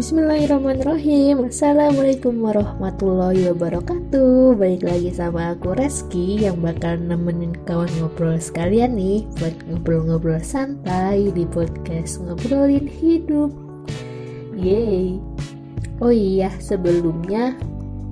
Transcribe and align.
Bismillahirrahmanirrahim. 0.00 1.52
Assalamualaikum 1.52 2.40
warahmatullahi 2.40 3.52
wabarakatuh. 3.52 4.56
Balik 4.56 4.88
lagi 4.88 5.12
sama 5.12 5.52
aku 5.52 5.76
Reski 5.76 6.40
Yang 6.40 6.56
bakal 6.56 6.96
nemenin 7.04 7.52
kawan 7.68 7.92
ngobrol 8.00 8.40
sekalian 8.40 8.96
nih 8.96 9.28
Buat 9.36 9.60
ngobrol-ngobrol 9.68 10.40
santai 10.40 11.28
Di 11.36 11.44
podcast 11.44 12.16
Ngobrolin 12.24 12.88
Hidup. 12.88 13.52
Yeay. 14.56 15.20
Oh 16.00 16.08
iya 16.08 16.48
sebelumnya 16.64 17.52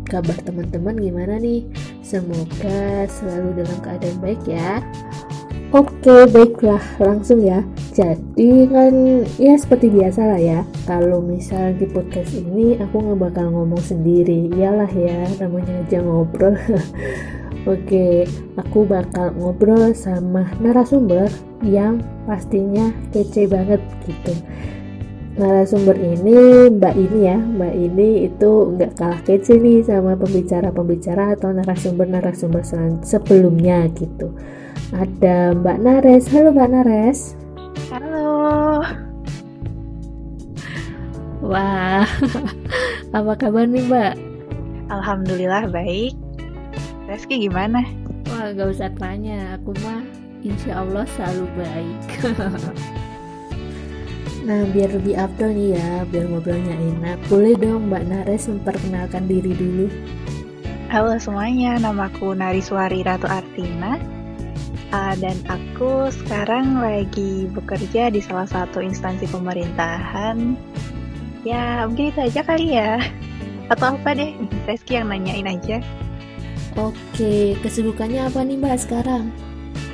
Kabar 0.05 0.37
teman-teman 0.45 0.93
gimana 0.93 1.41
nih? 1.41 1.65
Semoga 2.05 3.09
selalu 3.09 3.65
dalam 3.65 3.79
keadaan 3.81 4.21
baik 4.21 4.45
ya. 4.45 4.85
Oke, 5.73 6.29
baiklah, 6.29 6.85
langsung 7.01 7.41
ya. 7.41 7.65
Jadi 7.99 8.71
kan 8.71 8.95
ya 9.43 9.59
seperti 9.59 9.91
biasa 9.91 10.23
lah 10.23 10.39
ya. 10.39 10.63
Kalau 10.87 11.19
misal 11.19 11.75
di 11.75 11.91
podcast 11.91 12.31
ini 12.31 12.79
aku 12.79 12.95
nggak 13.03 13.19
bakal 13.19 13.51
ngomong 13.51 13.83
sendiri, 13.83 14.55
iyalah 14.55 14.87
ya, 14.95 15.27
namanya 15.43 15.83
aja 15.83 15.99
ngobrol. 16.07 16.55
Oke, 17.75 18.23
aku 18.55 18.87
bakal 18.87 19.35
ngobrol 19.35 19.91
sama 19.99 20.47
narasumber 20.63 21.27
yang 21.67 21.99
pastinya 22.23 22.95
kece 23.11 23.51
banget 23.51 23.83
gitu. 24.07 24.31
Narasumber 25.35 25.99
ini 25.99 26.71
Mbak 26.71 26.95
ini 26.95 27.19
ya, 27.27 27.35
Mbak 27.35 27.75
ini 27.75 28.31
itu 28.31 28.51
nggak 28.79 28.95
kalah 28.95 29.23
kece 29.27 29.59
nih 29.59 29.83
sama 29.83 30.15
pembicara-pembicara 30.15 31.35
atau 31.35 31.51
narasumber-narasumber 31.51 32.63
sebelumnya 33.03 33.91
gitu 33.99 34.31
ada 34.95 35.53
Mbak 35.53 35.79
Nares. 35.83 36.25
Halo 36.33 36.55
Mbak 36.55 36.71
Nares. 36.73 37.38
Halo. 37.87 38.83
Wah, 41.39 42.03
apa 43.17 43.33
kabar 43.39 43.71
nih 43.71 43.87
Mbak? 43.87 44.15
Alhamdulillah 44.91 45.71
baik. 45.71 46.19
Reski 47.07 47.47
gimana? 47.47 47.87
Wah, 48.27 48.51
gak 48.51 48.75
usah 48.75 48.91
tanya, 48.99 49.55
aku 49.55 49.71
mah 49.87 50.03
insya 50.43 50.83
Allah 50.83 51.07
selalu 51.15 51.47
baik. 51.55 52.03
nah, 54.51 54.67
biar 54.75 54.91
lebih 54.99 55.15
afdol 55.15 55.55
nih 55.55 55.79
ya, 55.79 55.91
biar 56.11 56.27
ngobrolnya 56.27 56.75
enak. 56.75 57.23
Boleh 57.31 57.55
dong 57.55 57.95
Mbak 57.95 58.05
Nares 58.11 58.51
memperkenalkan 58.51 59.31
diri 59.31 59.55
dulu. 59.55 59.87
Halo 60.91 61.15
semuanya, 61.23 61.79
namaku 61.79 62.35
Nariswari 62.35 63.07
Ratu 63.07 63.31
Artina 63.31 64.18
uh, 64.93 65.15
dan 65.19 65.37
aku 65.49 66.09
sekarang 66.25 66.81
lagi 66.81 67.49
bekerja 67.53 68.13
di 68.13 68.21
salah 68.23 68.49
satu 68.49 68.81
instansi 68.81 69.29
pemerintahan. 69.29 70.57
Ya, 71.47 71.85
mungkin 71.87 72.13
itu 72.13 72.21
aja 72.21 72.41
kali 72.45 72.77
ya. 72.77 73.01
Atau 73.69 73.97
apa 73.97 74.17
deh, 74.17 74.35
Reski 74.69 74.97
yang 75.01 75.13
nanyain 75.13 75.49
aja. 75.49 75.81
Oke, 76.77 77.59
kesibukannya 77.65 78.29
apa 78.29 78.45
nih 78.45 78.57
Mbak 78.61 78.79
sekarang? 78.79 79.33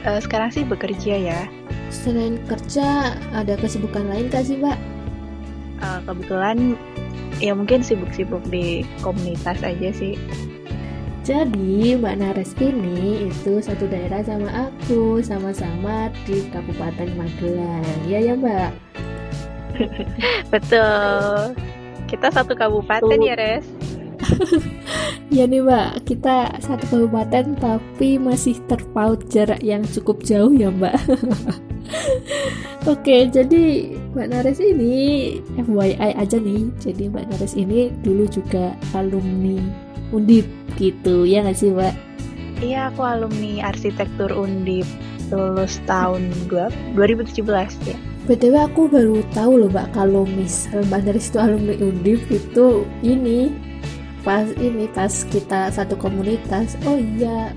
Uh, 0.04 0.20
sekarang 0.20 0.52
sih 0.52 0.66
bekerja 0.66 1.14
ya. 1.16 1.40
Selain 1.88 2.36
kerja, 2.44 3.16
ada 3.32 3.54
kesibukan 3.56 4.10
lain 4.10 4.28
gak 4.28 4.46
sih 4.46 4.58
Mbak? 4.58 4.78
Uh, 5.80 6.00
kebetulan 6.06 6.78
ya 7.42 7.52
mungkin 7.52 7.82
sibuk-sibuk 7.82 8.42
di 8.52 8.84
komunitas 9.00 9.58
aja 9.64 9.90
sih. 9.90 10.18
Jadi 11.24 11.96
Mbak 11.96 12.16
Nares 12.20 12.52
ini 12.60 13.32
itu 13.32 13.56
satu 13.56 13.88
daerah 13.88 14.20
sama 14.20 14.68
aku, 14.68 15.24
sama-sama 15.24 16.12
di 16.28 16.44
Kabupaten 16.52 17.16
Magelang. 17.16 17.96
Iya 18.04 18.28
ya 18.28 18.34
Mbak? 18.36 18.70
Betul. 20.52 21.56
Kita 22.04 22.28
satu 22.28 22.52
kabupaten 22.52 23.08
Tuh. 23.08 23.24
ya 23.24 23.40
Res? 23.40 23.64
ya 25.36 25.48
nih 25.48 25.64
Mbak, 25.64 26.04
kita 26.04 26.60
satu 26.60 26.84
kabupaten 26.92 27.56
tapi 27.56 28.20
masih 28.20 28.60
terpaut 28.68 29.24
jarak 29.32 29.64
yang 29.64 29.80
cukup 29.80 30.20
jauh 30.20 30.52
ya 30.52 30.68
Mbak. 30.68 31.08
Oke, 32.92 33.32
jadi 33.32 33.96
Mbak 34.12 34.28
Nares 34.28 34.60
ini 34.60 35.40
FYI 35.56 36.20
aja 36.20 36.36
nih. 36.36 36.68
Jadi 36.76 37.08
Mbak 37.08 37.32
Nares 37.32 37.56
ini 37.56 37.88
dulu 38.04 38.28
juga 38.28 38.76
alumni 38.92 39.83
Undip 40.14 40.46
gitu 40.78 41.26
ya 41.26 41.42
nggak 41.42 41.58
sih 41.58 41.74
mbak? 41.74 41.94
Iya 42.62 42.94
aku 42.94 43.02
alumni 43.02 43.66
arsitektur 43.66 44.30
Undip 44.30 44.86
lulus 45.34 45.82
tahun 45.90 46.30
2017 46.46 47.42
ya. 47.90 47.98
BTW 48.24 48.54
aku 48.56 48.88
baru 48.88 49.20
tahu 49.34 49.66
loh 49.66 49.70
mbak 49.74 49.90
kalau 49.92 50.22
misal 50.24 50.86
mbak 50.86 51.04
dari 51.04 51.18
situ 51.18 51.42
alumni 51.42 51.74
Undip 51.82 52.22
itu 52.30 52.86
ini 53.02 53.50
pas 54.24 54.48
ini 54.56 54.88
pas 54.88 55.12
kita 55.28 55.68
satu 55.68 56.00
komunitas 56.00 56.80
oh 56.88 56.96
iya 56.96 57.52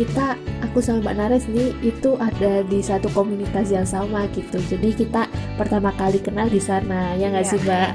kita 0.00 0.32
aku 0.64 0.80
sama 0.80 1.12
Mbak 1.12 1.16
Nares 1.20 1.44
ini 1.52 1.76
itu 1.84 2.16
ada 2.16 2.64
di 2.64 2.80
satu 2.80 3.12
komunitas 3.12 3.68
yang 3.68 3.84
sama 3.84 4.24
gitu 4.32 4.56
jadi 4.56 4.96
kita 4.96 5.22
pertama 5.60 5.92
kali 6.00 6.16
kenal 6.16 6.48
di 6.48 6.56
sana 6.56 7.12
ya 7.20 7.28
nggak 7.28 7.44
ya. 7.44 7.50
sih 7.52 7.60
Mbak 7.60 7.90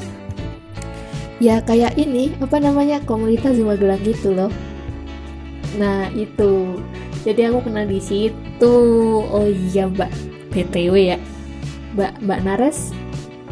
ya 1.44 1.59
kayak 1.63 2.00
ini 2.00 2.31
apa 2.40 2.57
namanya 2.59 3.03
komunitas 3.03 3.59
di 3.59 3.63
Magelang 3.63 4.01
gitu 4.03 4.31
loh. 4.31 4.51
Nah 5.75 6.07
itu. 6.16 6.79
Jadi 7.25 7.50
aku 7.50 7.66
kenal 7.68 7.90
di 7.90 8.00
situ. 8.00 8.75
Oh 9.25 9.50
iya 9.50 9.90
mbak. 9.90 10.12
Btw 10.53 11.16
ya. 11.16 11.18
Mbak 11.97 12.23
mbak 12.23 12.40
Nares 12.46 12.94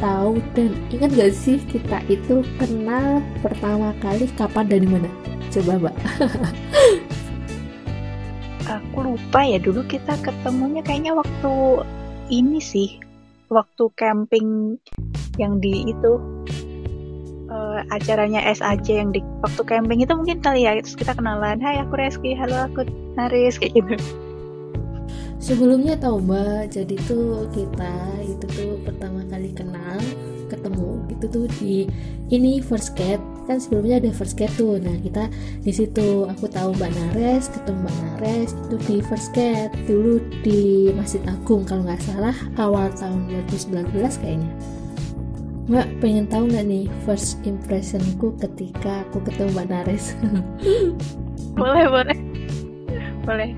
tahu 0.03 0.35
dan 0.51 0.75
ingat 0.91 1.15
gak 1.15 1.31
sih 1.31 1.63
kita 1.71 2.03
itu 2.11 2.43
kenal 2.59 3.23
pertama 3.39 3.95
kali 4.03 4.27
kapan 4.35 4.67
dan 4.67 4.79
di 4.83 4.89
mana? 4.91 5.09
Coba 5.51 5.79
mbak. 5.79 5.95
Aku 8.63 9.03
lupa 9.03 9.43
ya 9.43 9.59
dulu 9.59 9.83
kita 9.87 10.15
ketemunya 10.23 10.79
kayaknya 10.83 11.15
waktu 11.15 11.53
ini 12.31 12.63
sih. 12.63 12.99
Waktu 13.51 13.91
camping 13.99 14.79
yang 15.37 15.61
di 15.61 15.91
itu 15.91 16.32
uh, 17.63 17.95
acaranya 17.95 18.43
SAJ 18.51 18.87
yang 18.99 19.09
di 19.15 19.23
waktu 19.39 19.61
camping 19.63 20.03
itu 20.03 20.11
mungkin 20.11 20.43
kali 20.43 20.67
ya 20.67 20.75
terus 20.83 20.99
kita 20.99 21.15
kenalan 21.15 21.63
Hai 21.63 21.79
aku 21.79 21.95
Reski 21.95 22.35
halo 22.35 22.67
aku 22.67 22.83
Naris 23.15 23.55
kayak 23.55 23.79
gitu. 23.79 23.95
Sebelumnya 25.43 25.99
tau 25.99 26.23
mbak 26.23 26.71
jadi 26.71 26.95
tuh 27.03 27.51
kita 27.51 27.95
itu 28.23 28.45
tuh 28.47 28.79
pertama 28.87 29.27
kali 29.27 29.51
kenal 29.51 29.99
ketemu 30.47 31.03
gitu 31.11 31.25
tuh 31.27 31.45
di 31.59 31.89
ini 32.31 32.63
first 32.63 32.95
cat 32.95 33.19
kan 33.43 33.59
sebelumnya 33.59 33.99
ada 33.99 34.15
first 34.15 34.39
cat 34.39 34.47
tuh. 34.55 34.79
Nah 34.79 34.95
kita 35.03 35.27
di 35.59 35.71
situ 35.75 36.23
aku 36.31 36.47
tahu 36.47 36.71
mbak 36.79 36.95
Nares 36.95 37.51
ketemu 37.51 37.79
mbak 37.83 37.95
Nares 37.99 38.51
itu 38.55 38.75
di 38.87 38.95
first 39.03 39.35
cat 39.35 39.71
dulu 39.83 40.23
di 40.47 40.91
Masjid 40.95 41.19
Agung 41.27 41.67
kalau 41.67 41.83
nggak 41.83 41.99
salah 42.07 42.35
awal 42.55 42.87
tahun 42.95 43.27
2019 43.51 43.91
kayaknya 44.23 44.51
Mbak 45.63 46.03
pengen 46.03 46.27
tahu 46.27 46.51
nggak 46.51 46.65
nih 46.67 46.85
first 47.07 47.39
impressionku 47.47 48.35
ketika 48.35 49.07
aku 49.07 49.23
ketemu 49.23 49.55
Mbak 49.55 49.67
Nares? 49.71 50.05
boleh 51.59 51.87
boleh 51.87 52.17
boleh. 53.23 53.51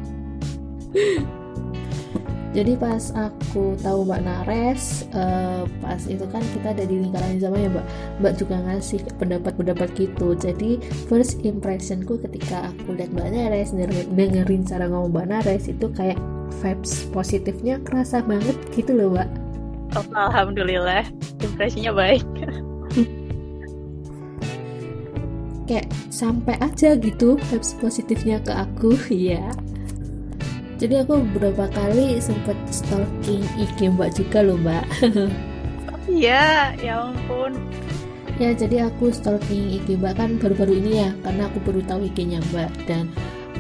Jadi 2.56 2.72
pas 2.80 3.12
aku 3.12 3.76
tahu 3.84 4.08
Mbak 4.08 4.22
Nares, 4.22 5.04
uh, 5.12 5.68
pas 5.84 6.00
itu 6.08 6.24
kan 6.30 6.40
kita 6.56 6.72
ada 6.72 6.86
di 6.88 7.04
lingkaran 7.04 7.42
sama 7.42 7.58
ya 7.58 7.68
Mbak. 7.74 7.86
Mbak 8.22 8.34
juga 8.38 8.56
ngasih 8.64 9.00
pendapat-pendapat 9.18 9.90
gitu. 9.98 10.38
Jadi 10.40 10.80
first 11.12 11.42
impressionku 11.44 12.22
ketika 12.22 12.70
aku 12.72 12.96
lihat 12.96 13.12
Mbak 13.12 13.28
Nares, 13.34 13.74
dengerin 14.14 14.64
cara 14.64 14.88
ngomong 14.88 15.12
Mbak 15.12 15.28
Nares 15.28 15.66
itu 15.68 15.90
kayak 15.92 16.22
vibes 16.62 17.10
positifnya 17.12 17.82
kerasa 17.84 18.24
banget 18.24 18.56
gitu 18.72 18.96
loh 18.96 19.12
Mbak 19.12 19.45
Oh, 19.94 20.06
alhamdulillah, 20.18 21.06
impresinya 21.46 21.94
baik. 21.94 22.26
Kayak 25.70 25.90
sampai 26.14 26.58
aja 26.62 26.94
gitu 26.98 27.38
vibes 27.50 27.78
positifnya 27.78 28.42
ke 28.42 28.54
aku, 28.54 28.98
ya. 29.14 29.46
Jadi 30.76 31.06
aku 31.06 31.24
beberapa 31.32 31.72
kali 31.72 32.20
sempet 32.20 32.58
stalking 32.68 33.46
IG 33.56 33.94
Mbak 33.94 34.10
juga 34.18 34.42
loh, 34.42 34.58
Mbak. 34.60 34.86
Iya, 36.06 36.78
ya 36.86 37.10
ampun. 37.10 37.58
Ya, 38.38 38.54
jadi 38.54 38.94
aku 38.94 39.10
stalking 39.10 39.74
IG 39.82 39.98
Mbak 39.98 40.14
kan 40.22 40.30
baru-baru 40.38 40.78
ini 40.78 41.02
ya, 41.02 41.10
karena 41.26 41.50
aku 41.50 41.58
baru 41.66 41.82
tahu 41.82 42.06
IG-nya 42.06 42.46
Mbak 42.54 42.70
dan 42.86 43.10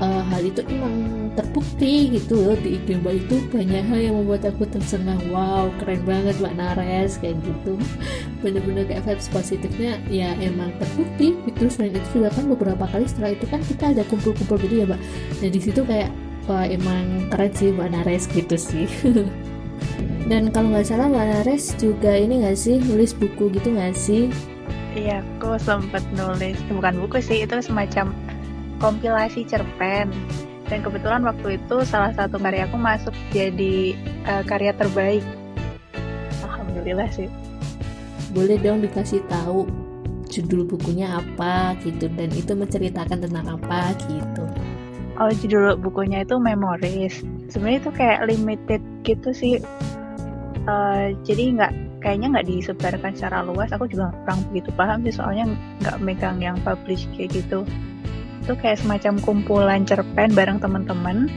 uh, 0.01 0.23
hal 0.27 0.41
itu 0.43 0.61
emang 0.67 1.29
terbukti 1.35 2.15
gitu 2.15 2.39
loh 2.39 2.57
di 2.59 2.79
IG 2.79 2.99
Mbak. 3.03 3.13
Itu 3.27 3.35
banyak 3.51 3.83
hal 3.87 3.99
yang 3.99 4.15
membuat 4.19 4.47
aku 4.47 4.67
tersengang 4.67 5.21
wow 5.31 5.67
keren 5.83 6.01
banget 6.03 6.35
Mbak 6.39 6.55
Nares 6.55 7.19
kayak 7.19 7.39
gitu. 7.43 7.79
Bener-bener 8.43 8.87
kayak 8.87 9.03
vibes 9.07 9.27
positifnya 9.31 9.99
ya 10.11 10.35
emang 10.39 10.71
terbukti. 10.79 11.35
Itu 11.47 11.67
selain 11.71 11.95
itu 11.95 12.09
juga 12.21 12.29
kan 12.33 12.45
beberapa 12.51 12.85
kali 12.89 13.05
setelah 13.07 13.31
itu 13.35 13.45
kan 13.47 13.61
kita 13.63 13.95
ada 13.95 14.03
kumpul-kumpul 14.07 14.57
gitu 14.63 14.83
ya 14.83 14.85
Mbak. 14.87 15.01
Dan 15.43 15.49
di 15.51 15.61
situ 15.61 15.81
kayak 15.83 16.11
wah 16.47 16.65
emang 16.65 17.29
keren 17.31 17.51
sih 17.55 17.69
Mbak 17.71 17.89
Nares 17.91 18.25
gitu 18.31 18.55
sih. 18.55 18.87
Dan 20.29 20.49
kalau 20.49 20.73
nggak 20.73 20.89
salah 20.89 21.05
Mbak 21.05 21.25
Nares 21.29 21.77
juga 21.77 22.17
ini 22.17 22.41
nggak 22.41 22.57
sih 22.57 22.81
nulis 22.81 23.13
buku 23.13 23.53
gitu 23.53 23.75
nggak 23.75 23.93
sih? 23.93 24.33
Iya, 24.95 25.19
aku 25.35 25.59
sempat 25.59 26.07
nulis, 26.15 26.55
bukan 26.71 26.95
buku 27.03 27.19
sih, 27.19 27.43
itu 27.43 27.59
semacam 27.59 28.15
kompilasi 28.79 29.47
cerpen. 29.47 30.11
Dan 30.65 30.81
kebetulan 30.81 31.21
waktu 31.21 31.61
itu 31.61 31.85
salah 31.85 32.09
satu 32.17 32.41
karya 32.41 32.65
aku 32.65 32.77
masuk 32.81 33.13
jadi 33.29 33.93
uh, 34.25 34.41
karya 34.41 34.73
terbaik. 34.73 35.21
Alhamdulillah 36.41 37.09
sih. 37.13 37.29
Boleh 38.33 38.57
dong 38.57 38.81
dikasih 38.81 39.21
tahu 39.29 39.69
judul 40.25 40.65
bukunya 40.65 41.21
apa 41.21 41.77
gitu 41.85 42.09
dan 42.17 42.33
itu 42.33 42.57
menceritakan 42.57 43.23
tentang 43.29 43.45
apa 43.45 43.93
gitu. 44.09 44.43
Oh, 45.15 45.31
judul 45.31 45.79
bukunya 45.79 46.25
itu 46.25 46.35
Memories. 46.41 47.23
Sebenarnya 47.47 47.79
itu 47.87 47.91
kayak 47.93 48.19
limited 48.27 48.81
gitu 49.05 49.29
sih. 49.31 49.61
Uh, 50.65 51.13
jadi 51.21 51.55
nggak 51.55 51.71
kayaknya 52.05 52.37
nggak 52.37 52.47
disebarkan 52.49 53.11
secara 53.17 53.41
luas 53.41 53.73
aku 53.73 53.89
juga 53.89 54.13
kurang 54.21 54.45
begitu 54.53 54.69
paham 54.77 55.01
sih 55.01 55.13
soalnya 55.17 55.49
nggak 55.81 55.97
megang 56.05 56.37
yang 56.37 56.57
publish 56.61 57.09
kayak 57.17 57.33
gitu 57.33 57.65
itu 58.45 58.53
kayak 58.61 58.77
semacam 58.77 59.17
kumpulan 59.25 59.81
cerpen 59.89 60.29
bareng 60.37 60.61
teman-teman 60.61 61.33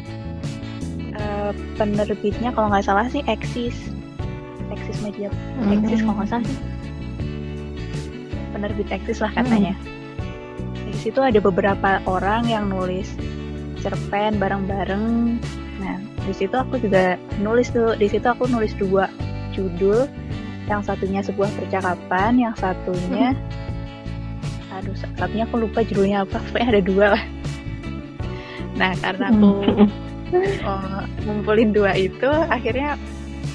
uh, 1.17 1.57
penerbitnya 1.81 2.53
kalau 2.53 2.69
nggak 2.69 2.85
salah 2.85 3.09
sih 3.09 3.25
Exis 3.25 3.73
Exis 4.69 5.01
Media 5.01 5.33
mm-hmm. 5.33 5.73
Exis 5.81 6.05
kalau 6.05 6.21
nggak 6.21 6.29
salah 6.29 6.45
sih 6.45 6.61
penerbit 8.53 8.89
Exis 8.93 9.25
lah 9.25 9.33
katanya 9.33 9.73
mm. 9.73 10.93
di 10.93 10.95
situ 11.01 11.17
ada 11.25 11.41
beberapa 11.41 12.05
orang 12.05 12.45
yang 12.45 12.69
nulis 12.69 13.09
cerpen 13.81 14.37
bareng-bareng 14.37 15.41
nah 15.81 15.97
di 16.29 16.35
situ 16.37 16.53
aku 16.53 16.77
juga 16.77 17.17
nulis 17.41 17.73
tuh 17.73 17.97
di 17.97 18.05
situ 18.05 18.29
aku 18.29 18.45
nulis 18.53 18.77
dua 18.77 19.09
judul 19.57 20.05
yang 20.69 20.85
satunya 20.85 21.25
sebuah 21.25 21.49
percakapan 21.57 22.37
yang 22.37 22.53
satunya 22.53 23.33
hmm. 23.33 23.58
Aduh 24.79 24.95
satunya 24.95 25.45
aku 25.45 25.67
lupa 25.67 25.83
judulnya 25.83 26.23
apa 26.23 26.39
pokoknya 26.51 26.69
ada 26.71 26.83
dua 26.83 27.07
lah 27.19 27.25
nah 28.79 28.93
karena 29.03 29.27
aku 29.35 29.51
hmm. 29.67 29.89
oh, 30.69 31.03
ngumpulin 31.27 31.71
dua 31.75 31.93
itu 31.99 32.31
akhirnya 32.49 32.95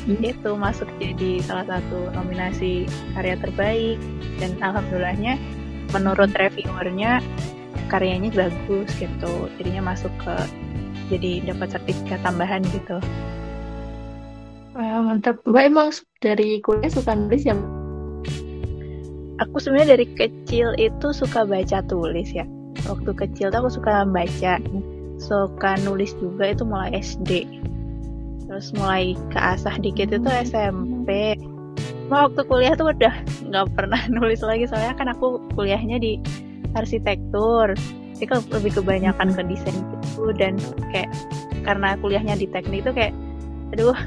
hmm. 0.06 0.20
itu 0.20 0.52
masuk 0.60 0.90
jadi 1.00 1.40
salah 1.48 1.66
satu 1.66 2.12
nominasi 2.12 2.86
karya 3.16 3.40
terbaik 3.40 3.98
dan 4.44 4.52
alhamdulillahnya 4.60 5.40
menurut 5.96 6.32
reviewernya 6.36 7.24
karyanya 7.88 8.30
bagus 8.36 8.90
gitu 9.00 9.48
jadinya 9.56 9.96
masuk 9.96 10.12
ke 10.20 10.36
jadi 11.08 11.54
dapat 11.54 11.80
sertifikat 11.80 12.20
tambahan 12.26 12.64
gitu 12.74 13.00
Wah, 14.74 15.06
mantap. 15.06 15.38
Mbak 15.46 15.64
emang 15.70 15.90
dari 16.18 16.58
kuliah 16.58 16.90
suka 16.90 17.14
nulis 17.14 17.46
ya? 17.46 17.54
Aku 19.42 19.58
sebenarnya 19.58 19.98
dari 19.98 20.08
kecil 20.14 20.78
itu 20.78 21.08
suka 21.10 21.42
baca 21.48 21.82
tulis 21.90 22.30
ya. 22.30 22.46
Waktu 22.86 23.12
kecil 23.18 23.50
tuh 23.50 23.66
aku 23.66 23.72
suka 23.82 24.06
baca, 24.06 24.62
suka 25.18 25.72
nulis 25.82 26.14
juga 26.22 26.54
itu 26.54 26.62
mulai 26.62 26.94
SD. 26.94 27.48
Terus 28.46 28.70
mulai 28.78 29.18
keasah 29.34 29.82
dikit 29.82 30.14
itu 30.14 30.30
SMP. 30.46 31.34
Nah, 32.12 32.30
waktu 32.30 32.46
kuliah 32.46 32.78
tuh 32.78 32.94
udah 32.94 33.14
nggak 33.50 33.68
pernah 33.74 34.02
nulis 34.16 34.46
lagi 34.46 34.70
soalnya 34.70 34.94
kan 34.94 35.10
aku 35.10 35.42
kuliahnya 35.58 35.98
di 35.98 36.22
arsitektur. 36.78 37.74
Jadi 38.14 38.26
kan 38.30 38.46
lebih 38.54 38.78
kebanyakan 38.78 39.34
ke 39.34 39.42
desain 39.50 39.74
gitu 39.74 40.30
dan 40.38 40.62
kayak 40.94 41.10
karena 41.66 41.98
kuliahnya 41.98 42.38
di 42.38 42.46
teknik 42.46 42.86
itu 42.86 42.92
kayak 42.94 43.14
aduh 43.74 43.98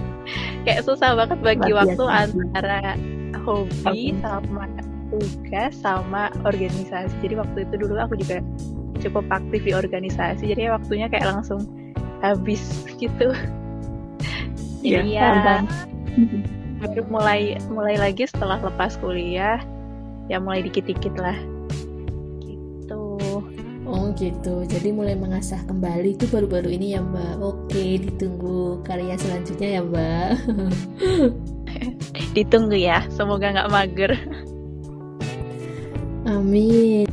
kayak 0.68 0.84
susah 0.84 1.16
banget 1.16 1.38
bagi 1.40 1.72
Luar 1.72 1.88
waktu 1.88 2.04
antara 2.04 3.00
hobi 3.46 4.10
okay. 4.10 4.20
sama 4.20 4.64
tugas 5.06 5.72
sama 5.78 6.22
organisasi 6.42 7.14
jadi 7.22 7.38
waktu 7.38 7.62
itu 7.62 7.74
dulu 7.86 7.94
aku 7.96 8.18
juga 8.18 8.42
cukup 8.98 9.24
aktif 9.30 9.62
di 9.62 9.72
organisasi 9.72 10.50
jadi 10.50 10.74
waktunya 10.74 11.06
kayak 11.06 11.30
langsung 11.30 11.62
habis 12.20 12.60
gitu 12.98 13.30
jadi 14.82 15.06
ya, 15.06 15.62
baru 16.82 17.02
mulai 17.06 17.56
mulai 17.70 17.96
lagi 17.96 18.26
setelah 18.26 18.58
lepas 18.58 18.98
kuliah 18.98 19.62
ya 20.26 20.42
mulai 20.42 20.66
dikit-dikit 20.66 21.14
lah 21.16 21.38
Oh 23.86 24.10
gitu, 24.18 24.66
jadi 24.66 24.90
mulai 24.90 25.14
mengasah 25.14 25.62
kembali 25.62 26.18
itu 26.18 26.26
baru-baru 26.26 26.74
ini 26.74 26.98
ya 26.98 27.00
Mbak. 27.06 27.34
Oke, 27.38 28.02
ditunggu 28.02 28.82
karya 28.82 29.14
selanjutnya 29.14 29.78
ya 29.78 29.82
Mbak. 29.86 30.30
ditunggu 32.36 32.76
ya, 32.76 33.00
semoga 33.08 33.48
nggak 33.48 33.72
mager. 33.72 34.12
Amin. 36.28 37.08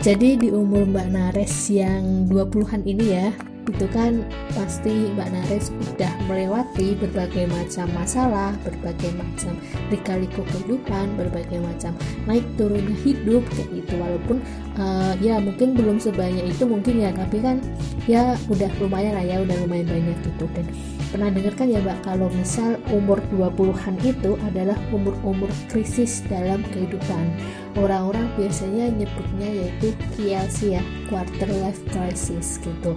Jadi 0.00 0.40
di 0.40 0.48
umur 0.48 0.88
Mbak 0.88 1.08
Nares 1.12 1.68
yang 1.68 2.24
20-an 2.30 2.86
ini 2.88 3.04
ya, 3.12 3.28
itu 3.66 3.86
kan 3.90 4.22
pasti 4.54 5.10
Mbak 5.18 5.28
Nares 5.34 5.74
udah 5.74 6.12
melewati 6.30 6.94
berbagai 7.02 7.50
macam 7.50 7.90
masalah, 7.98 8.54
berbagai 8.62 9.10
macam 9.18 9.58
lika-liku 9.90 10.46
kehidupan, 10.46 11.18
berbagai 11.18 11.58
macam 11.58 11.92
naik 12.30 12.46
turunnya 12.54 12.94
hidup 13.02 13.42
kayak 13.50 13.68
gitu. 13.74 13.94
Walaupun 13.98 14.38
uh, 14.78 15.18
ya 15.18 15.42
mungkin 15.42 15.74
belum 15.74 15.98
sebanyak 15.98 16.46
itu 16.46 16.62
mungkin 16.62 17.02
ya, 17.02 17.10
tapi 17.10 17.42
kan 17.42 17.58
ya 18.06 18.38
udah 18.46 18.70
lumayan 18.78 19.18
lah 19.18 19.26
ya, 19.26 19.42
udah 19.42 19.56
lumayan 19.66 19.86
banyak 19.90 20.18
gitu. 20.22 20.46
Dan 20.54 20.66
pernah 21.10 21.28
dengar 21.34 21.54
kan 21.58 21.66
ya 21.66 21.82
Mbak 21.82 21.98
kalau 22.06 22.30
misal 22.30 22.78
umur 22.94 23.18
20-an 23.34 23.98
itu 24.06 24.38
adalah 24.46 24.78
umur-umur 24.94 25.50
krisis 25.66 26.22
dalam 26.30 26.62
kehidupan. 26.70 27.34
Orang-orang 27.74 28.30
biasanya 28.38 28.94
nyebutnya 28.94 29.48
yaitu 29.50 29.90
KLC 30.14 30.78
ya, 30.78 30.82
quarter 31.10 31.50
life 31.60 31.82
crisis 31.90 32.62
gitu. 32.62 32.94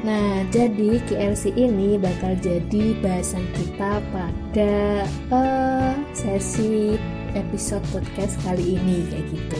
Nah, 0.00 0.48
jadi 0.48 0.96
KLC 1.04 1.52
ini 1.60 2.00
bakal 2.00 2.32
jadi 2.40 2.96
bahasan 3.04 3.44
kita 3.52 4.00
pada 4.08 5.04
uh, 5.28 5.92
sesi 6.16 6.96
episode 7.36 7.84
podcast 7.92 8.40
kali 8.40 8.80
ini 8.80 9.04
kayak 9.12 9.28
gitu. 9.28 9.58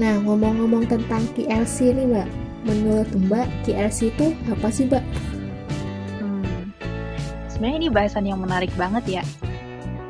Nah, 0.00 0.16
ngomong-ngomong 0.24 0.88
tentang 0.88 1.28
KLC 1.36 1.92
ini, 1.92 2.08
Mbak, 2.08 2.28
menurut 2.64 3.10
Mbak 3.28 3.68
KLC 3.68 4.08
itu 4.16 4.32
apa 4.48 4.72
sih, 4.72 4.88
Mbak? 4.88 5.04
Hmm, 6.24 6.72
sebenarnya 7.52 7.76
ini 7.84 7.88
bahasan 7.92 8.24
yang 8.24 8.40
menarik 8.40 8.72
banget 8.80 9.20
ya. 9.20 9.24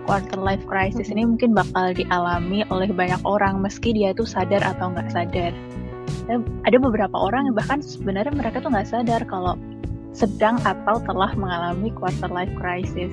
Quarter 0.07 0.39
life 0.39 0.63
crisis 0.71 1.11
ini 1.11 1.27
mungkin 1.27 1.59
bakal 1.59 1.91
dialami 1.91 2.63
oleh 2.71 2.87
banyak 2.95 3.19
orang 3.27 3.59
meski 3.59 3.91
dia 3.91 4.15
itu 4.15 4.23
sadar 4.23 4.63
atau 4.63 4.95
nggak 4.95 5.11
sadar 5.11 5.51
ada 6.65 6.77
beberapa 6.81 7.17
orang 7.17 7.53
yang 7.53 7.57
bahkan 7.57 7.85
sebenarnya 7.85 8.33
mereka 8.33 8.65
tuh 8.65 8.73
nggak 8.73 8.89
sadar 8.89 9.23
kalau 9.29 9.61
sedang 10.15 10.57
atau 10.63 11.03
telah 11.05 11.35
mengalami 11.37 11.91
quarter 11.93 12.31
life 12.31 12.53
crisis. 12.57 13.13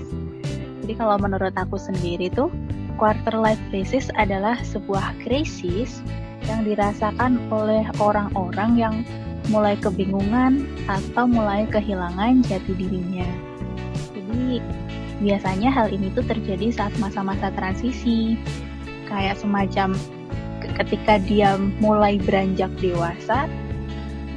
Jadi 0.81 0.93
kalau 0.97 1.17
menurut 1.17 1.53
aku 1.57 1.75
sendiri 1.75 2.31
tuh 2.31 2.47
quarter 2.95 3.33
life 3.35 3.59
crisis 3.73 4.13
adalah 4.15 4.55
sebuah 4.61 5.17
krisis 5.25 5.99
yang 6.45 6.65
dirasakan 6.65 7.37
oleh 7.49 7.85
orang-orang 7.97 8.71
yang 8.77 8.95
mulai 9.49 9.73
kebingungan 9.77 10.69
atau 10.85 11.25
mulai 11.25 11.65
kehilangan 11.69 12.45
jati 12.45 12.73
dirinya. 12.77 13.25
Jadi 14.13 14.61
biasanya 15.21 15.69
hal 15.73 15.89
ini 15.89 16.13
tuh 16.13 16.25
terjadi 16.25 16.69
saat 16.69 16.93
masa-masa 17.01 17.49
transisi, 17.53 18.37
kayak 19.09 19.37
semacam 19.37 19.97
ketika 20.75 21.19
dia 21.23 21.59
mulai 21.79 22.19
beranjak 22.21 22.71
dewasa 22.79 23.49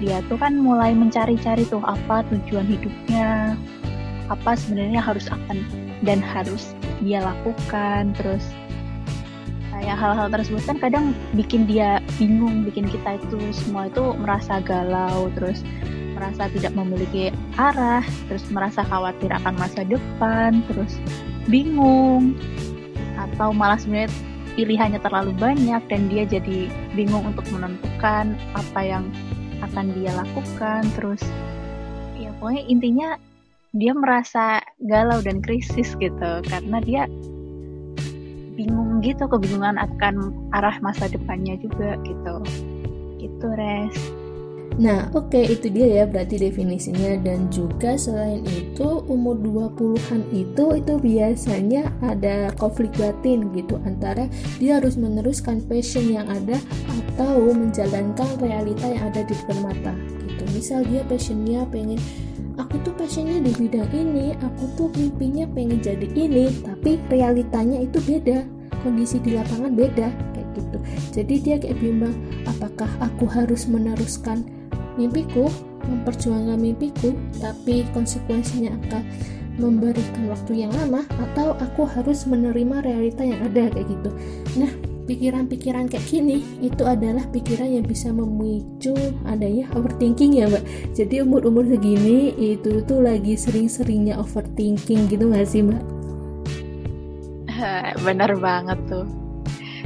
dia 0.02 0.18
tuh 0.26 0.36
kan 0.36 0.58
mulai 0.58 0.90
mencari-cari 0.90 1.62
tuh 1.70 1.82
apa 1.86 2.26
tujuan 2.28 2.66
hidupnya 2.66 3.54
apa 4.28 4.56
sebenarnya 4.56 5.00
harus 5.04 5.28
akan 5.28 5.62
dan 6.02 6.18
harus 6.20 6.72
dia 7.04 7.22
lakukan. 7.22 8.12
Terus 8.16 8.44
kayak 9.70 9.96
hal-hal 10.00 10.28
tersebut 10.32 10.62
kan 10.64 10.78
kadang 10.80 11.04
bikin 11.34 11.66
dia 11.68 11.98
bingung 12.16 12.62
bikin 12.64 12.86
kita 12.86 13.18
itu 13.18 13.38
semua 13.50 13.90
itu 13.90 14.14
merasa 14.16 14.62
galau 14.62 15.28
terus 15.34 15.66
merasa 16.14 16.46
tidak 16.46 16.72
memiliki 16.78 17.34
arah 17.58 18.06
terus 18.30 18.46
merasa 18.54 18.86
khawatir 18.86 19.34
akan 19.34 19.58
masa 19.58 19.82
depan 19.82 20.62
terus 20.70 20.94
bingung 21.50 22.38
atau 23.18 23.50
malah 23.50 23.74
sebenarnya 23.74 24.14
pilihannya 24.54 25.02
terlalu 25.02 25.34
banyak 25.36 25.82
dan 25.90 26.02
dia 26.10 26.24
jadi 26.26 26.70
bingung 26.94 27.26
untuk 27.26 27.46
menentukan 27.50 28.34
apa 28.54 28.80
yang 28.80 29.04
akan 29.62 29.90
dia 29.98 30.14
lakukan 30.14 30.82
terus 30.94 31.22
ya 32.18 32.30
pokoknya 32.38 32.62
intinya 32.70 33.08
dia 33.74 33.90
merasa 33.90 34.62
galau 34.78 35.18
dan 35.18 35.42
krisis 35.42 35.98
gitu 35.98 36.32
karena 36.46 36.78
dia 36.78 37.10
bingung 38.54 39.02
gitu 39.02 39.26
kebingungan 39.26 39.74
akan 39.74 40.30
arah 40.54 40.78
masa 40.78 41.10
depannya 41.10 41.58
juga 41.58 41.98
gitu. 42.06 42.36
Gitu 43.18 43.46
res 43.58 43.98
Nah, 44.74 45.06
oke 45.14 45.30
okay, 45.30 45.54
itu 45.54 45.70
dia 45.70 46.02
ya 46.02 46.04
berarti 46.04 46.34
definisinya 46.34 47.14
dan 47.22 47.46
juga 47.46 47.94
selain 47.94 48.42
itu 48.50 49.06
umur 49.06 49.38
20-an 49.38 50.26
itu 50.34 50.64
itu 50.82 50.92
biasanya 50.98 51.94
ada 52.02 52.50
konflik 52.58 52.90
batin 52.98 53.54
gitu 53.54 53.78
antara 53.86 54.26
dia 54.58 54.82
harus 54.82 54.98
meneruskan 54.98 55.62
passion 55.70 56.10
yang 56.10 56.26
ada 56.26 56.58
atau 56.90 57.54
menjalankan 57.54 58.26
realita 58.42 58.90
yang 58.90 59.14
ada 59.14 59.22
di 59.22 59.30
depan 59.38 59.58
mata 59.62 59.94
gitu. 60.26 60.42
Misal 60.50 60.82
dia 60.90 61.06
passionnya 61.06 61.62
pengen 61.70 62.02
aku 62.58 62.74
tuh 62.82 62.94
passionnya 62.98 63.38
di 63.46 63.54
bidang 63.54 63.90
ini, 63.94 64.34
aku 64.42 64.64
tuh 64.74 64.90
mimpinya 64.98 65.46
pengen 65.54 65.78
jadi 65.78 66.06
ini, 66.18 66.50
tapi 66.66 66.98
realitanya 67.14 67.78
itu 67.78 68.02
beda, 68.02 68.42
kondisi 68.82 69.22
di 69.22 69.38
lapangan 69.38 69.70
beda 69.70 70.10
kayak 70.34 70.48
gitu. 70.58 70.78
Jadi 71.14 71.34
dia 71.42 71.56
kayak 71.62 71.78
bimbang, 71.78 72.14
apakah 72.46 72.90
aku 72.98 73.26
harus 73.30 73.70
meneruskan 73.70 74.42
mimpiku, 74.96 75.50
memperjuangkan 75.84 76.58
mimpiku, 76.58 77.12
tapi 77.38 77.84
konsekuensinya 77.92 78.72
akan 78.84 79.02
memberikan 79.54 80.26
waktu 80.26 80.66
yang 80.66 80.72
lama 80.74 81.06
atau 81.30 81.54
aku 81.62 81.86
harus 81.86 82.26
menerima 82.26 82.82
realita 82.82 83.22
yang 83.22 83.38
ada 83.46 83.70
kayak 83.70 83.86
gitu. 83.86 84.10
Nah, 84.58 84.70
pikiran-pikiran 85.04 85.86
kayak 85.86 86.04
gini 86.08 86.42
itu 86.64 86.82
adalah 86.82 87.22
pikiran 87.30 87.68
yang 87.68 87.84
bisa 87.84 88.10
memicu 88.10 88.96
adanya 89.28 89.68
overthinking 89.76 90.40
ya 90.40 90.48
mbak. 90.48 90.64
Jadi 90.96 91.22
umur-umur 91.22 91.68
segini 91.68 92.32
itu 92.34 92.80
tuh 92.88 93.04
lagi 93.04 93.36
sering-seringnya 93.36 94.16
overthinking 94.18 95.06
gitu 95.12 95.28
gak 95.30 95.46
sih 95.46 95.62
mbak? 95.62 95.84
Bener 98.06 98.32
banget 98.40 98.78
tuh. 98.88 99.06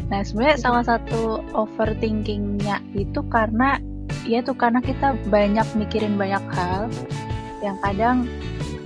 Nah 0.09 0.25
sebenarnya 0.25 0.57
salah 0.57 0.85
satu 0.87 1.45
overthinkingnya 1.53 2.81
itu 2.97 3.21
karena 3.29 3.77
ya 4.28 4.44
tuh 4.44 4.54
karena 4.54 4.85
kita 4.85 5.16
banyak 5.32 5.64
mikirin 5.75 6.20
banyak 6.20 6.44
hal 6.52 6.92
yang 7.64 7.80
kadang 7.80 8.28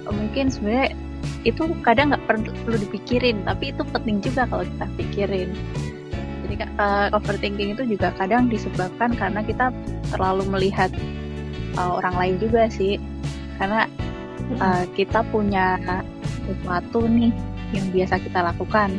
mungkin 0.07 0.49
sebenarnya 0.49 0.95
itu 1.43 1.67
kadang 1.83 2.15
nggak 2.15 2.25
perlu, 2.31 2.51
perlu 2.63 2.79
dipikirin 2.87 3.43
tapi 3.43 3.75
itu 3.75 3.83
penting 3.91 4.23
juga 4.23 4.47
kalau 4.47 4.63
kita 4.63 4.87
pikirin. 4.97 5.51
Jadi 6.47 6.55
uh, 6.79 7.11
overthinking 7.11 7.75
itu 7.75 7.83
juga 7.87 8.15
kadang 8.15 8.47
disebabkan 8.47 9.15
karena 9.19 9.43
kita 9.43 9.75
terlalu 10.15 10.47
melihat 10.47 10.91
uh, 11.75 11.99
orang 11.99 12.15
lain 12.15 12.35
juga 12.39 12.71
sih. 12.71 13.03
Karena 13.59 13.91
uh, 14.63 14.87
kita 14.95 15.27
punya 15.35 15.79
sesuatu 16.47 17.07
nih 17.07 17.35
yang 17.75 17.87
biasa 17.91 18.21
kita 18.23 18.41
lakukan 18.45 18.93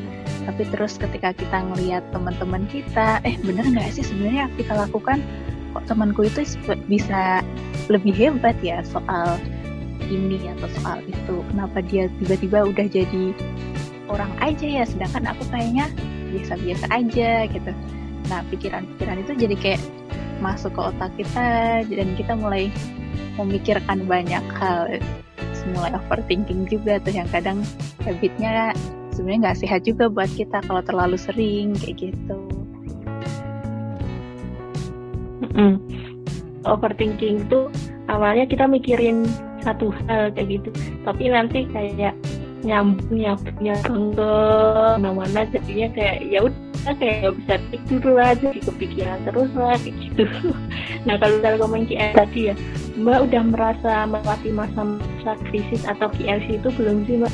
tapi 0.44 0.68
terus 0.68 1.00
ketika 1.00 1.32
kita 1.32 1.64
ngelihat 1.72 2.04
teman-teman 2.12 2.68
kita 2.68 3.24
eh 3.24 3.40
bener 3.40 3.64
nggak 3.64 3.96
sih 3.96 4.04
sebenarnya 4.04 4.52
kita 4.60 4.76
lakukan 4.76 5.24
kok 5.74 5.84
temanku 5.90 6.30
itu 6.30 6.46
bisa 6.88 7.42
lebih 7.90 8.14
hebat 8.14 8.56
ya 8.62 8.86
soal 8.86 9.42
ini 10.08 10.38
atau 10.58 10.70
soal 10.80 11.02
itu. 11.04 11.36
Kenapa 11.52 11.82
dia 11.84 12.08
tiba-tiba 12.22 12.70
udah 12.70 12.86
jadi 12.88 13.34
orang 14.08 14.32
aja 14.40 14.68
ya 14.82 14.84
sedangkan 14.86 15.34
aku 15.34 15.44
kayaknya 15.50 15.90
biasa-biasa 16.32 16.86
aja 16.94 17.32
gitu. 17.50 17.72
Nah 18.30 18.40
pikiran-pikiran 18.54 19.18
itu 19.26 19.32
jadi 19.36 19.56
kayak 19.58 19.82
masuk 20.40 20.76
ke 20.76 20.82
otak 20.82 21.12
kita 21.18 21.82
dan 21.88 22.08
kita 22.20 22.34
mulai 22.38 22.70
memikirkan 23.38 24.06
banyak 24.06 24.44
hal 24.60 25.02
mulai 25.72 25.96
overthinking 25.96 26.68
juga 26.68 27.00
tuh 27.00 27.16
yang 27.16 27.30
kadang 27.32 27.64
habitnya 28.04 28.76
sebenarnya 29.16 29.40
nggak 29.48 29.60
sehat 29.64 29.82
juga 29.88 30.12
buat 30.12 30.28
kita 30.36 30.60
kalau 30.68 30.84
terlalu 30.84 31.16
sering 31.16 31.72
kayak 31.80 32.12
gitu 32.12 32.53
mm. 35.52 35.76
overthinking 36.64 37.44
itu 37.44 37.68
awalnya 38.08 38.48
kita 38.48 38.66
mikirin 38.68 39.28
satu 39.64 39.92
hal 40.08 40.32
kayak 40.36 40.60
gitu. 40.60 40.70
Tapi 41.04 41.32
nanti 41.32 41.68
kayak 41.72 42.16
nyambung 42.64 43.20
nyambung 43.60 44.16
ke 44.16 44.32
mana-mana 44.96 45.44
jadinya 45.52 45.88
kayak 45.92 46.18
ya 46.32 46.40
udah 46.48 46.94
kayak 46.96 47.16
gak 47.28 47.36
bisa 47.44 47.56
tidur 47.88 48.16
aja 48.20 48.48
di 48.56 48.62
kepikiran 48.64 49.20
terus 49.28 49.52
lah 49.56 49.76
kayak 49.80 49.96
gitu. 50.00 50.24
Nah 51.04 51.20
kalau 51.20 51.44
dari 51.44 51.60
komen 51.60 51.84
KL 51.84 52.16
tadi 52.16 52.42
ya 52.48 52.56
mbak 52.96 53.28
udah 53.28 53.44
merasa 53.44 54.08
melewati 54.08 54.56
masa-masa 54.56 55.36
krisis 55.52 55.84
atau 55.84 56.08
KLC 56.16 56.64
itu 56.64 56.70
belum 56.80 57.04
sih 57.04 57.20
mbak? 57.20 57.34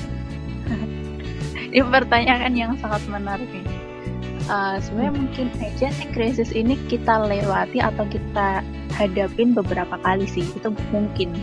Ini 1.70 1.86
pertanyaan 1.86 2.54
yang 2.58 2.74
sangat 2.82 3.06
menarik 3.06 3.46
nih 3.46 3.79
uh, 4.50 4.78
sebenarnya 4.82 5.14
mungkin 5.16 5.48
aja 5.62 5.94
sih 5.94 6.10
krisis 6.12 6.52
ini 6.52 6.76
kita 6.90 7.30
lewati 7.30 7.80
atau 7.80 8.04
kita 8.10 8.66
hadapin 8.98 9.54
beberapa 9.54 9.96
kali 10.02 10.26
sih 10.26 10.44
itu 10.44 10.70
mungkin. 10.92 11.38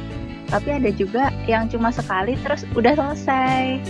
Tapi 0.47 0.79
ada 0.79 0.91
juga 0.95 1.31
yang 1.51 1.67
cuma 1.71 1.91
sekali 1.95 2.39
terus 2.43 2.67
udah 2.75 2.95
selesai. 2.95 3.81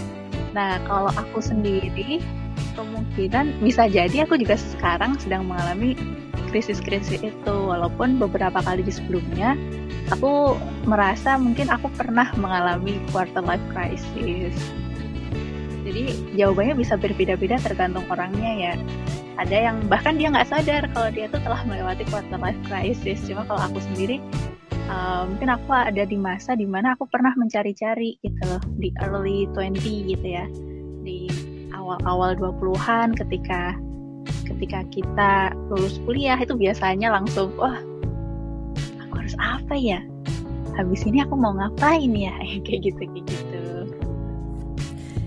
Nah 0.52 0.80
kalau 0.84 1.12
aku 1.16 1.40
sendiri 1.40 2.20
kemungkinan 2.76 3.60
bisa 3.64 3.88
jadi 3.88 4.28
aku 4.28 4.40
juga 4.40 4.56
sekarang 4.56 5.16
sedang 5.20 5.48
mengalami 5.48 5.96
krisis-krisis 6.52 7.20
itu. 7.20 7.56
Walaupun 7.56 8.16
beberapa 8.20 8.60
kali 8.64 8.84
di 8.84 8.92
sebelumnya 8.92 9.56
aku 10.12 10.56
merasa 10.86 11.36
mungkin 11.36 11.68
aku 11.68 11.90
pernah 11.92 12.30
mengalami 12.38 13.02
quarter 13.10 13.42
life 13.42 13.64
crisis 13.74 14.54
jadi 15.96 16.12
jawabannya 16.36 16.76
bisa 16.76 17.00
berbeda-beda 17.00 17.56
tergantung 17.56 18.04
orangnya 18.12 18.52
ya. 18.52 18.72
Ada 19.40 19.72
yang 19.72 19.76
bahkan 19.88 20.20
dia 20.20 20.28
nggak 20.28 20.48
sadar 20.48 20.84
kalau 20.92 21.08
dia 21.08 21.24
tuh 21.32 21.40
telah 21.40 21.64
melewati 21.64 22.04
quarter 22.12 22.36
life 22.36 22.60
crisis. 22.68 23.24
Cuma 23.24 23.48
kalau 23.48 23.64
aku 23.64 23.80
sendiri 23.80 24.20
uh, 24.92 25.24
mungkin 25.24 25.56
aku 25.56 25.72
ada 25.72 26.04
di 26.04 26.20
masa 26.20 26.52
di 26.52 26.68
mana 26.68 26.92
aku 26.92 27.08
pernah 27.08 27.32
mencari-cari 27.32 28.20
gitu 28.20 28.42
loh 28.44 28.60
di 28.76 28.92
early 29.08 29.48
20 29.56 30.12
gitu 30.12 30.26
ya. 30.28 30.44
Di 31.00 31.32
awal-awal 31.72 32.36
20-an 32.36 33.16
ketika 33.16 33.72
ketika 34.44 34.84
kita 34.92 35.32
lulus 35.72 35.96
kuliah 36.04 36.36
itu 36.36 36.52
biasanya 36.52 37.08
langsung 37.08 37.56
wah 37.56 37.80
aku 39.00 39.14
harus 39.16 39.32
apa 39.40 39.72
ya? 39.80 40.04
Habis 40.76 41.08
ini 41.08 41.24
aku 41.24 41.40
mau 41.40 41.56
ngapain 41.56 42.12
ya? 42.12 42.36
Kayak 42.68 42.92
gitu 42.92 43.00
kayak 43.00 43.24
gitu 43.32 43.55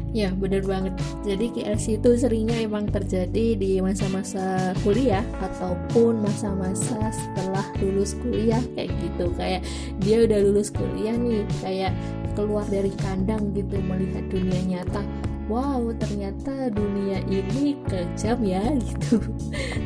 Ya 0.10 0.34
bener 0.34 0.66
banget. 0.66 0.98
Jadi 1.22 1.54
KLC 1.54 2.01
itu 2.01 2.10
seringnya 2.18 2.58
emang 2.66 2.89
terjadi 2.89 3.54
di 3.54 3.78
masa-masa 3.78 4.74
kuliah 4.82 5.22
Ataupun 5.38 6.25
masa-masa 6.25 6.98
setelah 7.13 7.66
lulus 7.78 8.18
kuliah 8.18 8.62
Kayak 8.74 8.89
gitu. 9.06 9.30
Kayak 9.38 9.62
dia 10.01 10.25
udah 10.25 10.39
lulus 10.42 10.74
kuliah 10.74 11.13
nih 11.13 11.46
Kayak 11.62 11.94
keluar 12.34 12.66
dari 12.66 12.89
kandang 12.98 13.54
gitu 13.54 13.78
Melihat 13.86 14.25
dunia 14.34 14.62
nyata. 14.66 15.06
Wow 15.50 15.94
ternyata 15.98 16.70
dunia 16.70 17.25
ini 17.25 17.74
kejam 17.89 18.38
ya 18.46 18.62
gitu. 18.89 19.18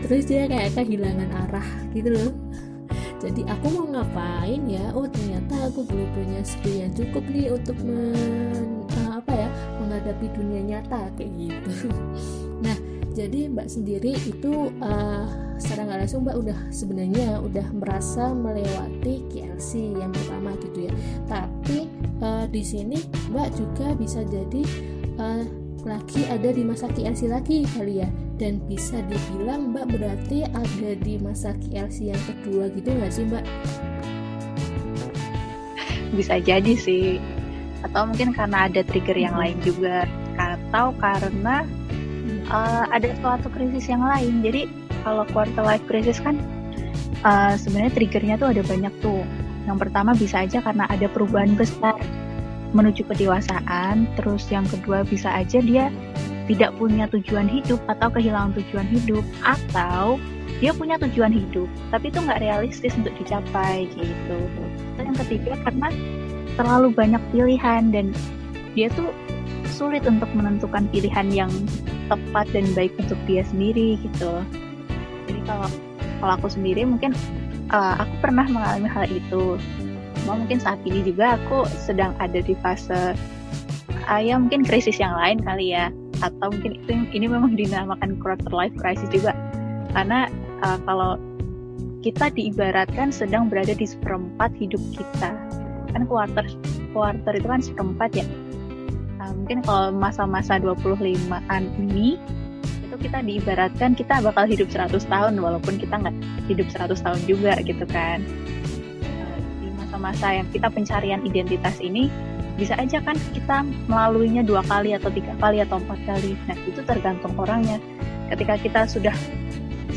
Terus 0.07 0.23
dia 0.27 0.47
kayak 0.47 0.75
kehilangan 0.75 1.31
arah 1.47 1.67
gitu 1.95 2.11
loh. 2.11 2.31
Jadi 3.23 3.47
aku 3.47 3.71
mau 3.71 3.87
ngapain 3.87 4.59
ya? 4.67 4.91
Oh 4.91 5.07
ternyata 5.07 5.71
aku 5.71 5.87
belum 5.87 6.11
punya 6.11 6.43
skill 6.43 6.83
yang 6.83 6.91
cukup 6.91 7.23
nih 7.31 7.55
untuk 7.55 7.79
men, 7.79 8.72
apa 9.23 9.33
ya 9.39 9.49
menghadapi 9.79 10.27
dunia 10.35 10.61
nyata 10.61 11.07
kayak 11.15 11.31
gitu. 11.39 11.87
Nah 12.63 12.77
jadi 13.13 13.45
mbak 13.45 13.69
sendiri 13.69 14.17
itu 14.25 14.73
uh, 14.81 15.25
secara 15.61 15.85
nggak 15.85 15.99
langsung 16.05 16.25
mbak 16.25 16.33
udah 16.33 16.59
sebenarnya 16.73 17.37
udah 17.45 17.67
merasa 17.77 18.33
melewati 18.33 19.21
KLC 19.29 19.93
yang 20.01 20.09
pertama 20.09 20.57
gitu 20.59 20.89
ya. 20.89 20.93
Tapi 21.29 21.85
uh, 22.25 22.49
di 22.49 22.63
sini 22.65 22.97
mbak 23.29 23.53
juga 23.53 23.93
bisa 23.93 24.25
jadi 24.25 24.65
uh, 25.21 25.45
lagi 25.85 26.25
ada 26.25 26.49
di 26.49 26.63
masa 26.65 26.89
KLC 26.89 27.29
lagi 27.29 27.69
kali 27.77 28.01
ya. 28.01 28.09
Dan 28.41 28.65
bisa 28.65 28.97
dibilang 29.05 29.77
mbak 29.77 29.93
berarti 29.93 30.49
ada 30.49 30.91
di 30.97 31.21
masa 31.21 31.53
KLC 31.53 32.09
yang 32.09 32.21
kedua 32.25 32.73
gitu 32.73 32.89
nggak 32.89 33.13
sih 33.13 33.29
mbak? 33.29 33.45
Bisa 36.17 36.41
jadi 36.41 36.73
sih 36.73 37.21
atau 37.83 38.07
mungkin 38.07 38.31
karena 38.31 38.71
ada 38.71 38.81
trigger 38.87 39.17
yang 39.17 39.35
lain 39.35 39.59
juga. 39.61 40.07
Atau 40.39 40.95
karena 40.97 41.67
uh, 42.49 42.85
ada 42.89 43.11
suatu 43.19 43.47
krisis 43.51 43.91
yang 43.91 44.03
lain. 44.03 44.41
Jadi 44.41 44.67
kalau 45.03 45.27
quarter 45.31 45.63
life 45.63 45.83
crisis 45.85 46.19
kan 46.23 46.39
uh, 47.27 47.53
sebenarnya 47.59 47.93
triggernya 47.93 48.35
tuh 48.39 48.49
ada 48.55 48.63
banyak 48.63 48.93
tuh. 49.03 49.23
Yang 49.63 49.77
pertama 49.87 50.11
bisa 50.15 50.43
aja 50.43 50.59
karena 50.59 50.87
ada 50.91 51.07
perubahan 51.07 51.55
besar 51.55 51.95
menuju 52.73 53.05
kedewasaan. 53.07 54.07
Terus 54.19 54.47
yang 54.49 54.65
kedua 54.67 55.05
bisa 55.05 55.29
aja 55.29 55.59
dia 55.59 55.91
tidak 56.43 56.75
punya 56.75 57.07
tujuan 57.07 57.47
hidup 57.47 57.79
atau 57.87 58.11
kehilangan 58.11 58.55
tujuan 58.59 58.87
hidup. 58.91 59.23
Atau 59.43 60.19
dia 60.59 60.71
punya 60.71 60.95
tujuan 60.95 61.31
hidup 61.33 61.67
tapi 61.91 62.07
itu 62.07 62.23
nggak 62.23 62.39
realistis 62.39 62.95
untuk 62.95 63.11
dicapai 63.19 63.87
gitu. 63.99 64.39
Dan 64.95 65.11
yang 65.11 65.17
ketiga 65.27 65.59
karena 65.67 65.91
terlalu 66.55 66.93
banyak 66.93 67.21
pilihan 67.33 67.89
dan 67.89 68.13
dia 68.73 68.89
tuh 68.93 69.09
sulit 69.69 70.05
untuk 70.05 70.29
menentukan 70.37 70.85
pilihan 70.93 71.27
yang 71.33 71.51
tepat 72.07 72.45
dan 72.53 72.65
baik 72.77 72.93
untuk 73.01 73.17
dia 73.25 73.41
sendiri 73.41 73.97
gitu. 74.01 74.45
Jadi 75.25 75.39
kalau 75.49 75.69
kalau 76.21 76.33
aku 76.37 76.47
sendiri 76.51 76.85
mungkin 76.85 77.11
uh, 77.73 77.99
aku 77.99 78.13
pernah 78.21 78.45
mengalami 78.45 78.87
hal 78.87 79.05
itu. 79.09 79.57
Cuma 80.23 80.39
mungkin 80.39 80.61
saat 80.61 80.79
ini 80.85 81.03
juga 81.03 81.35
aku 81.41 81.65
sedang 81.73 82.15
ada 82.21 82.39
di 82.39 82.53
fase 82.61 83.17
uh, 84.07 84.21
ya 84.21 84.37
mungkin 84.37 84.63
krisis 84.63 85.01
yang 85.01 85.15
lain 85.17 85.41
kali 85.41 85.73
ya. 85.73 85.89
Atau 86.21 86.53
mungkin 86.53 86.79
itu 86.79 86.91
ini 87.17 87.25
memang 87.25 87.57
dinamakan 87.59 88.21
quarter 88.21 88.53
life 88.53 88.75
crisis 88.77 89.09
juga. 89.09 89.33
Karena 89.91 90.29
uh, 90.61 90.77
kalau 90.85 91.17
kita 92.03 92.29
diibaratkan 92.35 93.15
sedang 93.15 93.47
berada 93.47 93.71
di 93.71 93.87
seperempat 93.87 94.51
hidup 94.59 94.81
kita 94.91 95.31
kan 95.93 96.03
quarter 96.09 96.45
quarter 96.91 97.33
itu 97.37 97.47
kan 97.47 97.61
seperempat 97.61 98.11
ya. 98.17 98.25
Nah, 99.21 99.31
mungkin 99.31 99.63
kalau 99.63 99.95
masa-masa 99.95 100.59
25-an 100.59 101.63
ini 101.79 102.19
itu 102.83 102.95
kita 103.09 103.23
diibaratkan 103.23 103.95
kita 103.95 104.21
bakal 104.21 104.45
hidup 104.45 104.69
100 104.69 104.93
tahun 105.07 105.33
walaupun 105.39 105.79
kita 105.79 105.95
nggak 105.95 106.15
hidup 106.51 106.67
100 106.69 106.93
tahun 106.99 107.21
juga 107.25 107.53
gitu 107.63 107.85
kan. 107.87 108.19
Di 109.63 109.69
masa-masa 109.79 110.35
yang 110.35 110.47
kita 110.51 110.67
pencarian 110.69 111.23
identitas 111.23 111.79
ini 111.79 112.11
bisa 112.53 112.77
aja 112.77 113.01
kan 113.01 113.17
kita 113.33 113.65
melaluinya 113.89 114.45
dua 114.45 114.61
kali 114.69 114.93
atau 114.93 115.09
tiga 115.09 115.33
kali 115.41 115.63
atau 115.65 115.81
empat 115.81 115.99
kali. 116.05 116.37
Nah 116.45 116.57
itu 116.69 116.81
tergantung 116.85 117.33
orangnya. 117.39 117.81
Ketika 118.29 118.61
kita 118.61 118.81
sudah 118.85 119.15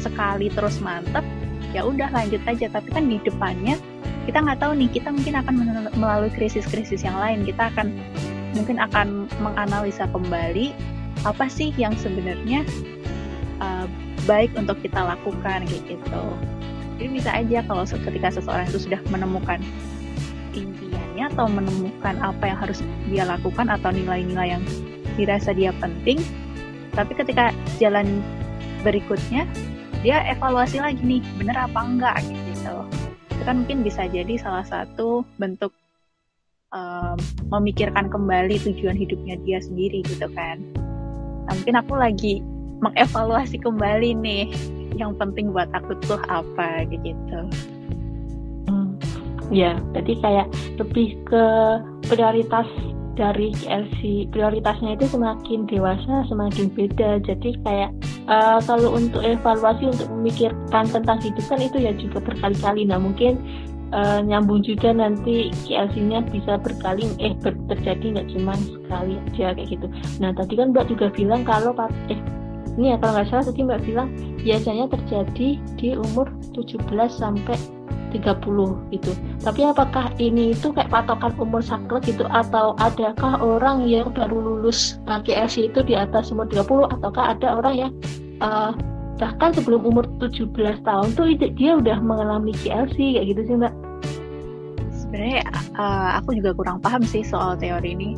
sekali 0.00 0.48
terus 0.48 0.80
mantep 0.80 1.24
ya 1.76 1.84
udah 1.84 2.08
lanjut 2.14 2.40
aja. 2.48 2.72
Tapi 2.72 2.88
kan 2.94 3.04
di 3.10 3.20
depannya 3.20 3.76
kita 4.26 4.42
nggak 4.42 4.58
tahu 4.58 4.74
nih 4.74 4.90
kita 4.90 5.08
mungkin 5.14 5.34
akan 5.38 5.54
melalui 5.94 6.30
krisis-krisis 6.34 7.06
yang 7.06 7.16
lain. 7.16 7.46
Kita 7.46 7.70
akan 7.72 7.94
mungkin 8.58 8.82
akan 8.82 9.30
menganalisa 9.38 10.10
kembali 10.10 10.74
apa 11.22 11.46
sih 11.46 11.70
yang 11.78 11.94
sebenarnya 11.94 12.66
uh, 13.62 13.86
baik 14.26 14.50
untuk 14.58 14.82
kita 14.82 14.98
lakukan 14.98 15.62
gitu. 15.70 16.22
Jadi 16.96 17.08
bisa 17.12 17.30
aja 17.30 17.62
kalau 17.64 17.84
ketika 17.86 18.28
seseorang 18.34 18.66
itu 18.66 18.88
sudah 18.88 19.00
menemukan 19.12 19.62
impiannya 20.56 21.24
atau 21.36 21.46
menemukan 21.46 22.16
apa 22.24 22.44
yang 22.48 22.58
harus 22.58 22.80
dia 23.06 23.24
lakukan 23.28 23.68
atau 23.68 23.92
nilai-nilai 23.92 24.56
yang 24.58 24.64
dirasa 25.16 25.52
dia 25.52 25.72
penting 25.80 26.20
tapi 26.96 27.12
ketika 27.12 27.52
jalan 27.76 28.24
berikutnya 28.80 29.44
dia 30.00 30.24
evaluasi 30.28 30.80
lagi 30.80 31.00
nih 31.04 31.20
bener 31.36 31.56
apa 31.56 31.80
enggak 31.84 32.16
gitu. 32.24 32.32
itu 32.32 32.45
kan 33.46 33.62
mungkin 33.62 33.86
bisa 33.86 34.10
jadi 34.10 34.34
salah 34.42 34.66
satu 34.66 35.22
bentuk 35.38 35.70
um, 36.74 37.14
memikirkan 37.54 38.10
kembali 38.10 38.58
tujuan 38.66 38.98
hidupnya 38.98 39.38
dia 39.46 39.62
sendiri 39.62 40.02
gitu 40.02 40.26
kan. 40.34 40.58
Nah, 41.46 41.54
mungkin 41.54 41.78
aku 41.78 41.94
lagi 41.94 42.42
mengevaluasi 42.82 43.62
kembali 43.62 44.18
nih 44.18 44.44
yang 44.98 45.14
penting 45.14 45.54
buat 45.54 45.70
aku 45.70 45.94
tuh 46.02 46.18
apa 46.26 46.90
gitu. 46.90 47.40
Hmm, 48.66 48.98
ya 49.54 49.78
jadi 49.94 50.12
kayak 50.18 50.46
lebih 50.82 51.14
ke 51.30 51.44
prioritas 52.10 52.66
dari 53.16 53.50
KLC 53.56 54.28
prioritasnya 54.30 54.94
itu 54.94 55.08
semakin 55.08 55.64
dewasa 55.66 56.28
semakin 56.28 56.68
beda. 56.70 57.24
Jadi 57.24 57.56
kayak 57.64 57.90
uh, 58.28 58.60
kalau 58.62 58.94
untuk 58.94 59.24
evaluasi 59.24 59.90
untuk 59.90 60.08
memikirkan 60.12 60.84
tentang 60.86 61.18
hidup 61.24 61.44
kan 61.48 61.58
itu 61.58 61.78
ya 61.80 61.92
juga 61.96 62.20
berkali-kali. 62.22 62.84
Nah 62.84 63.00
mungkin 63.00 63.40
uh, 63.96 64.20
nyambung 64.22 64.62
juga 64.62 64.92
nanti 64.92 65.50
KLC-nya 65.66 66.28
bisa 66.30 66.60
berkali 66.60 67.08
eh 67.18 67.34
ber 67.40 67.56
terjadi 67.72 68.20
nggak 68.20 68.28
cuma 68.36 68.52
sekali 68.60 69.18
aja 69.32 69.56
kayak 69.56 69.68
gitu. 69.72 69.86
Nah 70.20 70.30
tadi 70.36 70.54
kan 70.54 70.70
Mbak 70.76 70.86
juga 70.92 71.06
bilang 71.10 71.42
kalau 71.42 71.72
eh 72.12 72.20
ini 72.76 72.92
ya 72.92 72.96
kalau 73.00 73.16
nggak 73.16 73.28
salah 73.32 73.44
tadi 73.48 73.60
Mbak 73.64 73.82
bilang 73.88 74.08
biasanya 74.44 74.84
terjadi 74.92 75.48
di 75.80 75.88
umur 75.96 76.28
17 76.52 76.84
sampai 77.08 77.56
30 78.16 78.92
gitu. 78.92 79.12
Tapi 79.44 79.60
apakah 79.66 80.12
ini 80.16 80.56
itu 80.56 80.72
kayak 80.72 80.90
patokan 80.90 81.32
umur 81.36 81.60
saklek 81.60 82.08
gitu 82.08 82.24
atau 82.28 82.72
adakah 82.80 83.38
orang 83.40 83.84
yang 83.84 84.10
baru 84.12 84.36
lulus 84.36 84.98
KLC 85.06 85.68
itu 85.68 85.80
di 85.84 85.94
atas 85.94 86.32
umur 86.32 86.48
30 86.48 86.92
ataukah 86.98 87.36
ada 87.36 87.60
orang 87.60 87.74
yang 87.76 87.92
uh, 88.40 88.72
bahkan 89.16 89.52
sebelum 89.56 89.84
umur 89.84 90.04
17 90.20 90.52
tahun 90.84 91.08
tuh 91.16 91.32
dia 91.36 91.72
udah 91.80 91.98
mengalami 92.00 92.52
KLC 92.52 93.16
kayak 93.16 93.26
gitu 93.32 93.42
sih 93.48 93.56
Mbak? 93.56 93.74
Sebenarnya 94.92 95.40
uh, 95.78 96.18
aku 96.20 96.36
juga 96.36 96.50
kurang 96.56 96.78
paham 96.82 97.02
sih 97.04 97.24
soal 97.24 97.56
teori 97.56 97.94
ini. 97.96 98.12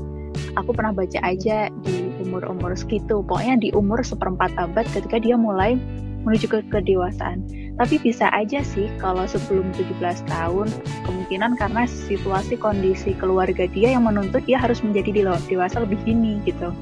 Aku 0.57 0.75
pernah 0.75 0.91
baca 0.91 1.19
aja 1.23 1.71
di 1.87 2.11
umur-umur 2.25 2.75
segitu. 2.75 3.23
Pokoknya 3.23 3.55
di 3.63 3.69
umur 3.75 4.03
seperempat 4.03 4.55
abad 4.59 4.87
ketika 4.91 5.23
dia 5.23 5.39
mulai 5.39 5.79
menuju 6.27 6.47
ke 6.51 6.59
kedewasaan 6.71 7.69
tapi 7.79 7.95
bisa 8.03 8.27
aja 8.35 8.59
sih 8.67 8.91
kalau 8.99 9.23
sebelum 9.31 9.71
17 9.79 10.03
tahun, 10.27 10.67
kemungkinan 11.07 11.55
karena 11.63 11.87
situasi 11.87 12.59
kondisi 12.59 13.15
keluarga 13.15 13.71
dia 13.71 13.95
yang 13.95 14.03
menuntut 14.03 14.43
dia 14.51 14.59
harus 14.59 14.83
menjadi 14.83 15.23
dewasa 15.47 15.87
lebih 15.87 16.03
dini 16.03 16.43
gitu. 16.43 16.75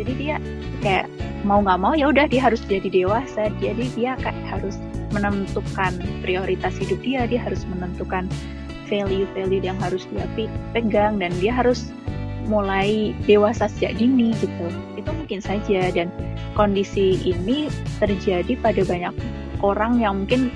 Jadi 0.00 0.12
dia 0.16 0.40
kayak 0.80 1.12
mau 1.44 1.60
nggak 1.60 1.76
mau 1.76 1.92
ya 1.92 2.08
udah 2.08 2.24
dia 2.24 2.40
harus 2.40 2.64
jadi 2.64 2.88
dewasa. 2.88 3.52
Jadi 3.60 3.84
dia 3.92 4.16
kayak 4.16 4.40
harus 4.48 4.80
menentukan 5.12 5.92
prioritas 6.24 6.72
hidup 6.80 7.04
dia, 7.04 7.28
dia 7.28 7.44
harus 7.44 7.60
menentukan 7.68 8.24
value-value 8.88 9.60
yang 9.60 9.76
harus 9.76 10.08
dia 10.08 10.24
pegang 10.72 11.20
dan 11.20 11.36
dia 11.36 11.52
harus 11.52 11.92
mulai 12.46 13.16
dewasa 13.24 13.68
sejak 13.68 13.96
dini 13.98 14.36
gitu. 14.38 14.66
Itu 14.96 15.10
mungkin 15.12 15.40
saja 15.40 15.90
dan 15.92 16.08
kondisi 16.54 17.18
ini 17.24 17.68
terjadi 17.98 18.54
pada 18.60 18.82
banyak 18.84 19.14
orang 19.64 20.00
yang 20.00 20.24
mungkin 20.24 20.52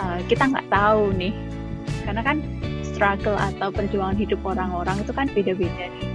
uh, 0.00 0.20
kita 0.28 0.48
nggak 0.48 0.68
tahu 0.68 1.12
nih. 1.16 1.32
Karena 2.04 2.22
kan 2.24 2.42
struggle 2.84 3.38
atau 3.38 3.72
perjuangan 3.72 4.16
hidup 4.18 4.40
orang-orang 4.44 5.00
itu 5.00 5.12
kan 5.16 5.26
beda-beda 5.32 5.88
nih. 5.88 6.08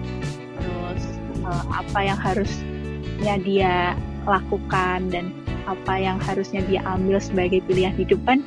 Terus 0.62 1.04
uh, 1.46 1.66
apa 1.74 2.00
yang 2.06 2.20
harusnya 2.20 3.36
dia 3.42 3.98
lakukan 4.26 5.10
dan 5.14 5.34
apa 5.66 5.98
yang 5.98 6.22
harusnya 6.22 6.62
dia 6.70 6.82
ambil 6.86 7.18
sebagai 7.18 7.62
pilihan 7.66 7.94
hidup 7.98 8.22
kan 8.26 8.46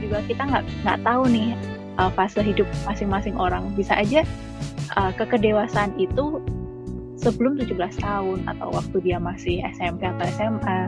juga 0.00 0.20
kita 0.24 0.48
nggak 0.48 0.64
nggak 0.84 0.98
tahu 1.04 1.22
nih 1.28 1.52
uh, 2.00 2.08
fase 2.12 2.40
hidup 2.40 2.68
masing-masing 2.88 3.36
orang. 3.36 3.68
Bisa 3.76 3.96
aja 3.96 4.24
uh, 4.94 5.10
kekedewasaan 5.18 5.96
itu 5.98 6.38
sebelum 7.16 7.56
17 7.58 7.74
tahun 7.98 8.44
atau 8.46 8.68
waktu 8.70 8.96
dia 9.02 9.18
masih 9.18 9.64
SMP 9.74 10.04
atau 10.04 10.24
SMA 10.36 10.78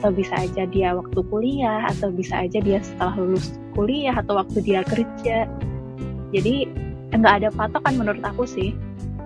atau 0.00 0.10
bisa 0.12 0.34
aja 0.36 0.62
dia 0.68 0.94
waktu 0.94 1.20
kuliah 1.28 1.88
atau 1.88 2.12
bisa 2.12 2.44
aja 2.44 2.60
dia 2.60 2.78
setelah 2.84 3.16
lulus 3.16 3.56
kuliah 3.74 4.14
atau 4.14 4.38
waktu 4.38 4.60
dia 4.62 4.84
kerja. 4.86 5.48
Jadi 6.30 6.68
nggak 7.10 7.34
ada 7.42 7.48
patokan 7.50 7.98
menurut 7.98 8.22
aku 8.22 8.46
sih. 8.46 8.76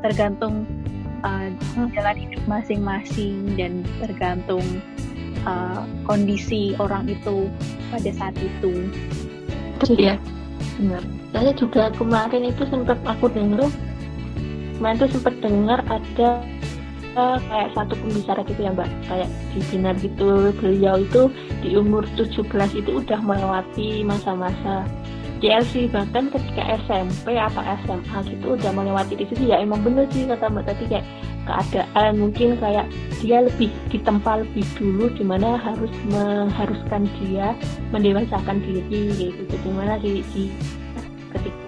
Tergantung 0.00 0.64
uh, 1.26 1.48
jalan 1.92 2.16
hidup 2.16 2.42
masing-masing 2.46 3.56
dan 3.58 3.84
tergantung 3.98 4.64
uh, 5.44 5.82
kondisi 6.06 6.72
orang 6.78 7.10
itu 7.10 7.50
pada 7.92 8.10
saat 8.14 8.36
itu. 8.38 8.88
Iya 9.84 10.16
benar. 10.78 11.02
Saya 11.34 11.50
juga 11.54 11.90
kemarin 11.98 12.46
itu 12.46 12.62
sempat 12.70 12.98
aku 13.04 13.26
dengar 13.30 13.68
kemarin 14.84 15.00
tuh 15.00 15.16
sempat 15.16 15.34
dengar 15.40 15.80
ada 15.88 16.44
uh, 17.16 17.40
kayak 17.40 17.72
satu 17.72 17.96
pembicara 18.04 18.44
gitu 18.44 18.60
ya 18.68 18.70
mbak. 18.76 18.84
Kayak 19.08 19.32
di 19.56 19.60
dinar 19.72 19.96
gitu 19.96 20.52
beliau 20.60 21.00
itu 21.00 21.32
di 21.64 21.72
umur 21.72 22.04
17 22.20 22.44
itu 22.84 22.90
udah 23.00 23.16
melewati 23.24 24.04
masa-masa 24.04 24.84
JLC 25.40 25.88
bahkan 25.88 26.28
ketika 26.28 26.76
SMP 26.84 27.32
atau 27.32 27.64
SMA 27.80 28.18
gitu 28.28 28.60
udah 28.60 28.76
melewati 28.76 29.16
di 29.16 29.24
situ 29.24 29.48
ya 29.48 29.64
emang 29.64 29.80
bener 29.80 30.04
sih 30.12 30.28
kata 30.28 30.52
mbak 30.52 30.68
tadi 30.68 30.84
kayak 30.84 31.06
keadaan. 31.48 32.12
Mungkin 32.20 32.60
kayak 32.60 32.84
dia 33.24 33.40
lebih 33.40 33.72
ditempa 33.88 34.44
lebih 34.44 34.68
dulu 34.76 35.08
di 35.16 35.24
mana 35.24 35.56
harus 35.64 35.92
mengharuskan 36.12 37.08
dia 37.24 37.56
mendewasakan 37.88 38.60
diri 38.60 39.32
gitu. 39.32 39.48
Di 39.48 39.70
mana 39.72 39.96
di, 39.96 40.20
di 40.36 40.52
ketika 40.52 40.83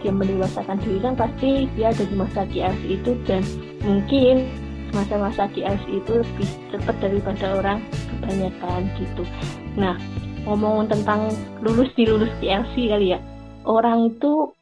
dia 0.07 0.15
mendewasakan 0.15 0.79
diri 0.87 1.03
kan 1.03 1.19
pasti 1.19 1.67
dia 1.75 1.91
ada 1.91 2.07
di 2.07 2.15
masa 2.15 2.47
GLC 2.47 2.83
itu 2.95 3.19
dan 3.27 3.43
mungkin 3.83 4.47
masa-masa 4.95 5.51
GLC 5.51 5.99
itu 5.99 6.23
lebih 6.23 6.49
cepat 6.71 6.95
daripada 7.03 7.59
orang 7.59 7.83
kebanyakan 7.91 8.87
gitu. 9.03 9.27
Nah 9.75 9.99
ngomong 10.47 10.87
tentang 10.87 11.35
lulus 11.59 11.91
di 11.99 12.07
lulus 12.07 12.31
GLC 12.39 12.87
kali 12.87 13.19
ya. 13.19 13.21
Orang 13.67 14.15
itu 14.15 14.55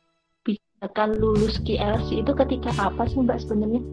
bisa 0.49 0.89
kan 0.97 1.13
lulus 1.13 1.61
GLC 1.61 2.25
itu 2.25 2.33
ketika 2.33 2.73
apa 2.81 3.05
sih 3.05 3.21
mbak 3.21 3.37
sebenarnya? 3.45 3.85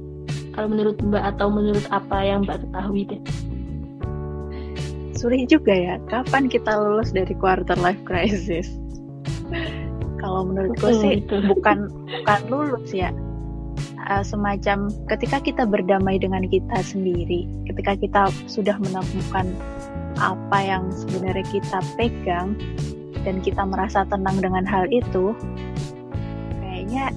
Kalau 0.55 0.71
menurut 0.71 0.95
mbak 1.03 1.35
atau 1.35 1.51
menurut 1.51 1.83
apa 1.91 2.15
yang 2.23 2.47
mbak 2.47 2.63
ketahui 2.63 3.03
deh. 3.11 3.21
Sulit 5.19 5.51
juga 5.51 5.75
ya. 5.75 5.99
Kapan 6.07 6.47
kita 6.47 6.79
lulus 6.79 7.11
dari 7.11 7.35
quarter 7.35 7.75
life 7.75 7.99
crisis 8.07 8.71
kalau 10.21 10.45
menurutku 10.45 10.93
sih 10.93 11.25
itu. 11.25 11.35
bukan 11.49 11.89
bukan 11.89 12.39
lulus 12.47 12.93
ya 12.93 13.09
uh, 14.07 14.23
semacam 14.23 14.93
ketika 15.09 15.41
kita 15.41 15.63
berdamai 15.65 16.21
dengan 16.21 16.45
kita 16.47 16.79
sendiri 16.85 17.49
ketika 17.65 17.97
kita 17.97 18.21
sudah 18.45 18.77
menemukan 18.77 19.49
apa 20.21 20.57
yang 20.61 20.93
sebenarnya 20.93 21.45
kita 21.49 21.79
pegang 21.97 22.53
dan 23.25 23.41
kita 23.41 23.65
merasa 23.65 24.05
tenang 24.05 24.37
dengan 24.41 24.65
hal 24.65 24.85
itu 24.93 25.33
kayaknya 26.61 27.09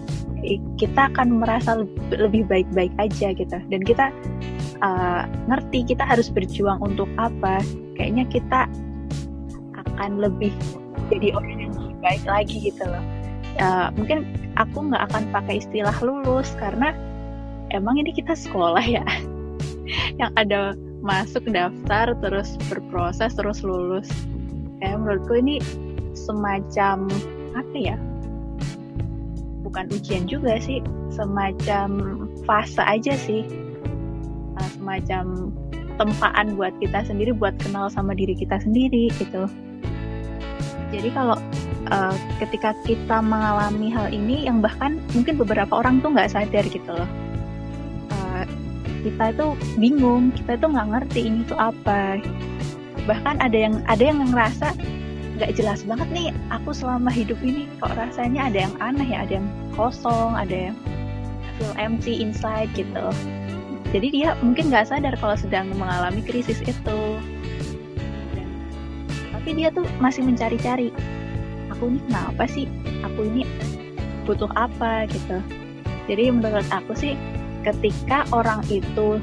kita 0.76 1.08
akan 1.12 1.40
merasa 1.40 1.84
lebih 2.12 2.44
baik-baik 2.44 2.92
aja 3.00 3.32
gitu 3.32 3.56
dan 3.56 3.80
kita 3.80 4.12
uh, 4.84 5.24
ngerti 5.48 5.88
kita 5.88 6.04
harus 6.04 6.28
berjuang 6.28 6.80
untuk 6.84 7.08
apa 7.16 7.64
kayaknya 7.96 8.28
kita 8.28 8.68
akan 9.72 10.20
lebih 10.20 10.52
jadi 11.08 11.36
orang 11.36 11.63
baik 12.04 12.22
lagi 12.28 12.60
gitu 12.60 12.84
loh. 12.84 13.00
Uh, 13.56 13.88
mungkin 13.96 14.28
aku 14.60 14.92
nggak 14.92 15.08
akan 15.08 15.24
pakai 15.32 15.64
istilah 15.64 15.96
lulus 16.04 16.52
karena 16.60 16.92
emang 17.72 17.96
ini 17.96 18.12
kita 18.12 18.36
sekolah 18.36 18.84
ya. 18.84 19.02
Yang 20.20 20.32
ada 20.36 20.60
masuk 21.00 21.48
daftar 21.48 22.12
terus 22.20 22.60
berproses 22.68 23.32
terus 23.32 23.64
lulus. 23.64 24.12
Kayak 24.84 25.00
menurutku 25.00 25.34
ini 25.40 25.64
semacam 26.12 27.08
apa 27.56 27.76
ya? 27.76 27.96
Bukan 29.64 29.88
ujian 29.88 30.28
juga 30.28 30.60
sih 30.60 30.84
semacam 31.08 31.88
fase 32.44 32.84
aja 32.84 33.16
sih. 33.16 33.48
Uh, 34.60 34.68
semacam 34.76 35.50
tempaan 35.94 36.58
buat 36.58 36.74
kita 36.82 37.06
sendiri 37.06 37.30
buat 37.34 37.54
kenal 37.62 37.86
sama 37.86 38.12
diri 38.18 38.34
kita 38.34 38.58
sendiri 38.58 39.08
gitu. 39.14 39.46
Jadi 40.94 41.10
kalau 41.10 41.38
uh, 41.90 42.16
ketika 42.40 42.72
kita 42.84 43.20
mengalami 43.20 43.90
hal 43.92 44.08
ini 44.12 44.46
yang 44.48 44.60
bahkan 44.64 45.00
mungkin 45.12 45.36
beberapa 45.40 45.72
orang 45.80 46.00
tuh 46.00 46.14
nggak 46.14 46.32
sadar 46.32 46.64
gitu 46.68 46.90
loh. 46.90 47.10
Uh, 48.12 48.44
kita 49.04 49.34
itu 49.34 49.46
bingung 49.76 50.32
kita 50.32 50.56
itu 50.56 50.66
nggak 50.68 50.88
ngerti 50.94 51.20
ini 51.28 51.40
tuh 51.44 51.58
apa. 51.58 52.20
Bahkan 53.04 53.44
ada 53.44 53.56
yang 53.56 53.74
ada 53.84 54.02
yang 54.02 54.24
ngerasa 54.24 54.72
nggak 55.34 55.58
jelas 55.58 55.82
banget 55.82 56.08
nih 56.14 56.28
aku 56.54 56.70
selama 56.70 57.10
hidup 57.10 57.36
ini 57.42 57.66
kok 57.82 57.90
rasanya 57.98 58.46
ada 58.46 58.70
yang 58.70 58.74
aneh 58.78 59.08
ya 59.10 59.26
ada 59.26 59.42
yang 59.42 59.48
kosong 59.74 60.30
ada 60.38 60.70
yang 60.70 60.76
feel 61.58 61.74
empty 61.74 62.22
inside 62.22 62.70
gitu. 62.78 63.10
Jadi 63.90 64.10
dia 64.10 64.34
mungkin 64.42 64.70
nggak 64.74 64.90
sadar 64.90 65.14
kalau 65.18 65.38
sedang 65.38 65.70
mengalami 65.74 66.22
krisis 66.22 66.58
itu. 66.62 67.00
Tapi 69.30 69.50
dia 69.54 69.70
tuh 69.70 69.86
masih 70.02 70.24
mencari-cari 70.26 70.90
aku 71.74 71.90
ini 71.90 71.98
kenapa 72.06 72.42
sih? 72.46 72.66
Aku 73.02 73.20
ini 73.26 73.42
butuh 74.24 74.48
apa 74.54 75.10
gitu. 75.10 75.42
Jadi 76.06 76.30
menurut 76.30 76.64
aku 76.70 76.94
sih 76.94 77.18
ketika 77.66 78.24
orang 78.30 78.62
itu 78.70 79.18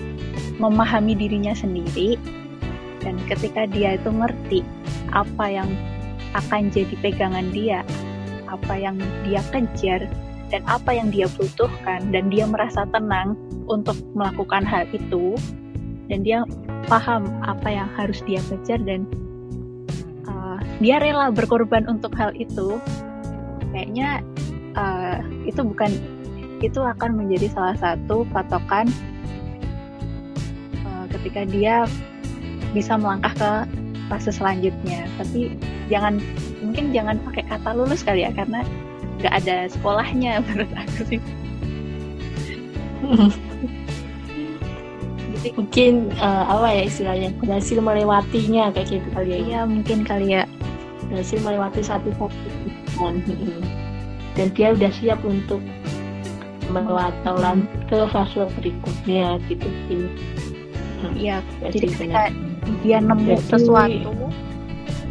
memahami 0.59 1.15
dirinya 1.15 1.55
sendiri 1.55 2.19
dan 3.01 3.17
ketika 3.25 3.65
dia 3.65 3.97
itu 3.97 4.09
ngerti 4.11 4.59
apa 5.15 5.45
yang 5.49 5.69
akan 6.37 6.71
jadi 6.71 6.95
pegangan 7.03 7.51
dia, 7.51 7.83
apa 8.47 8.73
yang 8.77 8.95
dia 9.27 9.43
kejar, 9.51 10.07
dan 10.47 10.61
apa 10.67 10.95
yang 10.95 11.11
dia 11.11 11.27
butuhkan, 11.35 12.11
dan 12.11 12.31
dia 12.31 12.47
merasa 12.47 12.87
tenang 12.91 13.35
untuk 13.67 13.95
melakukan 14.15 14.63
hal 14.63 14.87
itu, 14.95 15.35
dan 16.07 16.23
dia 16.23 16.47
paham 16.87 17.27
apa 17.43 17.67
yang 17.67 17.89
harus 17.99 18.23
dia 18.23 18.39
kejar, 18.47 18.79
dan 18.83 19.03
dia 20.81 20.97
rela 20.97 21.29
berkorban 21.29 21.85
untuk 21.85 22.17
hal 22.17 22.33
itu, 22.33 22.81
kayaknya 23.69 24.25
uh, 24.73 25.21
itu 25.45 25.61
bukan 25.61 25.93
itu 26.61 26.77
akan 26.81 27.17
menjadi 27.17 27.53
salah 27.53 27.77
satu 27.77 28.25
patokan 28.33 28.89
uh, 30.85 31.05
ketika 31.17 31.45
dia 31.45 31.85
bisa 32.73 32.97
melangkah 32.97 33.33
ke 33.37 33.51
fase 34.09 34.33
selanjutnya. 34.33 35.05
Tapi 35.21 35.55
jangan 35.87 36.17
mungkin 36.65 36.89
jangan 36.89 37.21
pakai 37.29 37.45
kata 37.45 37.69
lulus 37.77 38.01
kali 38.01 38.25
ya 38.25 38.33
karena 38.33 38.65
nggak 39.21 39.33
ada 39.37 39.69
sekolahnya 39.69 40.39
menurut 40.49 40.71
aku 40.73 41.01
sih. 41.05 41.21
Jadi, 45.31 45.57
mungkin 45.57 45.93
uh, 46.21 46.45
apa 46.53 46.67
ya 46.69 46.83
istilahnya 46.85 47.29
berhasil 47.41 47.77
melewatinya 47.81 48.69
kayak 48.73 48.87
gitu 48.93 49.07
kali 49.13 49.29
ya. 49.29 49.39
Iya 49.41 49.59
mungkin 49.65 50.05
kali 50.05 50.37
ya 50.37 50.45
berhasil 51.11 51.37
melewati 51.43 51.83
satu 51.83 52.09
satu 52.15 52.49
dan 54.39 54.47
dia 54.55 54.71
udah 54.71 54.91
siap 54.95 55.19
untuk 55.27 55.59
melewati 56.71 57.67
ke 57.91 57.99
fase 58.15 58.47
berikutnya 58.57 59.35
gitu 59.51 59.67
sih. 59.91 60.07
Iya 61.19 61.43
jadi 61.59 61.77
ketika 61.91 62.21
dia 62.85 62.97
nemu 63.03 63.35
sesuatu 63.43 64.31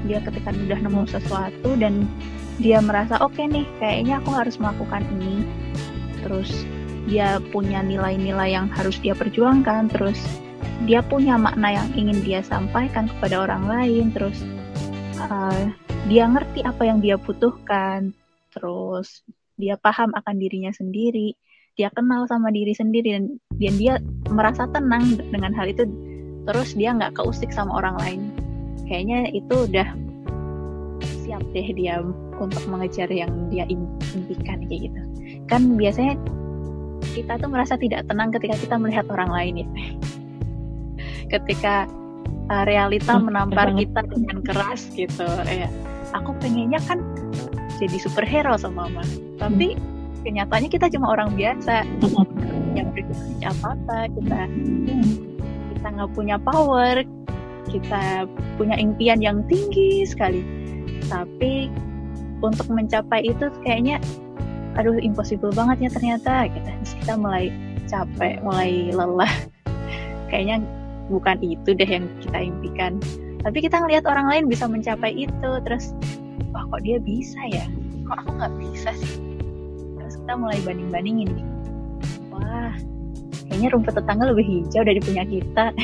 dia 0.08 0.18
ketika 0.24 0.48
udah 0.56 0.80
nemu 0.80 1.02
sesuatu 1.04 1.70
dan 1.76 2.08
dia 2.56 2.80
merasa 2.80 3.20
oke 3.20 3.36
okay 3.36 3.44
nih 3.44 3.66
kayaknya 3.76 4.24
aku 4.24 4.32
harus 4.32 4.56
melakukan 4.56 5.04
ini. 5.20 5.44
Terus 6.24 6.48
dia 7.08 7.40
punya 7.52 7.80
nilai-nilai 7.80 8.52
yang 8.52 8.68
harus 8.68 9.00
dia 9.00 9.16
perjuangkan 9.16 9.88
terus 9.88 10.20
dia 10.84 11.00
punya 11.04 11.36
makna 11.36 11.80
yang 11.80 11.88
ingin 11.96 12.18
dia 12.24 12.40
sampaikan 12.44 13.08
kepada 13.08 13.48
orang 13.48 13.64
lain 13.68 14.04
terus 14.12 14.36
uh, 15.20 15.68
dia 16.08 16.24
ngerti 16.24 16.64
apa 16.64 16.82
yang 16.86 17.02
dia 17.02 17.20
butuhkan 17.20 18.14
terus 18.54 19.20
dia 19.60 19.76
paham 19.76 20.14
akan 20.16 20.36
dirinya 20.40 20.72
sendiri 20.72 21.36
dia 21.80 21.88
kenal 21.96 22.28
sama 22.28 22.52
diri 22.52 22.76
sendiri 22.76 23.16
dan, 23.16 23.24
dan 23.56 23.74
dia 23.80 23.94
merasa 24.28 24.68
tenang 24.68 25.16
dengan 25.32 25.56
hal 25.56 25.70
itu 25.72 25.88
terus 26.44 26.76
dia 26.76 26.92
nggak 26.92 27.16
keusik 27.16 27.48
sama 27.52 27.80
orang 27.80 27.96
lain. 28.04 28.20
Kayaknya 28.84 29.32
itu 29.32 29.54
udah 29.70 29.88
siap 31.24 31.40
deh 31.56 31.68
dia 31.72 32.04
untuk 32.36 32.64
mengejar 32.68 33.08
yang 33.08 33.30
dia 33.48 33.64
impikan 33.70 34.60
kayak 34.66 34.92
gitu. 34.92 35.00
Kan 35.46 35.80
biasanya 35.80 36.20
kita 37.16 37.40
tuh 37.40 37.48
merasa 37.48 37.80
tidak 37.80 38.04
tenang 38.10 38.28
ketika 38.28 38.60
kita 38.60 38.76
melihat 38.76 39.06
orang 39.08 39.30
lain 39.32 39.54
ya. 39.64 39.68
Ketika 41.38 41.86
uh, 42.50 42.64
realita 42.66 43.16
hmm, 43.16 43.30
menampar 43.30 43.72
kita 43.80 44.02
dengan 44.10 44.42
keras 44.42 44.90
gitu. 44.92 45.24
Ya 45.46 45.70
aku 46.12 46.34
pengennya 46.42 46.82
kan 46.84 46.98
jadi 47.78 47.96
superhero 47.96 48.58
sama 48.58 48.90
mama. 48.90 49.02
Tapi 49.38 49.78
hmm. 49.78 50.26
kenyataannya 50.26 50.70
kita 50.70 50.90
cuma 50.92 51.14
orang 51.14 51.32
biasa. 51.38 51.86
Hmm. 51.86 52.26
yang 52.70 52.94
berarti 52.94 53.42
apa 53.42 53.74
apa 53.74 53.98
kita 54.14 54.40
kita 55.74 55.86
nggak 55.90 56.10
punya 56.14 56.38
power 56.38 57.02
kita 57.66 58.30
punya 58.54 58.78
impian 58.78 59.18
yang 59.18 59.42
tinggi 59.46 60.06
sekali. 60.06 60.42
Tapi 61.10 61.70
untuk 62.40 62.70
mencapai 62.70 63.26
itu 63.26 63.50
kayaknya 63.66 63.98
aduh 64.78 64.96
impossible 65.02 65.50
banget 65.50 65.86
ya 65.86 65.90
ternyata 65.90 66.34
gitu. 66.50 66.70
Kita 67.02 67.18
mulai 67.18 67.50
capek 67.90 68.38
mulai 68.46 68.94
lelah. 68.94 69.34
Kayaknya 70.30 70.62
bukan 71.10 71.36
itu 71.42 71.74
deh 71.74 71.90
yang 71.90 72.06
kita 72.22 72.38
impikan. 72.38 73.02
Tapi 73.42 73.58
kita 73.64 73.82
ngelihat 73.82 74.06
orang 74.06 74.30
lain 74.30 74.44
bisa 74.46 74.70
mencapai 74.70 75.12
itu 75.26 75.50
terus 75.66 75.92
wah 76.54 76.64
kok 76.70 76.80
dia 76.86 77.02
bisa 77.02 77.40
ya? 77.50 77.66
Kok 78.06 78.16
aku 78.24 78.30
nggak 78.38 78.54
bisa 78.62 78.90
sih? 78.94 79.18
Terus 79.98 80.14
kita 80.22 80.32
mulai 80.38 80.58
banding 80.62 80.88
bandingin 80.88 81.30
wah 82.30 82.72
kayaknya 83.50 83.68
rumput 83.74 83.94
tetangga 83.98 84.30
lebih 84.30 84.46
hijau 84.46 84.82
dari 84.86 85.00
punya 85.02 85.24
kita. 85.26 85.66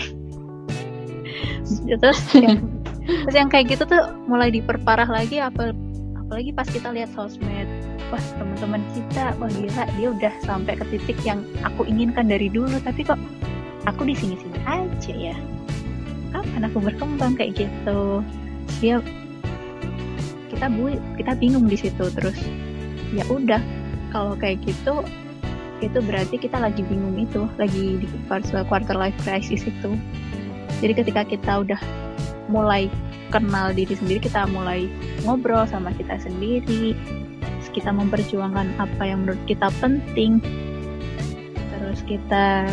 Terus 1.86 2.20
yang, 2.34 2.62
terus 3.26 3.34
yang 3.34 3.50
kayak 3.50 3.74
gitu 3.74 3.86
tuh 3.90 4.14
mulai 4.30 4.54
diperparah 4.54 5.06
lagi 5.06 5.42
apa 5.42 5.74
apalagi 6.14 6.54
pas 6.54 6.66
kita 6.66 6.94
lihat 6.94 7.10
sosmed. 7.10 7.66
Wah 8.06 8.22
teman-teman 8.38 8.82
kita 8.94 9.34
wah 9.42 9.50
gila 9.50 9.84
dia 9.98 10.08
udah 10.14 10.32
sampai 10.46 10.78
ke 10.78 10.84
titik 10.94 11.18
yang 11.26 11.42
aku 11.66 11.82
inginkan 11.86 12.30
dari 12.30 12.46
dulu 12.46 12.78
tapi 12.86 13.02
kok 13.02 13.18
aku 13.86 14.06
di 14.06 14.14
sini-sini 14.18 14.58
aja 14.66 15.14
ya. 15.14 15.36
Kapan 16.34 16.68
aku 16.68 16.78
berkembang 16.82 17.38
kayak 17.38 17.56
gitu? 17.66 18.20
Dia 18.82 19.00
kita 20.52 20.66
bu 20.68 20.94
kita 21.16 21.32
bingung 21.38 21.70
di 21.70 21.78
situ 21.78 22.10
terus. 22.12 22.36
Ya 23.14 23.24
udah 23.30 23.62
kalau 24.10 24.34
kayak 24.36 24.62
gitu 24.66 25.06
itu 25.84 25.98
berarti 26.00 26.40
kita 26.40 26.56
lagi 26.56 26.80
bingung 26.84 27.20
itu 27.20 27.44
lagi 27.60 28.00
di 28.00 28.06
quarter 28.66 28.96
life 28.96 29.16
crisis 29.22 29.64
itu. 29.64 29.96
Jadi 30.82 30.92
ketika 30.92 31.22
kita 31.24 31.64
udah 31.64 31.80
mulai 32.52 32.92
kenal 33.30 33.74
diri 33.74 33.96
sendiri 33.96 34.22
kita 34.22 34.46
mulai 34.46 34.86
ngobrol 35.26 35.66
sama 35.66 35.90
kita 35.98 36.14
sendiri 36.22 36.94
kita 37.76 37.92
memperjuangkan 37.92 38.72
apa 38.80 39.02
yang 39.04 39.28
menurut 39.28 39.42
kita 39.44 39.68
penting 39.84 40.40
terus 41.76 42.00
kita 42.08 42.64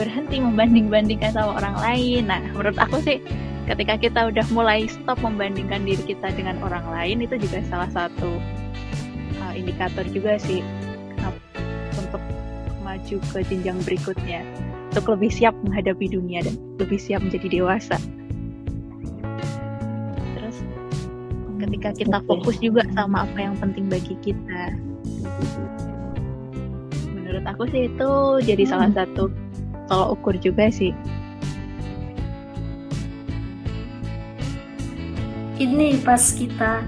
berhenti 0.00 0.40
membanding-bandingkan 0.40 1.36
sama 1.36 1.60
orang 1.60 1.76
lain 1.76 2.32
nah 2.32 2.40
menurut 2.56 2.80
aku 2.80 3.04
sih 3.04 3.20
ketika 3.68 4.00
kita 4.00 4.32
udah 4.32 4.46
mulai 4.56 4.88
stop 4.88 5.20
membandingkan 5.20 5.84
diri 5.84 6.00
kita 6.08 6.32
dengan 6.32 6.56
orang 6.64 6.88
lain 6.88 7.20
itu 7.20 7.36
juga 7.36 7.60
salah 7.68 7.92
satu 7.92 8.40
uh, 9.44 9.52
indikator 9.52 10.08
juga 10.08 10.40
sih 10.40 10.64
untuk 12.00 12.24
maju 12.80 13.16
ke 13.36 13.38
jenjang 13.44 13.76
berikutnya 13.84 14.40
untuk 14.90 15.04
lebih 15.12 15.30
siap 15.30 15.52
menghadapi 15.62 16.10
dunia 16.10 16.42
dan 16.42 16.58
lebih 16.82 16.98
siap 16.98 17.22
menjadi 17.22 17.62
dewasa. 17.62 17.94
Terus 20.34 20.56
ketika 21.62 21.94
kita 21.94 22.18
fokus 22.26 22.58
juga 22.58 22.82
sama 22.98 23.22
apa 23.22 23.38
yang 23.38 23.54
penting 23.62 23.86
bagi 23.86 24.18
kita 24.18 24.74
menurut 27.14 27.46
aku 27.46 27.62
sih 27.70 27.86
itu 27.86 28.10
jadi 28.42 28.66
hmm. 28.66 28.70
salah 28.74 28.90
satu 28.90 29.30
tolok 29.90 30.14
ukur 30.14 30.34
juga 30.38 30.70
sih. 30.70 30.94
Ini 35.60 36.00
pas 36.00 36.22
kita 36.32 36.86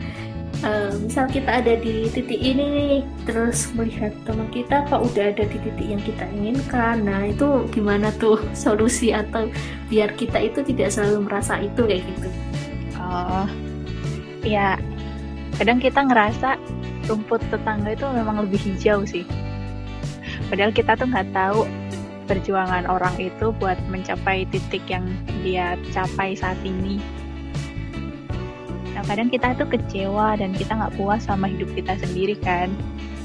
uh, 0.65 0.95
misal 1.03 1.29
kita 1.29 1.61
ada 1.61 1.77
di 1.77 2.09
titik 2.09 2.41
ini 2.41 2.65
nih 2.65 3.03
terus 3.29 3.69
melihat 3.77 4.15
teman 4.25 4.49
kita 4.49 4.87
kok 4.89 5.05
udah 5.13 5.35
ada 5.35 5.45
di 5.45 5.59
titik 5.61 5.87
yang 5.93 6.01
kita 6.01 6.25
inginkan? 6.33 7.05
Nah 7.05 7.29
itu 7.29 7.67
gimana 7.75 8.15
tuh 8.17 8.41
solusi 8.57 9.11
atau 9.11 9.51
biar 9.91 10.15
kita 10.15 10.39
itu 10.41 10.63
tidak 10.65 10.95
selalu 10.95 11.27
merasa 11.27 11.61
itu 11.61 11.83
kayak 11.85 12.07
gitu? 12.07 12.29
Oh 12.97 13.45
ya 14.47 14.79
kadang 15.59 15.79
kita 15.79 16.03
ngerasa 16.03 16.59
rumput 17.11 17.43
tetangga 17.51 17.93
itu 17.93 18.07
memang 18.15 18.47
lebih 18.47 18.63
hijau 18.63 19.03
sih. 19.05 19.27
Padahal 20.49 20.73
kita 20.73 20.97
tuh 20.97 21.11
nggak 21.11 21.29
tahu 21.35 21.67
perjuangan 22.33 22.89
orang 22.89 23.13
itu 23.21 23.53
buat 23.61 23.77
mencapai 23.93 24.49
titik 24.49 24.89
yang 24.89 25.05
dia 25.45 25.77
capai 25.93 26.33
saat 26.33 26.57
ini 26.65 26.97
Nah 29.03 29.19
kadang 29.19 29.35
kita 29.35 29.59
tuh 29.59 29.67
kecewa 29.67 30.39
dan 30.39 30.55
kita 30.55 30.79
nggak 30.79 30.95
puas 30.95 31.27
sama 31.27 31.51
hidup 31.51 31.67
kita 31.75 31.99
sendiri 31.99 32.39
kan. 32.39 32.71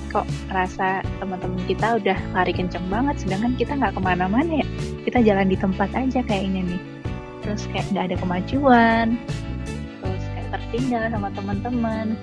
Kok 0.10 0.26
rasa 0.50 1.06
teman-teman 1.22 1.62
kita 1.70 2.02
udah 2.02 2.18
lari 2.34 2.50
kenceng 2.50 2.82
banget, 2.90 3.22
sedangkan 3.22 3.54
kita 3.54 3.78
nggak 3.78 3.94
ke 3.94 4.02
mana-mana 4.02 4.66
ya. 4.66 4.68
Kita 5.06 5.22
jalan 5.22 5.54
di 5.54 5.54
tempat 5.54 5.94
aja 5.94 6.26
kayaknya 6.26 6.66
nih. 6.66 6.82
Terus 7.46 7.70
kayak 7.70 7.86
nggak 7.94 8.06
ada 8.10 8.18
kemajuan, 8.18 9.08
terus 10.02 10.26
kayak 10.34 10.50
tertinggal 10.50 11.04
sama 11.14 11.30
teman-teman. 11.38 12.18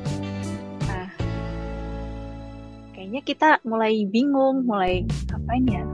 Nah, 0.91 1.09
kayaknya 2.91 3.23
kita 3.23 3.63
mulai 3.63 4.03
bingung, 4.11 4.67
mulai 4.67 5.07
ngapain 5.31 5.63
ya. 5.71 5.94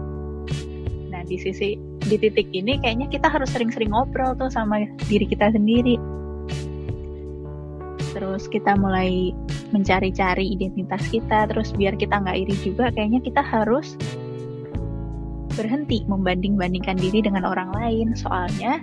Nah 1.20 1.28
di 1.28 1.36
sisi 1.36 1.76
di 2.00 2.16
titik 2.16 2.48
ini 2.56 2.80
kayaknya 2.80 3.12
kita 3.12 3.28
harus 3.28 3.52
sering-sering 3.52 3.92
ngobrol 3.92 4.32
tuh 4.40 4.48
sama 4.48 4.88
diri 5.04 5.28
kita 5.28 5.52
sendiri 5.52 6.00
terus 8.16 8.48
kita 8.48 8.72
mulai 8.80 9.36
mencari-cari 9.68 10.48
identitas 10.48 11.04
kita 11.12 11.44
terus 11.52 11.76
biar 11.76 11.92
kita 12.00 12.24
nggak 12.24 12.40
iri 12.40 12.56
juga 12.64 12.88
kayaknya 12.96 13.20
kita 13.20 13.44
harus 13.44 14.00
berhenti 15.52 16.08
membanding-bandingkan 16.08 16.96
diri 16.96 17.20
dengan 17.20 17.44
orang 17.44 17.68
lain 17.76 18.16
soalnya 18.16 18.80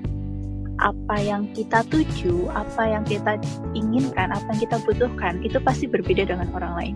apa 0.77 1.17
yang 1.17 1.49
kita 1.57 1.81
tuju, 1.89 2.53
apa 2.53 2.85
yang 2.85 3.01
kita 3.01 3.41
inginkan, 3.73 4.29
apa 4.29 4.45
yang 4.53 4.61
kita 4.69 4.77
butuhkan 4.85 5.41
itu 5.41 5.57
pasti 5.57 5.89
berbeda 5.89 6.29
dengan 6.29 6.53
orang 6.53 6.73
lain. 6.77 6.95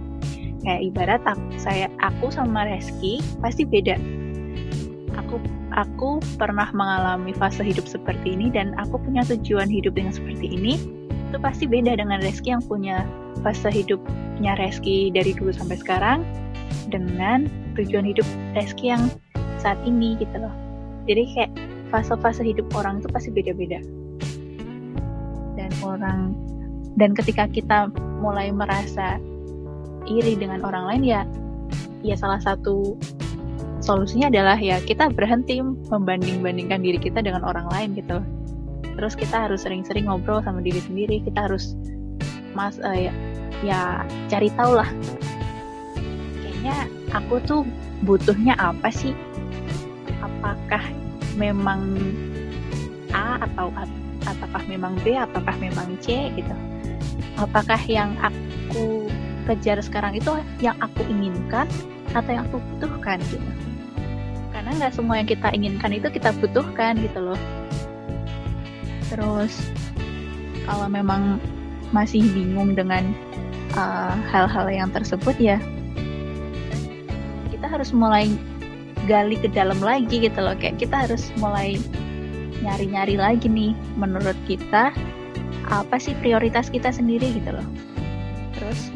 Kayak 0.62 0.82
ibarat 0.86 1.22
aku, 1.26 1.50
saya 1.58 1.90
aku 1.98 2.30
sama 2.30 2.70
Reski 2.70 3.26
pasti 3.42 3.66
beda. 3.66 3.98
Aku 5.32 5.40
aku 5.72 6.20
pernah 6.36 6.68
mengalami 6.76 7.32
fase 7.32 7.64
hidup 7.64 7.88
seperti 7.88 8.36
ini 8.36 8.52
dan 8.52 8.76
aku 8.76 9.00
punya 9.00 9.24
tujuan 9.24 9.72
hidup 9.72 9.96
yang 9.96 10.12
seperti 10.12 10.60
ini 10.60 10.76
itu 11.32 11.40
pasti 11.40 11.64
beda 11.72 11.96
dengan 11.96 12.20
Reski 12.20 12.52
yang 12.52 12.60
punya 12.60 13.08
fase 13.40 13.72
hidupnya 13.72 14.60
Reski 14.60 15.08
dari 15.16 15.32
dulu 15.32 15.56
sampai 15.56 15.80
sekarang 15.80 16.28
dengan 16.92 17.48
tujuan 17.80 18.04
hidup 18.04 18.28
Reski 18.52 18.92
yang 18.92 19.08
saat 19.64 19.80
ini 19.88 20.20
gitu 20.20 20.36
loh. 20.36 20.52
Jadi 21.08 21.24
kayak 21.32 21.52
fase-fase 21.96 22.44
hidup 22.44 22.68
orang 22.76 23.00
itu 23.00 23.08
pasti 23.08 23.32
beda-beda. 23.32 23.80
Dan 25.56 25.72
orang 25.80 26.36
dan 27.00 27.16
ketika 27.16 27.48
kita 27.48 27.88
mulai 28.20 28.52
merasa 28.52 29.16
iri 30.12 30.36
dengan 30.36 30.60
orang 30.68 30.92
lain 30.92 31.04
ya 31.08 31.22
ya 32.04 32.20
salah 32.20 32.44
satu 32.44 33.00
solusinya 33.82 34.30
adalah 34.30 34.58
ya 34.62 34.78
kita 34.80 35.10
berhenti 35.10 35.60
membanding-bandingkan 35.62 36.86
diri 36.86 37.02
kita 37.02 37.26
dengan 37.26 37.42
orang 37.42 37.68
lain 37.74 37.98
gitu. 37.98 38.22
Terus 38.96 39.18
kita 39.18 39.50
harus 39.50 39.66
sering-sering 39.66 40.06
ngobrol 40.06 40.46
sama 40.46 40.62
diri 40.62 40.78
sendiri 40.78 41.26
kita 41.26 41.50
harus 41.50 41.74
mas 42.54 42.78
uh, 42.86 42.94
ya, 42.94 43.12
ya 43.66 44.06
cari 44.30 44.54
tahu 44.54 44.78
lah. 44.78 44.90
Kayaknya 46.46 46.78
aku 47.12 47.36
tuh 47.44 47.62
butuhnya 48.06 48.54
apa 48.62 48.94
sih? 48.94 49.18
Apakah 50.22 50.86
memang 51.34 51.98
A 53.12 53.42
atau 53.42 53.74
apakah 54.30 54.62
memang 54.70 54.94
B 55.02 55.18
apakah 55.18 55.58
memang 55.58 55.98
C 56.00 56.30
gitu? 56.38 56.54
Apakah 57.42 57.82
yang 57.90 58.14
aku 58.22 59.10
kejar 59.50 59.82
sekarang 59.82 60.14
itu 60.14 60.30
yang 60.62 60.78
aku 60.78 61.02
inginkan 61.10 61.66
atau 62.14 62.30
yang 62.30 62.46
aku 62.46 62.62
butuhkan 62.78 63.18
gitu 63.26 63.71
karena 64.72 64.88
nggak 64.88 65.04
semua 65.04 65.20
yang 65.20 65.28
kita 65.28 65.52
inginkan 65.52 65.92
itu 65.92 66.08
kita 66.08 66.32
butuhkan 66.40 66.96
gitu 67.04 67.20
loh. 67.20 67.36
Terus 69.12 69.52
kalau 70.64 70.88
memang 70.88 71.44
masih 71.92 72.24
bingung 72.32 72.72
dengan 72.72 73.12
uh, 73.76 74.16
hal-hal 74.32 74.72
uh, 74.72 74.72
yang 74.72 74.88
tersebut 74.96 75.36
ya 75.36 75.60
kita 77.52 77.68
harus 77.68 77.92
mulai 77.92 78.32
gali 79.12 79.36
ke 79.36 79.52
dalam 79.52 79.76
lagi 79.84 80.24
gitu 80.24 80.40
loh. 80.40 80.56
Kayak 80.56 80.80
kita 80.80 81.04
harus 81.04 81.28
mulai 81.36 81.76
nyari-nyari 82.64 83.20
lagi 83.20 83.52
nih 83.52 83.76
menurut 84.00 84.40
kita 84.48 84.96
apa 85.68 86.00
sih 86.00 86.16
prioritas 86.24 86.72
kita 86.72 86.96
sendiri 86.96 87.28
gitu 87.36 87.60
loh. 87.60 87.68
Terus 88.56 88.88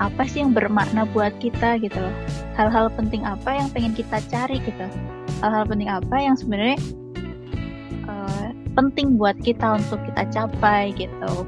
apa 0.00 0.24
sih 0.24 0.40
yang 0.40 0.56
bermakna 0.56 1.04
buat 1.12 1.36
kita 1.36 1.84
gitu 1.84 2.00
loh. 2.00 2.16
Hal-hal 2.56 2.88
penting 2.96 3.28
apa 3.28 3.60
yang 3.60 3.68
pengen 3.76 3.92
kita 3.92 4.24
cari 4.32 4.56
gitu 4.64 4.88
hal-hal 5.40 5.64
penting 5.66 5.90
apa 5.90 6.16
yang 6.18 6.36
sebenarnya 6.38 6.78
penting 8.78 9.18
buat 9.18 9.34
kita 9.42 9.82
untuk 9.82 9.98
kita 10.06 10.22
capai 10.30 10.94
gitu. 10.94 11.42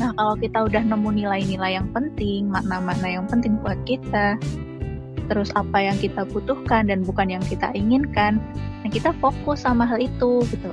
Nah, 0.00 0.16
kalau 0.16 0.34
kita 0.40 0.64
udah 0.64 0.82
nemu 0.88 1.20
nilai-nilai 1.20 1.76
yang 1.76 1.92
penting, 1.92 2.48
makna-makna 2.48 3.20
yang 3.20 3.28
penting 3.28 3.60
buat 3.60 3.76
kita, 3.84 4.40
terus 5.28 5.52
apa 5.52 5.84
yang 5.84 6.00
kita 6.00 6.24
butuhkan 6.32 6.88
dan 6.88 7.04
bukan 7.04 7.28
yang 7.28 7.44
kita 7.44 7.68
inginkan, 7.76 8.40
nah 8.80 8.88
kita 8.88 9.12
fokus 9.20 9.68
sama 9.68 9.84
hal 9.84 10.00
itu 10.00 10.48
gitu. 10.48 10.72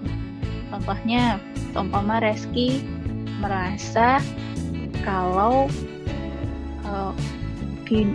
Contohnya, 0.72 1.36
umpama 1.76 2.24
Reski 2.24 2.80
merasa 3.44 4.24
kalau 5.04 5.68
uh, 6.88 7.12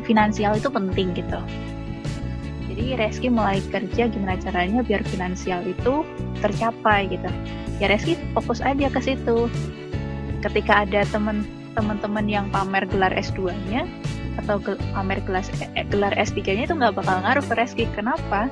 finansial 0.08 0.56
itu 0.56 0.72
penting 0.72 1.12
gitu. 1.12 1.38
Jadi 2.74 2.98
Reski 2.98 3.30
mulai 3.30 3.62
kerja 3.70 4.10
gimana 4.10 4.34
caranya 4.42 4.82
biar 4.82 5.06
finansial 5.06 5.62
itu 5.62 6.02
tercapai 6.42 7.06
gitu 7.06 7.30
ya 7.78 7.86
Reski 7.90 8.18
fokus 8.34 8.58
aja 8.62 8.90
ke 8.90 9.00
situ 9.02 9.46
ketika 10.42 10.82
ada 10.82 11.06
temen 11.08 11.46
teman-teman 11.74 12.26
yang 12.30 12.46
pamer 12.54 12.86
gelar 12.86 13.10
S2-nya 13.14 13.86
atau 14.38 14.58
gel, 14.62 14.78
pamer 14.94 15.18
gelas, 15.26 15.50
eh, 15.74 15.86
gelar 15.90 16.14
S3-nya 16.14 16.70
itu 16.70 16.74
nggak 16.74 16.94
bakal 16.98 17.18
ngaruh 17.22 17.42
ke 17.42 17.54
Reski. 17.54 17.84
Kenapa? 17.94 18.50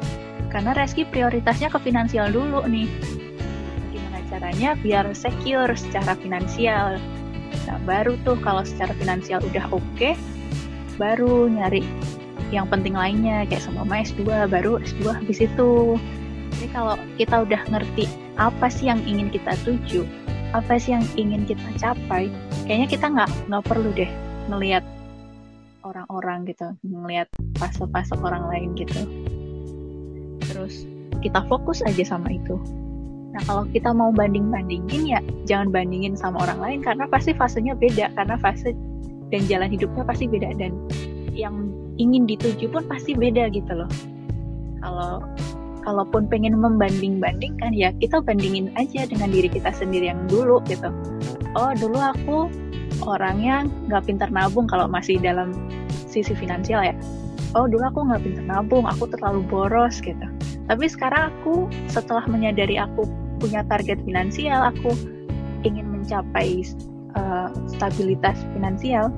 Karena 0.50 0.74
Reski 0.74 1.06
prioritasnya 1.06 1.70
ke 1.70 1.78
finansial 1.78 2.34
dulu 2.34 2.66
nih. 2.66 2.90
Gimana 3.94 4.18
caranya 4.26 4.74
biar 4.78 5.06
secure 5.14 5.74
secara 5.78 6.18
finansial. 6.18 6.98
Nah, 7.66 7.78
baru 7.86 8.18
tuh 8.26 8.38
kalau 8.42 8.66
secara 8.66 8.90
finansial 8.98 9.38
udah 9.42 9.70
oke, 9.70 9.82
okay, 9.94 10.14
baru 10.98 11.46
nyari 11.46 11.86
yang 12.52 12.68
penting 12.68 12.92
lainnya 12.92 13.48
kayak 13.48 13.64
sama 13.64 13.88
S2, 13.88 14.46
baru 14.52 14.76
S2 14.84 15.02
habis 15.08 15.40
itu. 15.40 15.96
Jadi 16.52 16.68
kalau 16.68 17.00
kita 17.16 17.48
udah 17.48 17.60
ngerti 17.72 18.04
apa 18.36 18.68
sih 18.68 18.92
yang 18.92 19.00
ingin 19.08 19.32
kita 19.32 19.56
tuju, 19.64 20.04
apa 20.52 20.76
sih 20.76 20.92
yang 20.92 21.04
ingin 21.16 21.48
kita 21.48 21.64
capai, 21.80 22.28
kayaknya 22.68 22.88
kita 22.92 23.06
nggak 23.08 23.30
nggak 23.48 23.64
perlu 23.64 23.88
deh 23.96 24.10
melihat 24.52 24.84
orang-orang 25.82 26.44
gitu, 26.44 26.76
melihat 26.84 27.26
fase-fase 27.56 28.12
orang 28.20 28.44
lain 28.52 28.76
gitu. 28.76 29.00
Terus 30.44 30.84
kita 31.24 31.40
fokus 31.48 31.80
aja 31.88 32.04
sama 32.04 32.28
itu. 32.36 32.60
Nah 33.32 33.40
kalau 33.48 33.64
kita 33.72 33.96
mau 33.96 34.12
banding-bandingin 34.12 35.08
ya 35.08 35.20
jangan 35.48 35.72
bandingin 35.72 36.12
sama 36.12 36.44
orang 36.44 36.60
lain 36.60 36.78
karena 36.84 37.08
pasti 37.08 37.32
fasenya 37.32 37.72
beda 37.72 38.12
karena 38.12 38.36
fase 38.36 38.76
dan 39.32 39.40
jalan 39.48 39.72
hidupnya 39.72 40.04
pasti 40.04 40.28
beda 40.28 40.52
dan 40.60 40.76
yang 41.32 41.72
ingin 41.96 42.28
dituju 42.28 42.68
pun 42.68 42.84
pasti 42.86 43.16
beda 43.16 43.48
gitu 43.52 43.72
loh. 43.72 43.90
Kalau 44.84 45.24
kalaupun 45.82 46.30
pengen 46.30 46.54
membanding-bandingkan 46.60 47.74
ya 47.74 47.90
kita 47.98 48.22
bandingin 48.22 48.70
aja 48.78 49.04
dengan 49.08 49.34
diri 49.34 49.50
kita 49.50 49.74
sendiri 49.74 50.12
yang 50.12 50.22
dulu 50.30 50.62
gitu. 50.70 50.88
Oh 51.58 51.74
dulu 51.74 51.98
aku 51.98 52.38
orangnya 53.02 53.66
nggak 53.90 54.06
pintar 54.06 54.30
nabung 54.30 54.70
kalau 54.70 54.86
masih 54.86 55.18
dalam 55.18 55.52
sisi 56.06 56.36
finansial 56.36 56.84
ya. 56.86 56.94
Oh 57.52 57.66
dulu 57.66 57.82
aku 57.82 58.00
nggak 58.06 58.22
pintar 58.22 58.44
nabung 58.46 58.86
aku 58.86 59.10
terlalu 59.10 59.42
boros 59.50 59.98
gitu. 60.00 60.26
Tapi 60.70 60.84
sekarang 60.86 61.34
aku 61.34 61.66
setelah 61.90 62.22
menyadari 62.30 62.78
aku 62.78 63.04
punya 63.42 63.66
target 63.66 63.98
finansial 64.06 64.70
aku 64.70 64.94
ingin 65.66 65.90
mencapai 65.90 66.62
uh, 67.18 67.50
stabilitas 67.66 68.38
finansial 68.54 69.10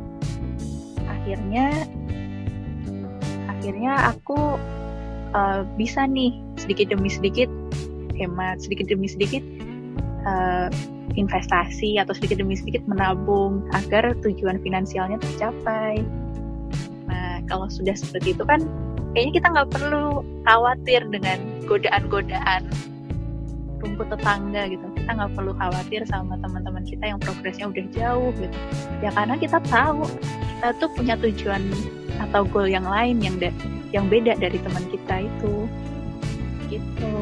akhirnya 1.05 1.85
akhirnya 3.64 3.96
aku 4.12 4.61
uh, 5.33 5.64
bisa 5.81 6.05
nih 6.05 6.37
sedikit 6.61 6.92
demi 6.92 7.09
sedikit 7.09 7.48
hemat 8.12 8.61
sedikit 8.61 8.92
demi 8.92 9.09
sedikit 9.09 9.40
uh, 10.29 10.68
investasi 11.16 11.96
atau 11.96 12.12
sedikit 12.12 12.44
demi 12.44 12.61
sedikit 12.61 12.85
menabung 12.85 13.64
agar 13.72 14.12
tujuan 14.20 14.61
finansialnya 14.61 15.16
tercapai. 15.16 16.05
Nah 17.09 17.40
kalau 17.48 17.72
sudah 17.72 17.96
seperti 17.96 18.37
itu 18.37 18.44
kan 18.44 18.61
kayaknya 19.16 19.40
kita 19.40 19.46
nggak 19.48 19.70
perlu 19.72 20.20
khawatir 20.44 21.00
dengan 21.09 21.40
godaan-godaan 21.64 22.68
rumput 23.85 24.09
tetangga 24.09 24.64
gitu. 24.73 24.87
Kita 24.97 25.11
nggak 25.12 25.33
perlu 25.37 25.53
khawatir 25.61 26.01
sama 26.09 26.40
teman-teman 26.40 26.83
kita 26.88 27.05
yang 27.12 27.20
progresnya 27.20 27.68
udah 27.68 27.85
jauh 27.92 28.33
gitu. 28.40 28.57
Ya 29.05 29.12
karena 29.12 29.37
kita 29.37 29.61
tahu 29.68 30.09
kita 30.57 30.68
tuh 30.81 30.90
punya 30.97 31.14
tujuan 31.20 31.62
atau 32.25 32.49
goal 32.49 32.66
yang 32.66 32.88
lain 32.88 33.20
yang 33.20 33.37
yang 33.92 34.09
beda 34.09 34.40
dari 34.40 34.57
teman 34.57 34.85
kita 34.88 35.29
itu. 35.29 35.68
Gitu. 36.73 37.14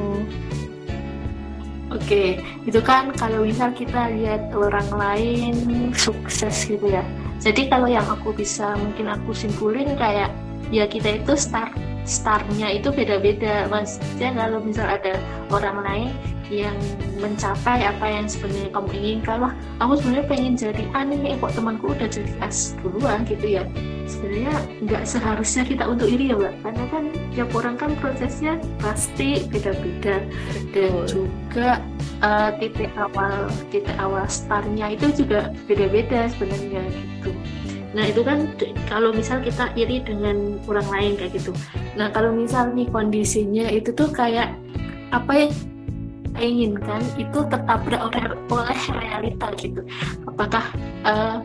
Oke, 1.93 2.41
itu 2.65 2.81
kan 2.81 3.13
kalau 3.13 3.45
misal 3.45 3.69
kita 3.77 4.09
lihat 4.17 4.49
orang 4.57 4.89
lain 4.97 5.55
sukses 5.93 6.65
gitu 6.65 6.89
ya. 6.89 7.05
Jadi 7.43 7.69
kalau 7.69 7.85
yang 7.85 8.07
aku 8.09 8.33
bisa 8.33 8.79
mungkin 8.81 9.13
aku 9.13 9.37
simpulin 9.37 9.93
kayak 10.01 10.33
ya 10.73 10.89
kita 10.89 11.21
itu 11.21 11.37
start 11.37 11.75
startnya 12.05 12.69
itu 12.75 12.91
beda-beda. 12.91 13.67
Maksudnya 13.71 14.35
kalau 14.35 14.59
misal 14.63 14.87
ada 14.87 15.19
orang 15.51 15.79
lain 15.83 16.11
yang 16.53 16.77
mencapai 17.17 17.81
apa 17.89 18.05
yang 18.05 18.29
sebenarnya 18.29 18.69
kamu 18.77 18.91
inginkan 18.93 19.37
wah 19.41 19.55
aku 19.81 19.97
sebenarnya 19.97 20.27
pengen 20.29 20.53
jadi 20.53 20.85
aneh 20.93 21.33
eh, 21.33 21.37
kok 21.41 21.57
temanku 21.57 21.97
udah 21.97 22.05
jadi 22.13 22.33
as 22.45 22.77
duluan 22.85 23.25
gitu 23.25 23.57
ya. 23.57 23.65
Sebenarnya 24.05 24.55
nggak 24.85 25.03
seharusnya 25.09 25.63
kita 25.65 25.85
untuk 25.89 26.13
iri 26.13 26.29
ya 26.29 26.37
mbak. 26.37 26.55
Karena 26.61 26.85
kan 26.93 27.05
tiap 27.33 27.51
orang 27.57 27.77
kan 27.81 27.91
prosesnya 28.03 28.61
pasti 28.83 29.49
beda-beda. 29.49 30.21
Dan 30.77 30.93
juga 31.09 31.81
uh, 32.21 32.51
titik 32.61 32.93
awal 33.01 33.49
titik 33.73 33.97
awal 33.97 34.29
startnya 34.29 34.93
itu 34.93 35.25
juga 35.25 35.49
beda-beda 35.65 36.29
sebenarnya 36.37 36.83
gitu 36.93 37.33
Nah 37.93 38.09
itu 38.09 38.25
kan 38.25 38.49
kalau 38.89 39.13
misal 39.13 39.45
kita 39.45 39.69
iri 39.77 40.01
dengan 40.01 40.57
orang 40.65 40.89
lain 40.89 41.13
kayak 41.21 41.37
gitu. 41.37 41.53
Nah 41.97 42.09
kalau 42.09 42.33
misal 42.33 42.73
nih 42.73 42.89
kondisinya 42.89 43.69
itu 43.69 43.93
tuh 43.93 44.09
kayak 44.09 44.57
apa 45.13 45.33
yang 45.47 45.53
inginkan 46.41 47.05
itu 47.21 47.45
tertabrak 47.53 48.01
oleh, 48.09 48.25
oleh 48.49 48.81
realita 48.97 49.53
gitu 49.61 49.85
apakah 50.25 50.65
uh, 51.05 51.45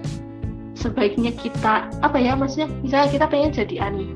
sebaiknya 0.78 1.36
kita 1.36 1.92
apa 2.00 2.16
ya 2.16 2.38
maksudnya 2.38 2.72
misalnya 2.80 3.10
kita 3.12 3.26
pengen 3.28 3.52
jadi 3.52 3.76
ani 3.92 4.08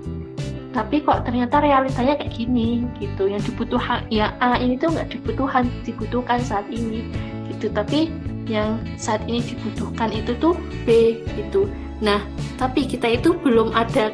tapi 0.72 1.04
kok 1.04 1.28
ternyata 1.28 1.60
realitanya 1.60 2.16
kayak 2.16 2.32
gini 2.32 2.88
gitu 3.04 3.28
yang 3.28 3.44
dibutuhkan 3.44 4.08
ya 4.08 4.32
A 4.40 4.56
ini 4.56 4.80
tuh 4.80 4.96
nggak 4.96 5.12
dibutuhkan 5.12 5.68
dibutuhkan 5.84 6.40
saat 6.40 6.64
ini 6.72 7.12
gitu 7.52 7.68
tapi 7.76 8.08
yang 8.48 8.80
saat 8.96 9.20
ini 9.28 9.44
dibutuhkan 9.44 10.16
itu 10.16 10.32
tuh 10.40 10.56
B 10.88 11.20
gitu 11.36 11.68
nah 12.02 12.20
tapi 12.58 12.90
kita 12.90 13.08
itu 13.08 13.38
belum 13.38 13.72
ada 13.78 14.10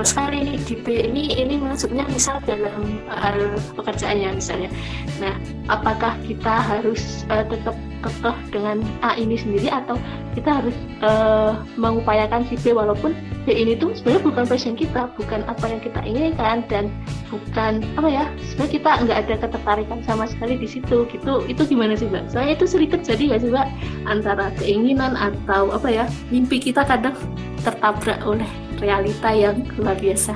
sekali 0.00 0.38
ini 0.46 0.54
B 0.80 0.86
ini 1.10 1.22
ini 1.36 1.54
maksudnya 1.60 2.06
misal 2.08 2.38
dalam 2.46 3.02
hal 3.10 3.58
pekerjaannya 3.76 4.38
misalnya. 4.38 4.70
Nah 5.18 5.34
apakah 5.68 6.16
kita 6.24 6.54
harus 6.62 7.26
uh, 7.28 7.44
tetap 7.46 7.76
kekeh 8.00 8.36
dengan 8.48 8.80
A 9.04 9.12
ini 9.20 9.36
sendiri 9.36 9.68
atau 9.68 10.00
kita 10.32 10.62
harus 10.62 10.76
uh, 11.04 11.60
mengupayakan 11.76 12.48
si 12.48 12.56
B 12.64 12.72
walaupun 12.72 13.12
B 13.44 13.52
ini 13.52 13.76
tuh 13.76 13.92
sebenarnya 13.92 14.24
bukan 14.24 14.44
passion 14.48 14.74
kita 14.76 15.12
bukan 15.20 15.44
apa 15.44 15.64
yang 15.68 15.80
kita 15.84 16.00
inginkan 16.04 16.64
dan 16.72 16.88
bukan 17.28 17.84
apa 18.00 18.08
ya 18.08 18.24
sebenarnya 18.40 18.72
kita 18.80 18.90
nggak 19.04 19.18
ada 19.26 19.34
ketertarikan 19.44 19.98
sama 20.06 20.24
sekali 20.24 20.56
di 20.56 20.68
situ 20.68 21.04
gitu. 21.12 21.44
Itu 21.44 21.62
gimana 21.68 21.92
sih 21.98 22.08
mbak? 22.08 22.32
Soalnya 22.32 22.56
itu 22.56 22.66
sering 22.70 22.88
terjadi 22.88 23.22
nggak 23.34 23.40
sih 23.44 23.50
mbak? 23.52 23.68
Antara 24.08 24.48
keinginan 24.56 25.12
atau 25.18 25.68
apa 25.74 25.88
ya 25.92 26.04
mimpi 26.32 26.56
kita 26.56 26.86
kadang 26.88 27.16
tertabrak 27.60 28.24
oleh 28.24 28.48
realita 28.80 29.30
yang 29.36 29.62
luar 29.76 29.96
biasa. 30.00 30.34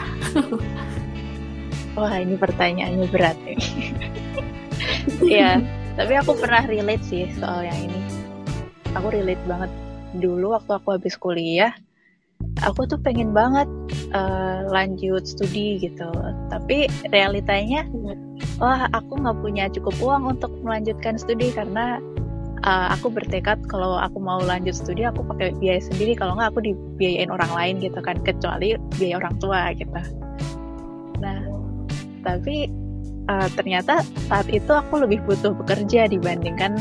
Wah 1.98 2.14
ini 2.20 2.36
pertanyaannya 2.36 3.08
berat 3.08 3.38
nih. 3.42 3.58
Iya, 5.20 5.60
tapi 5.96 6.16
aku 6.16 6.32
pernah 6.36 6.64
relate 6.64 7.04
sih 7.04 7.28
soal 7.36 7.64
yang 7.68 7.76
ini. 7.88 8.00
Aku 8.96 9.12
relate 9.12 9.40
banget 9.44 9.68
dulu 10.16 10.56
waktu 10.56 10.72
aku 10.76 10.96
habis 10.96 11.16
kuliah. 11.16 11.76
Aku 12.64 12.88
tuh 12.88 12.96
pengen 13.00 13.36
banget 13.36 13.68
uh, 14.16 14.64
lanjut 14.68 15.28
studi 15.28 15.76
gitu. 15.76 16.08
Tapi 16.48 16.88
realitanya, 17.12 17.84
wah 18.56 18.88
aku 18.96 19.20
nggak 19.20 19.38
punya 19.44 19.64
cukup 19.72 19.94
uang 20.00 20.36
untuk 20.36 20.52
melanjutkan 20.64 21.20
studi 21.20 21.52
karena 21.52 22.00
uh, 22.64 22.86
aku 22.96 23.12
bertekad 23.12 23.60
kalau 23.68 24.00
aku 24.00 24.18
mau 24.18 24.40
lanjut 24.40 24.74
studi 24.74 25.04
aku 25.04 25.22
pakai 25.22 25.52
biaya 25.60 25.80
sendiri. 25.84 26.16
Kalau 26.16 26.34
nggak 26.34 26.56
aku 26.56 26.60
dibiayain 26.64 27.30
orang 27.30 27.52
lain 27.52 27.74
gitu 27.84 28.00
kan 28.00 28.18
kecuali 28.24 28.74
biaya 28.96 29.20
orang 29.20 29.34
tua 29.38 29.70
gitu. 29.76 30.00
Nah 31.20 31.40
tapi 32.24 32.72
uh, 33.28 33.48
ternyata 33.52 34.00
saat 34.26 34.48
itu 34.48 34.72
aku 34.72 35.04
lebih 35.04 35.20
butuh 35.28 35.52
bekerja 35.52 36.08
dibandingkan 36.08 36.80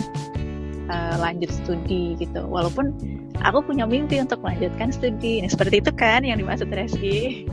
uh, 0.88 1.16
lanjut 1.20 1.52
studi 1.52 2.16
gitu. 2.18 2.48
Walaupun 2.48 2.96
aku 3.44 3.60
punya 3.62 3.84
mimpi 3.84 4.24
untuk 4.24 4.40
melanjutkan 4.40 4.96
studi. 4.96 5.44
Nah, 5.44 5.52
seperti 5.52 5.84
itu 5.84 5.92
kan 5.92 6.24
yang 6.24 6.40
dimaksud 6.40 6.72
Reski? 6.72 7.44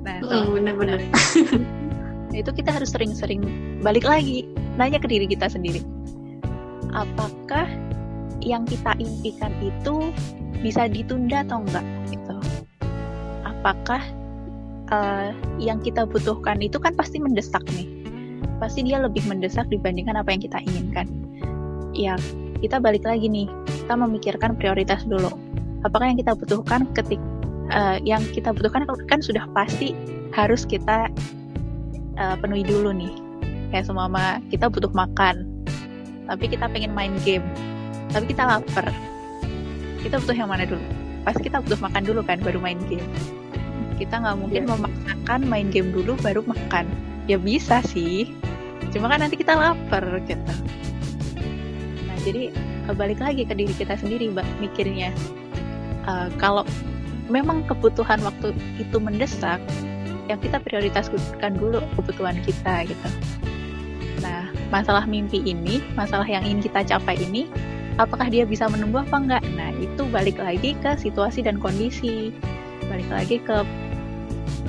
Nah 0.00 0.16
oh, 0.24 0.56
benar-benar. 0.56 0.96
Nah, 2.32 2.36
itu 2.40 2.48
kita 2.56 2.72
harus 2.72 2.88
sering-sering 2.88 3.44
balik 3.84 4.08
lagi 4.08 4.48
nanya 4.80 4.96
ke 4.96 5.04
diri 5.04 5.28
kita 5.28 5.44
sendiri 5.44 5.84
apakah 6.94 7.66
yang 8.40 8.64
kita 8.64 8.96
impikan 8.96 9.52
itu 9.60 10.10
bisa 10.60 10.88
ditunda 10.88 11.44
atau 11.44 11.60
enggak 11.64 11.84
gitu. 12.08 12.36
Apakah 13.44 14.00
uh, 14.92 15.30
yang 15.60 15.80
kita 15.80 16.04
butuhkan 16.08 16.60
itu 16.60 16.76
kan 16.80 16.96
pasti 16.96 17.20
mendesak 17.20 17.64
nih. 17.76 17.88
Pasti 18.60 18.84
dia 18.84 19.00
lebih 19.00 19.24
mendesak 19.24 19.68
dibandingkan 19.68 20.20
apa 20.20 20.32
yang 20.32 20.42
kita 20.44 20.58
inginkan. 20.64 21.06
Ya, 21.96 22.14
kita 22.60 22.80
balik 22.80 23.04
lagi 23.04 23.28
nih. 23.28 23.48
Kita 23.84 23.96
memikirkan 23.96 24.56
prioritas 24.56 25.04
dulu. 25.08 25.32
Apakah 25.84 26.12
yang 26.12 26.20
kita 26.20 26.36
butuhkan 26.36 26.84
ketik 26.92 27.20
uh, 27.72 27.96
yang 28.04 28.20
kita 28.36 28.52
butuhkan 28.52 28.84
kan 29.08 29.20
sudah 29.24 29.48
pasti 29.56 29.96
harus 30.36 30.68
kita 30.68 31.08
uh, 32.20 32.36
penuhi 32.36 32.62
dulu 32.62 32.92
nih. 32.92 33.12
Kayak 33.72 33.86
semua 33.88 34.10
kita 34.50 34.66
butuh 34.68 34.92
makan, 34.92 35.46
tapi 36.30 36.46
kita 36.46 36.70
pengen 36.70 36.94
main 36.94 37.10
game. 37.26 37.42
Tapi 38.14 38.30
kita 38.30 38.46
lapar. 38.46 38.86
Kita 39.98 40.22
butuh 40.22 40.38
yang 40.38 40.46
mana 40.46 40.62
dulu? 40.62 40.78
Pasti 41.26 41.50
kita 41.50 41.58
butuh 41.58 41.82
makan 41.82 42.02
dulu 42.06 42.22
kan 42.22 42.38
baru 42.38 42.62
main 42.62 42.78
game. 42.86 43.02
Kita 43.98 44.22
nggak 44.22 44.38
mungkin 44.38 44.62
yeah. 44.62 44.70
memaksakan 44.70 45.40
main 45.50 45.68
game 45.74 45.90
dulu 45.90 46.14
baru 46.22 46.46
makan. 46.46 46.86
Ya 47.26 47.34
bisa 47.34 47.82
sih. 47.82 48.30
Cuma 48.94 49.10
kan 49.10 49.26
nanti 49.26 49.34
kita 49.34 49.58
lapar 49.58 50.06
gitu. 50.22 50.54
Nah 52.06 52.16
jadi 52.22 52.54
eh, 52.54 52.94
balik 52.94 53.18
lagi 53.18 53.42
ke 53.42 53.52
diri 53.52 53.74
kita 53.74 53.98
sendiri 53.98 54.30
mbak 54.30 54.46
mikirnya. 54.62 55.10
Uh, 56.06 56.32
kalau 56.40 56.64
memang 57.28 57.66
kebutuhan 57.68 58.22
waktu 58.24 58.56
itu 58.80 58.96
mendesak 59.02 59.60
yang 60.30 60.38
kita 60.40 60.62
prioritaskan 60.62 61.58
dulu 61.58 61.82
kebutuhan 61.98 62.38
kita 62.46 62.88
gitu 62.88 63.08
masalah 64.70 65.04
mimpi 65.04 65.42
ini, 65.42 65.82
masalah 65.98 66.24
yang 66.24 66.46
ingin 66.46 66.64
kita 66.70 66.86
capai 66.96 67.18
ini, 67.18 67.50
apakah 67.98 68.30
dia 68.30 68.46
bisa 68.46 68.70
menunggu 68.70 69.02
apa 69.02 69.16
enggak? 69.18 69.44
Nah, 69.58 69.70
itu 69.76 70.02
balik 70.08 70.38
lagi 70.38 70.78
ke 70.78 70.96
situasi 70.96 71.44
dan 71.44 71.58
kondisi, 71.58 72.30
balik 72.86 73.10
lagi 73.10 73.36
ke 73.42 73.66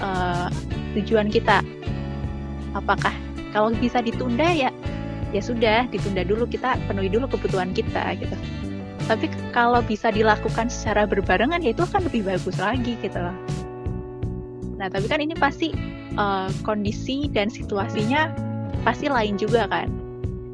uh, 0.01 0.49
tujuan 0.97 1.29
kita. 1.29 1.61
Apakah 2.73 3.13
kalau 3.53 3.71
bisa 3.77 4.01
ditunda 4.01 4.49
ya, 4.51 4.73
ya 5.31 5.41
sudah 5.41 5.87
ditunda 5.87 6.25
dulu 6.25 6.49
kita 6.49 6.75
penuhi 6.89 7.07
dulu 7.07 7.29
kebutuhan 7.29 7.71
kita 7.71 8.17
gitu. 8.19 8.35
Tapi 9.05 9.27
kalau 9.51 9.83
bisa 9.83 10.13
dilakukan 10.13 10.71
secara 10.71 11.03
berbarengan 11.03 11.59
ya 11.61 11.75
itu 11.75 11.83
akan 11.83 12.07
lebih 12.07 12.25
bagus 12.27 12.57
lagi 12.57 12.95
gitu 13.01 13.17
loh. 13.17 13.35
Nah, 14.81 14.87
tapi 14.89 15.05
kan 15.05 15.21
ini 15.21 15.37
pasti 15.37 15.75
uh, 16.17 16.49
kondisi 16.65 17.29
dan 17.29 17.51
situasinya 17.51 18.50
pasti 18.81 19.07
lain 19.07 19.37
juga 19.37 19.69
kan. 19.69 19.89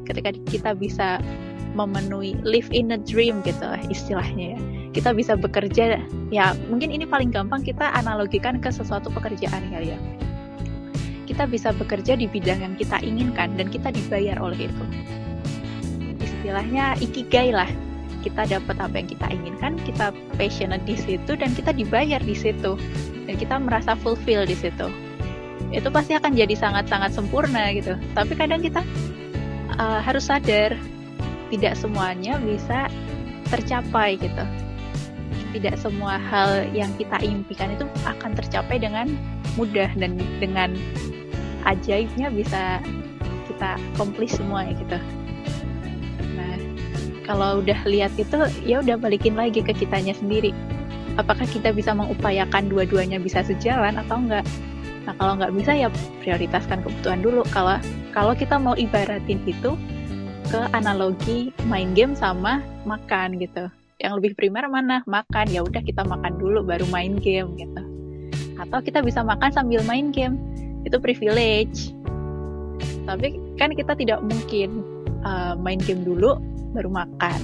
Ketika 0.04 0.32
kita 0.48 0.70
bisa 0.72 1.20
memenuhi 1.76 2.38
live 2.42 2.68
in 2.72 2.94
a 2.94 2.98
dream 3.00 3.44
gitu 3.44 3.66
istilahnya 3.92 4.56
ya. 4.56 4.60
Kita 4.96 5.12
bisa 5.12 5.36
bekerja 5.36 6.00
ya 6.32 6.46
mungkin 6.72 6.88
ini 6.90 7.04
paling 7.04 7.28
gampang 7.28 7.60
kita 7.60 7.92
analogikan 7.92 8.58
ke 8.58 8.72
sesuatu 8.72 9.12
pekerjaan 9.12 9.62
kali 9.68 9.92
ya. 9.92 9.98
Kita 11.28 11.44
bisa 11.44 11.76
bekerja 11.76 12.16
di 12.16 12.24
bidang 12.24 12.64
yang 12.64 12.74
kita 12.80 13.04
inginkan 13.04 13.52
dan 13.60 13.68
kita 13.68 13.92
dibayar 13.92 14.40
oleh 14.40 14.66
itu. 14.66 14.84
Istilahnya 16.24 16.96
ikigai 17.04 17.52
lah. 17.52 17.68
Kita 18.24 18.48
dapat 18.48 18.76
apa 18.80 18.94
yang 18.98 19.08
kita 19.12 19.26
inginkan 19.30 19.72
kita 19.84 20.10
passionate 20.40 20.82
di 20.88 20.96
situ 20.96 21.36
dan 21.36 21.52
kita 21.52 21.70
dibayar 21.76 22.18
di 22.18 22.32
situ. 22.32 22.80
Dan 23.28 23.36
kita 23.36 23.60
merasa 23.60 23.92
fulfill 23.92 24.48
di 24.48 24.56
situ 24.56 24.88
itu 25.68 25.88
pasti 25.92 26.16
akan 26.16 26.32
jadi 26.32 26.54
sangat-sangat 26.56 27.12
sempurna 27.12 27.68
gitu. 27.76 27.96
Tapi 28.16 28.32
kadang 28.32 28.64
kita 28.64 28.80
uh, 29.76 30.00
harus 30.00 30.28
sadar 30.28 30.76
tidak 31.52 31.74
semuanya 31.76 32.40
bisa 32.40 32.88
tercapai 33.48 34.16
gitu. 34.16 34.44
Tidak 35.56 35.76
semua 35.80 36.20
hal 36.20 36.68
yang 36.76 36.92
kita 37.00 37.20
impikan 37.24 37.72
itu 37.72 37.88
akan 38.04 38.36
tercapai 38.36 38.76
dengan 38.80 39.08
mudah 39.56 39.88
dan 39.96 40.20
dengan 40.40 40.76
ajaibnya 41.64 42.28
bisa 42.28 42.80
kita 43.48 43.80
komplis 43.96 44.36
semua 44.36 44.68
gitu. 44.68 44.96
Nah 46.36 46.56
kalau 47.24 47.64
udah 47.64 47.80
lihat 47.88 48.12
itu 48.16 48.36
ya 48.64 48.80
udah 48.84 49.00
balikin 49.00 49.36
lagi 49.36 49.64
ke 49.64 49.72
kitanya 49.72 50.12
sendiri. 50.16 50.52
Apakah 51.18 51.48
kita 51.50 51.74
bisa 51.74 51.96
mengupayakan 51.96 52.70
dua-duanya 52.70 53.18
bisa 53.18 53.42
sejalan 53.42 53.98
atau 53.98 54.22
enggak 54.22 54.46
nah 55.08 55.16
kalau 55.16 55.40
nggak 55.40 55.56
bisa 55.56 55.72
ya 55.72 55.88
prioritaskan 56.20 56.84
kebutuhan 56.84 57.24
dulu. 57.24 57.40
Kalau 57.48 57.80
kalau 58.12 58.36
kita 58.36 58.60
mau 58.60 58.76
ibaratin 58.76 59.40
itu 59.48 59.72
ke 60.52 60.60
analogi 60.76 61.48
main 61.64 61.96
game 61.96 62.12
sama 62.12 62.60
makan 62.84 63.40
gitu. 63.40 63.72
Yang 64.04 64.12
lebih 64.20 64.32
primer 64.36 64.68
mana? 64.68 65.00
Makan. 65.08 65.48
Ya 65.48 65.64
udah 65.64 65.80
kita 65.80 66.04
makan 66.04 66.36
dulu 66.36 66.60
baru 66.60 66.84
main 66.92 67.16
game 67.16 67.56
gitu. 67.56 67.82
Atau 68.60 68.84
kita 68.84 69.00
bisa 69.00 69.24
makan 69.24 69.48
sambil 69.48 69.80
main 69.88 70.12
game. 70.12 70.36
Itu 70.84 71.00
privilege. 71.00 71.96
Tapi 73.08 73.40
kan 73.56 73.72
kita 73.72 73.96
tidak 73.96 74.20
mungkin 74.20 74.84
uh, 75.24 75.56
main 75.56 75.80
game 75.80 76.04
dulu 76.04 76.36
baru 76.76 76.92
makan. 76.92 77.40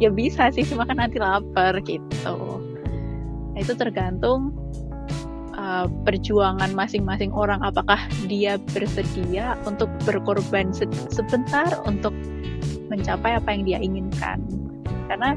Ya 0.00 0.08
bisa 0.08 0.48
sih 0.48 0.64
cuma 0.64 0.88
kan 0.88 1.04
nanti 1.04 1.20
lapar 1.20 1.76
gitu. 1.84 2.36
Nah, 3.52 3.58
itu 3.60 3.74
tergantung 3.74 4.54
uh, 5.68 5.86
perjuangan 6.08 6.72
masing-masing 6.72 7.28
orang 7.36 7.60
apakah 7.60 8.00
dia 8.24 8.56
bersedia 8.72 9.60
untuk 9.68 9.92
berkorban 10.08 10.72
se 10.72 10.88
sebentar 11.12 11.68
untuk 11.84 12.16
mencapai 12.88 13.36
apa 13.36 13.48
yang 13.52 13.62
dia 13.68 13.78
inginkan? 13.84 14.40
Karena 15.12 15.36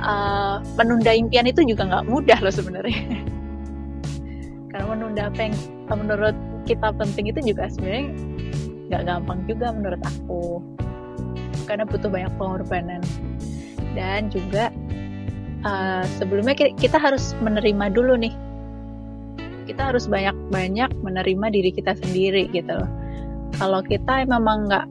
uh, 0.00 0.64
menunda 0.80 1.12
impian 1.12 1.44
itu 1.44 1.60
juga 1.68 1.84
nggak 1.84 2.08
mudah 2.08 2.38
loh 2.40 2.52
sebenarnya. 2.52 3.04
Karena 4.72 4.86
menunda 4.88 5.28
apa 5.28 5.40
yang 5.50 5.54
menurut 5.92 6.36
kita 6.64 6.94
penting 6.96 7.28
itu 7.28 7.52
juga 7.52 7.68
sebenarnya 7.68 8.06
nggak 8.88 9.02
gampang 9.04 9.40
juga 9.44 9.66
menurut 9.76 10.00
aku. 10.00 10.64
Karena 11.68 11.84
butuh 11.84 12.08
banyak 12.08 12.32
pengorbanan. 12.40 13.02
Dan 13.90 14.30
juga 14.30 14.70
uh, 15.66 16.06
sebelumnya 16.16 16.54
kita 16.54 16.96
harus 16.96 17.34
menerima 17.42 17.90
dulu 17.90 18.14
nih 18.14 18.34
kita 19.80 19.96
harus 19.96 20.12
banyak-banyak 20.12 20.92
menerima 21.00 21.46
diri 21.56 21.72
kita 21.72 21.96
sendiri 21.96 22.52
gitu 22.52 22.68
loh. 22.68 22.84
Kalau 23.56 23.80
kita 23.80 24.28
memang 24.28 24.68
nggak 24.68 24.84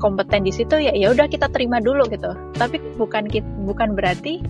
kompeten 0.00 0.48
di 0.48 0.52
situ 0.56 0.80
ya 0.80 0.88
ya 0.96 1.12
udah 1.12 1.28
kita 1.28 1.52
terima 1.52 1.84
dulu 1.84 2.08
gitu. 2.08 2.32
Tapi 2.56 2.80
bukan 2.96 3.28
bukan 3.68 3.92
berarti 3.92 4.40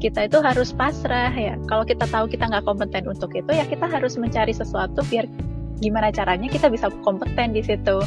kita 0.00 0.32
itu 0.32 0.40
harus 0.40 0.72
pasrah 0.72 1.28
ya. 1.36 1.60
Kalau 1.68 1.84
kita 1.84 2.08
tahu 2.08 2.24
kita 2.24 2.48
nggak 2.48 2.64
kompeten 2.64 3.04
untuk 3.04 3.36
itu 3.36 3.52
ya 3.52 3.68
kita 3.68 3.84
harus 3.84 4.16
mencari 4.16 4.56
sesuatu 4.56 5.04
biar 5.12 5.28
gimana 5.84 6.08
caranya 6.08 6.48
kita 6.48 6.72
bisa 6.72 6.88
kompeten 7.04 7.52
di 7.52 7.60
situ. 7.60 8.00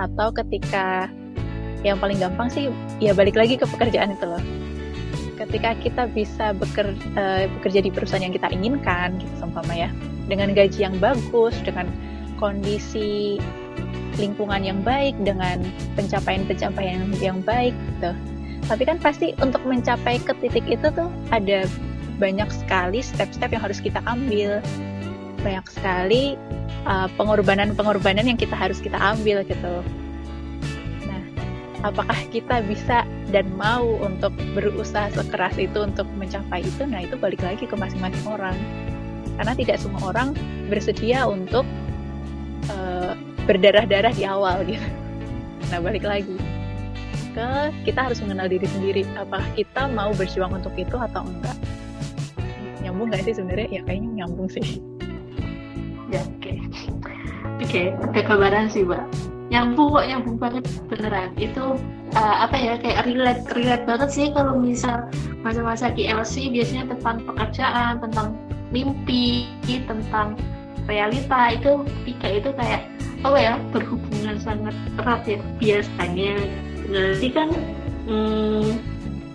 Atau 0.00 0.32
ketika 0.32 1.12
yang 1.84 2.00
paling 2.00 2.16
gampang 2.16 2.48
sih 2.48 2.72
ya 2.96 3.12
balik 3.12 3.36
lagi 3.36 3.60
ke 3.60 3.68
pekerjaan 3.68 4.16
itu 4.16 4.24
loh 4.24 4.40
ketika 5.40 5.72
kita 5.80 6.02
bisa 6.12 6.52
beker, 6.52 6.92
uh, 7.16 7.48
bekerja 7.58 7.80
di 7.80 7.88
perusahaan 7.88 8.20
yang 8.20 8.36
kita 8.36 8.52
inginkan 8.52 9.16
gitu 9.16 9.32
seumpama 9.40 9.72
ya 9.72 9.88
dengan 10.28 10.52
gaji 10.52 10.84
yang 10.84 10.96
bagus 11.00 11.56
dengan 11.64 11.88
kondisi 12.36 13.40
lingkungan 14.20 14.60
yang 14.60 14.80
baik 14.84 15.16
dengan 15.24 15.64
pencapaian-pencapaian 15.96 17.08
yang 17.24 17.40
baik 17.40 17.72
gitu. 17.96 18.12
Tapi 18.68 18.82
kan 18.84 19.00
pasti 19.00 19.32
untuk 19.40 19.64
mencapai 19.64 20.20
ke 20.20 20.36
titik 20.44 20.68
itu 20.68 20.92
tuh 20.92 21.08
ada 21.32 21.64
banyak 22.20 22.46
sekali 22.52 23.00
step-step 23.00 23.50
yang 23.50 23.64
harus 23.64 23.80
kita 23.80 24.04
ambil. 24.04 24.60
Banyak 25.40 25.66
sekali 25.72 26.36
uh, 26.84 27.08
pengorbanan-pengorbanan 27.16 28.28
yang 28.28 28.36
kita 28.36 28.52
harus 28.52 28.78
kita 28.78 29.00
ambil 29.00 29.40
gitu. 29.48 29.80
Apakah 31.80 32.18
kita 32.28 32.60
bisa 32.68 33.08
dan 33.32 33.48
mau 33.56 33.96
untuk 34.04 34.36
berusaha 34.52 35.08
sekeras 35.16 35.56
itu 35.56 35.80
untuk 35.80 36.04
mencapai 36.20 36.60
itu? 36.60 36.84
Nah, 36.84 37.04
itu 37.04 37.16
balik 37.16 37.40
lagi 37.40 37.64
ke 37.64 37.72
masing-masing 37.72 38.26
orang. 38.28 38.56
Karena 39.40 39.56
tidak 39.56 39.80
semua 39.80 40.12
orang 40.12 40.36
bersedia 40.68 41.24
untuk 41.24 41.64
uh, 42.68 43.16
berdarah-darah 43.48 44.12
di 44.12 44.24
awal 44.28 44.62
gitu. 44.68 44.84
Nah 45.70 45.78
balik 45.78 46.02
lagi 46.02 46.34
ke 47.30 47.48
kita 47.86 48.10
harus 48.10 48.18
mengenal 48.20 48.50
diri 48.50 48.66
sendiri. 48.66 49.02
Apakah 49.14 49.46
kita 49.54 49.86
mau 49.90 50.10
berjuang 50.12 50.50
untuk 50.50 50.74
itu 50.74 50.98
atau 50.98 51.22
enggak? 51.22 51.56
Nyambung 52.82 53.14
nggak 53.14 53.22
sih 53.24 53.34
sebenarnya? 53.38 53.68
Ya 53.70 53.82
kayaknya 53.86 54.24
nyambung 54.24 54.50
sih. 54.50 54.82
Ya 56.10 56.20
oke. 56.26 56.42
Okay. 56.42 56.58
Oke, 57.60 57.68
okay, 57.68 57.86
ada 57.92 58.20
gambaran 58.24 58.66
sih 58.72 58.82
mbak. 58.82 59.04
Nyambung 59.50 59.98
kok 59.98 60.06
nyambung 60.06 60.38
banget 60.38 60.64
beneran. 60.86 61.30
Itu 61.34 61.74
uh, 62.14 62.36
apa 62.46 62.54
ya 62.54 62.74
kayak 62.78 63.02
relate 63.10 63.42
relate 63.58 63.84
banget 63.84 64.08
sih 64.14 64.26
kalau 64.30 64.54
misal 64.62 65.10
masa-masa 65.42 65.90
KLC 65.90 66.54
biasanya 66.54 66.94
tentang 66.94 67.26
pekerjaan, 67.26 67.98
tentang 67.98 68.38
mimpi, 68.70 69.50
tentang 69.66 70.38
realita. 70.86 71.58
Itu 71.58 71.82
tiga 72.06 72.28
itu 72.30 72.50
kayak 72.54 72.86
oh 73.26 73.34
ya 73.34 73.58
berhubungan 73.74 74.38
sangat 74.38 74.74
erat 75.02 75.22
ya 75.26 75.38
biasanya. 75.58 76.34
Nanti 76.86 77.28
kan 77.34 77.50
hmm, 78.06 78.78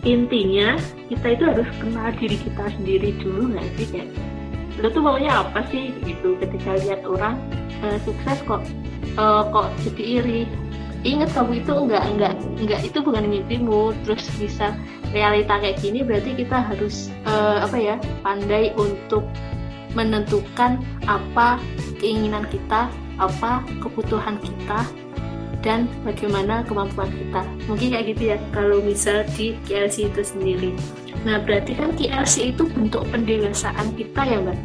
intinya 0.07 0.79
kita 1.11 1.27
itu 1.35 1.43
harus 1.43 1.69
kenal 1.83 2.07
diri 2.15 2.39
kita 2.39 2.71
sendiri 2.71 3.09
dulu 3.19 3.51
nggak 3.51 3.67
sih 3.75 3.87
kayak 3.91 4.09
lo 4.79 4.87
tuh 4.91 5.03
maunya 5.03 5.43
apa 5.43 5.59
sih? 5.67 5.91
Gitu. 6.07 6.39
Ketika 6.39 6.79
lihat 6.87 7.03
orang 7.03 7.35
uh, 7.83 7.99
sukses 8.07 8.39
kok 8.47 8.63
uh, 9.17 9.43
kok 9.49 9.67
jadi 9.83 10.03
iri. 10.21 10.41
Ingat 11.05 11.37
kamu 11.37 11.61
itu 11.61 11.73
enggak 11.73 12.03
enggak 12.17 12.33
enggak 12.57 12.81
itu 12.81 12.97
bukan 13.01 13.25
mimpimu. 13.29 13.93
Terus 14.07 14.25
bisa 14.41 14.73
realita 15.13 15.61
kayak 15.61 15.77
gini 15.79 16.01
berarti 16.01 16.33
kita 16.33 16.57
harus 16.65 17.13
uh, 17.29 17.61
apa 17.61 17.77
ya 17.77 17.95
pandai 18.25 18.73
untuk 18.73 19.21
menentukan 19.95 20.81
apa 21.07 21.61
keinginan 22.01 22.43
kita 22.51 22.91
apa 23.15 23.63
kebutuhan 23.79 24.35
kita 24.43 24.83
dan 25.63 25.89
bagaimana 26.05 26.61
kemampuan 26.65 27.09
kita. 27.09 27.41
Mungkin 27.65 27.93
kayak 27.95 28.05
gitu 28.13 28.23
ya 28.35 28.37
kalau 28.53 28.81
misal 28.85 29.25
di 29.33 29.57
KLC 29.65 30.13
itu 30.13 30.21
sendiri. 30.21 30.71
Nah 31.25 31.41
berarti 31.41 31.73
kan 31.73 31.93
KLC 31.97 32.53
itu 32.53 32.69
bentuk 32.69 33.01
pendewasaan 33.09 33.93
kita 33.97 34.21
ya 34.25 34.37
mbak? 34.45 34.57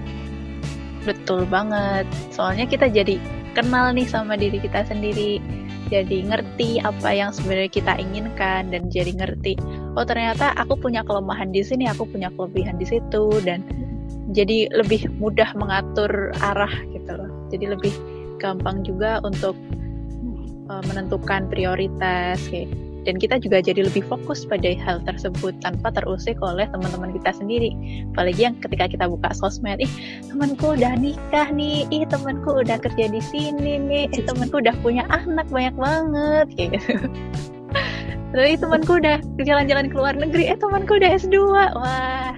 Betul 1.09 1.49
banget. 1.49 2.05
Soalnya 2.29 2.69
kita 2.69 2.93
jadi 2.93 3.17
kenal 3.53 3.93
nih 3.93 4.07
sama 4.07 4.35
diri 4.39 4.59
kita 4.63 4.87
sendiri. 4.87 5.43
Jadi 5.91 6.23
ngerti 6.23 6.79
apa 6.87 7.11
yang 7.11 7.35
sebenarnya 7.35 7.67
kita 7.67 7.99
inginkan 7.99 8.71
dan 8.71 8.87
jadi 8.95 9.11
ngerti 9.11 9.59
oh 9.99 10.07
ternyata 10.07 10.55
aku 10.55 10.79
punya 10.79 11.03
kelemahan 11.03 11.51
di 11.51 11.67
sini 11.67 11.91
aku 11.91 12.07
punya 12.07 12.31
kelebihan 12.39 12.79
di 12.79 12.87
situ 12.87 13.27
dan 13.43 13.67
jadi 14.31 14.71
lebih 14.71 15.11
mudah 15.19 15.51
mengatur 15.59 16.31
arah 16.39 16.71
gitu 16.95 17.11
loh. 17.11 17.31
Jadi 17.51 17.65
lebih 17.75 17.95
gampang 18.39 18.87
juga 18.87 19.19
untuk 19.27 19.59
uh, 20.71 20.83
menentukan 20.87 21.51
prioritas 21.51 22.39
kayak 22.47 22.71
dan 23.07 23.17
kita 23.17 23.41
juga 23.41 23.65
jadi 23.65 23.87
lebih 23.87 24.05
fokus 24.07 24.45
pada 24.45 24.73
hal 24.85 25.01
tersebut 25.05 25.57
tanpa 25.65 25.93
terusik 25.95 26.37
oleh 26.45 26.69
teman-teman 26.69 27.17
kita 27.17 27.33
sendiri 27.37 27.73
apalagi 28.13 28.41
yang 28.51 28.57
ketika 28.61 28.91
kita 28.91 29.05
buka 29.09 29.31
sosmed 29.33 29.81
ih 29.81 29.93
temanku 30.29 30.77
udah 30.77 30.95
nikah 30.97 31.49
nih 31.53 31.89
ih 31.89 32.05
temanku 32.09 32.61
udah 32.61 32.77
kerja 32.81 33.09
di 33.09 33.23
sini 33.23 33.81
nih 33.81 34.05
ih 34.13 34.23
temanku 34.25 34.61
udah 34.61 34.75
punya 34.85 35.05
anak 35.09 35.49
banyak 35.49 35.75
banget 35.77 36.47
kayak 36.57 36.71
gitu 36.77 36.95
Terus 38.31 38.63
temanku 38.63 39.03
udah 39.03 39.19
jalan-jalan 39.43 39.91
ke 39.91 39.95
luar 39.99 40.15
negeri, 40.15 40.55
eh 40.55 40.59
temanku 40.59 41.03
udah 41.03 41.19
S2. 41.19 41.35
Wah, 41.51 42.31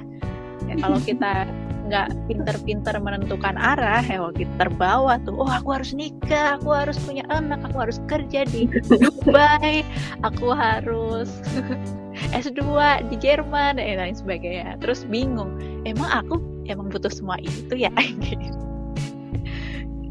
ya, 0.65 0.75
kalau 0.81 0.99
kita 1.09 1.45
nggak 1.83 2.15
pinter-pinter 2.31 2.95
menentukan 3.03 3.59
arah 3.59 4.01
ya 4.07 4.23
kita 4.33 4.55
terbawa 4.57 5.19
tuh 5.27 5.35
oh 5.35 5.51
aku 5.51 5.75
harus 5.75 5.91
nikah 5.93 6.57
aku 6.57 6.71
harus 6.71 6.97
punya 7.03 7.27
anak 7.29 7.59
aku 7.67 7.89
harus 7.89 7.99
kerja 8.07 8.47
di 8.47 8.71
Dubai 8.87 9.83
aku 10.23 10.55
harus 10.55 11.43
S2 12.33 12.61
di 13.09 13.17
Jerman 13.17 13.81
dan 13.81 13.97
lain 13.97 14.17
sebagainya. 14.17 14.77
Terus 14.81 15.05
bingung 15.09 15.57
emang 15.89 16.11
aku 16.13 16.41
emang 16.69 16.93
butuh 16.93 17.13
semua 17.13 17.41
itu 17.41 17.75
ya? 17.77 17.93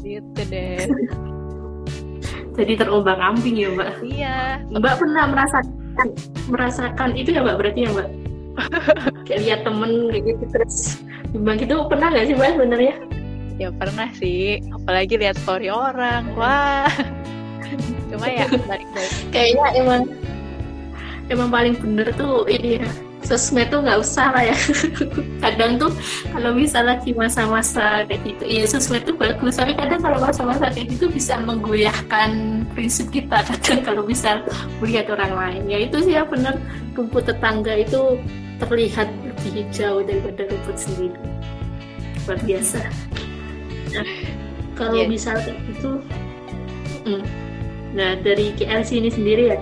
Gitu 0.02 0.40
deh. 0.50 0.90
Jadi 2.52 2.72
terombang 2.76 3.22
ambing 3.22 3.56
ya 3.56 3.68
mbak? 3.72 3.90
Iya. 4.04 4.60
Mbak 4.68 4.94
pernah 5.00 5.24
merasa 5.30 5.58
merasakan 5.62 6.08
merasakan 6.50 7.10
itu 7.16 7.30
ya 7.32 7.40
mbak? 7.40 7.56
Berarti 7.56 7.80
ya 7.86 7.90
mbak? 7.94 8.08
Kayak 9.26 9.40
lihat 9.46 9.60
temen 9.64 10.12
kayak 10.12 10.24
gitu 10.28 10.44
terus 10.52 10.76
bimbang 11.30 11.56
gitu 11.62 11.86
pernah 11.86 12.10
nggak 12.10 12.26
sih 12.26 12.34
mbak 12.34 12.58
sebenarnya? 12.58 12.94
Ya 13.60 13.68
pernah 13.70 14.08
sih. 14.18 14.58
Apalagi 14.74 15.14
lihat 15.20 15.38
story 15.38 15.70
orang. 15.70 16.34
Wah. 16.34 16.90
Cuma 18.10 18.26
ya 18.28 18.44
balik-balik 18.44 19.12
kayaknya 19.32 19.66
emang 19.80 20.02
emang 21.32 21.48
paling 21.48 21.74
bener 21.80 22.12
tuh 22.18 22.44
ini 22.50 22.82
ya. 22.82 22.88
Sosmed 23.22 23.70
tuh 23.70 23.86
nggak 23.86 24.02
usah 24.02 24.34
lah 24.34 24.44
ya. 24.50 24.56
Kadang 25.46 25.78
tuh 25.78 25.94
kalau 26.34 26.50
misalnya 26.58 26.98
lagi 26.98 27.14
masa-masa 27.14 28.02
kayak 28.10 28.20
gitu 28.26 28.44
ya 28.50 28.66
sosmed 28.66 29.06
tuh 29.06 29.14
bagus. 29.14 29.62
Tapi 29.62 29.78
kadang 29.78 30.02
kalau 30.02 30.18
masa-masa 30.18 30.74
kayak 30.74 30.98
gitu 30.98 31.06
bisa 31.06 31.38
menggoyahkan 31.38 32.62
prinsip 32.74 33.14
kita. 33.14 33.46
Kadang 33.48 33.80
kalau 33.86 34.02
bisa 34.02 34.42
melihat 34.82 35.14
orang 35.14 35.38
lain 35.38 35.62
ya 35.70 35.78
itu 35.86 36.02
sih 36.02 36.18
ya 36.18 36.26
bener. 36.26 36.58
Rumput 36.98 37.30
tetangga 37.30 37.78
itu 37.78 38.18
terlihat 38.66 39.08
lebih 39.24 39.50
hijau 39.62 40.02
daripada 40.04 40.48
rumput 40.48 40.76
sendiri 40.76 41.18
luar 42.26 42.38
biasa 42.46 42.80
nah, 43.94 44.06
kalau 44.78 45.02
Yes. 45.04 45.10
misalnya 45.10 45.54
gitu 45.70 45.90
mm. 47.06 47.22
nah 47.92 48.16
dari 48.20 48.54
KLC 48.56 49.02
ini 49.02 49.10
sendiri 49.12 49.44
ya 49.54 49.58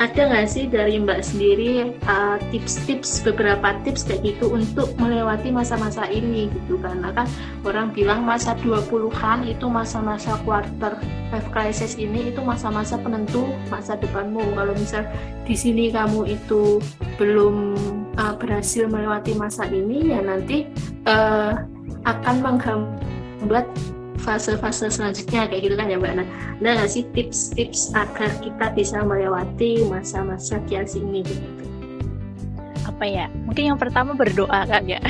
ada 0.00 0.34
nggak 0.34 0.48
sih 0.50 0.66
dari 0.66 0.98
Mbak 0.98 1.20
sendiri 1.22 1.94
uh, 2.08 2.40
tips-tips 2.50 3.22
beberapa 3.22 3.76
tips 3.86 4.02
kayak 4.08 4.34
gitu 4.34 4.50
untuk 4.50 4.90
melewati 4.98 5.54
masa-masa 5.54 6.08
ini 6.10 6.50
gitu 6.50 6.80
karena 6.82 7.14
kan 7.14 7.28
orang 7.62 7.94
bilang 7.94 8.26
masa 8.26 8.58
20-an 8.64 9.46
itu 9.46 9.66
masa-masa 9.70 10.40
quarter 10.42 10.98
life 11.30 11.48
crisis 11.54 11.94
ini 12.00 12.34
itu 12.34 12.42
masa-masa 12.42 12.98
penentu 12.98 13.46
masa 13.70 13.94
depanmu 13.94 14.42
kalau 14.58 14.74
misal 14.74 15.06
di 15.46 15.54
sini 15.54 15.92
kamu 15.94 16.34
itu 16.34 16.82
belum 17.20 17.78
uh, 18.18 18.34
berhasil 18.36 18.88
melewati 18.88 19.32
masa 19.36 19.68
ini 19.68 20.12
ya 20.12 20.20
nanti 20.24 20.68
uh, 21.08 21.62
akan 22.04 22.36
menghambat 22.42 23.66
fase-fase 24.22 24.86
selanjutnya 24.86 25.50
kayak 25.50 25.62
gitu 25.66 25.74
kan 25.74 25.90
ya 25.90 25.98
Mbak. 25.98 26.14
Nah, 26.22 26.26
ada 26.62 26.68
nggak 26.78 26.90
sih 26.90 27.02
tips-tips 27.10 27.90
agar 27.90 28.30
kita 28.38 28.70
bisa 28.70 29.02
melewati 29.02 29.82
masa-masa 29.90 30.62
kias 30.70 30.94
ini 30.94 31.26
gitu? 31.26 31.72
apa 33.02 33.10
ya? 33.10 33.26
Mungkin 33.50 33.74
yang 33.74 33.78
pertama 33.82 34.14
berdoa 34.14 34.62
kan 34.62 34.86
ya. 34.86 35.02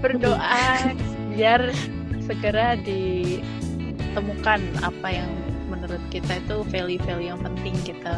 Berdoa 0.00 0.96
biar 1.36 1.76
segera 2.24 2.72
ditemukan 2.80 4.60
apa 4.80 5.08
yang 5.12 5.28
menurut 5.68 6.00
kita 6.08 6.40
itu 6.40 6.64
value-value 6.72 7.28
yang 7.28 7.40
penting 7.44 7.76
gitu 7.84 8.16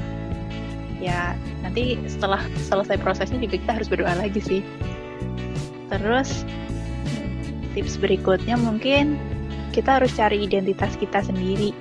ya 1.03 1.34
nanti 1.66 1.98
setelah 2.07 2.38
selesai 2.70 2.96
prosesnya 3.03 3.42
juga 3.42 3.59
kita 3.59 3.72
harus 3.82 3.88
berdoa 3.90 4.14
lagi 4.14 4.38
sih. 4.38 4.62
Terus 5.90 6.46
tips 7.74 7.98
berikutnya 7.98 8.55
mungkin 8.55 9.18
kita 9.74 9.98
harus 9.98 10.14
cari 10.14 10.46
identitas 10.46 10.94
kita 10.94 11.26
sendiri. 11.26 11.74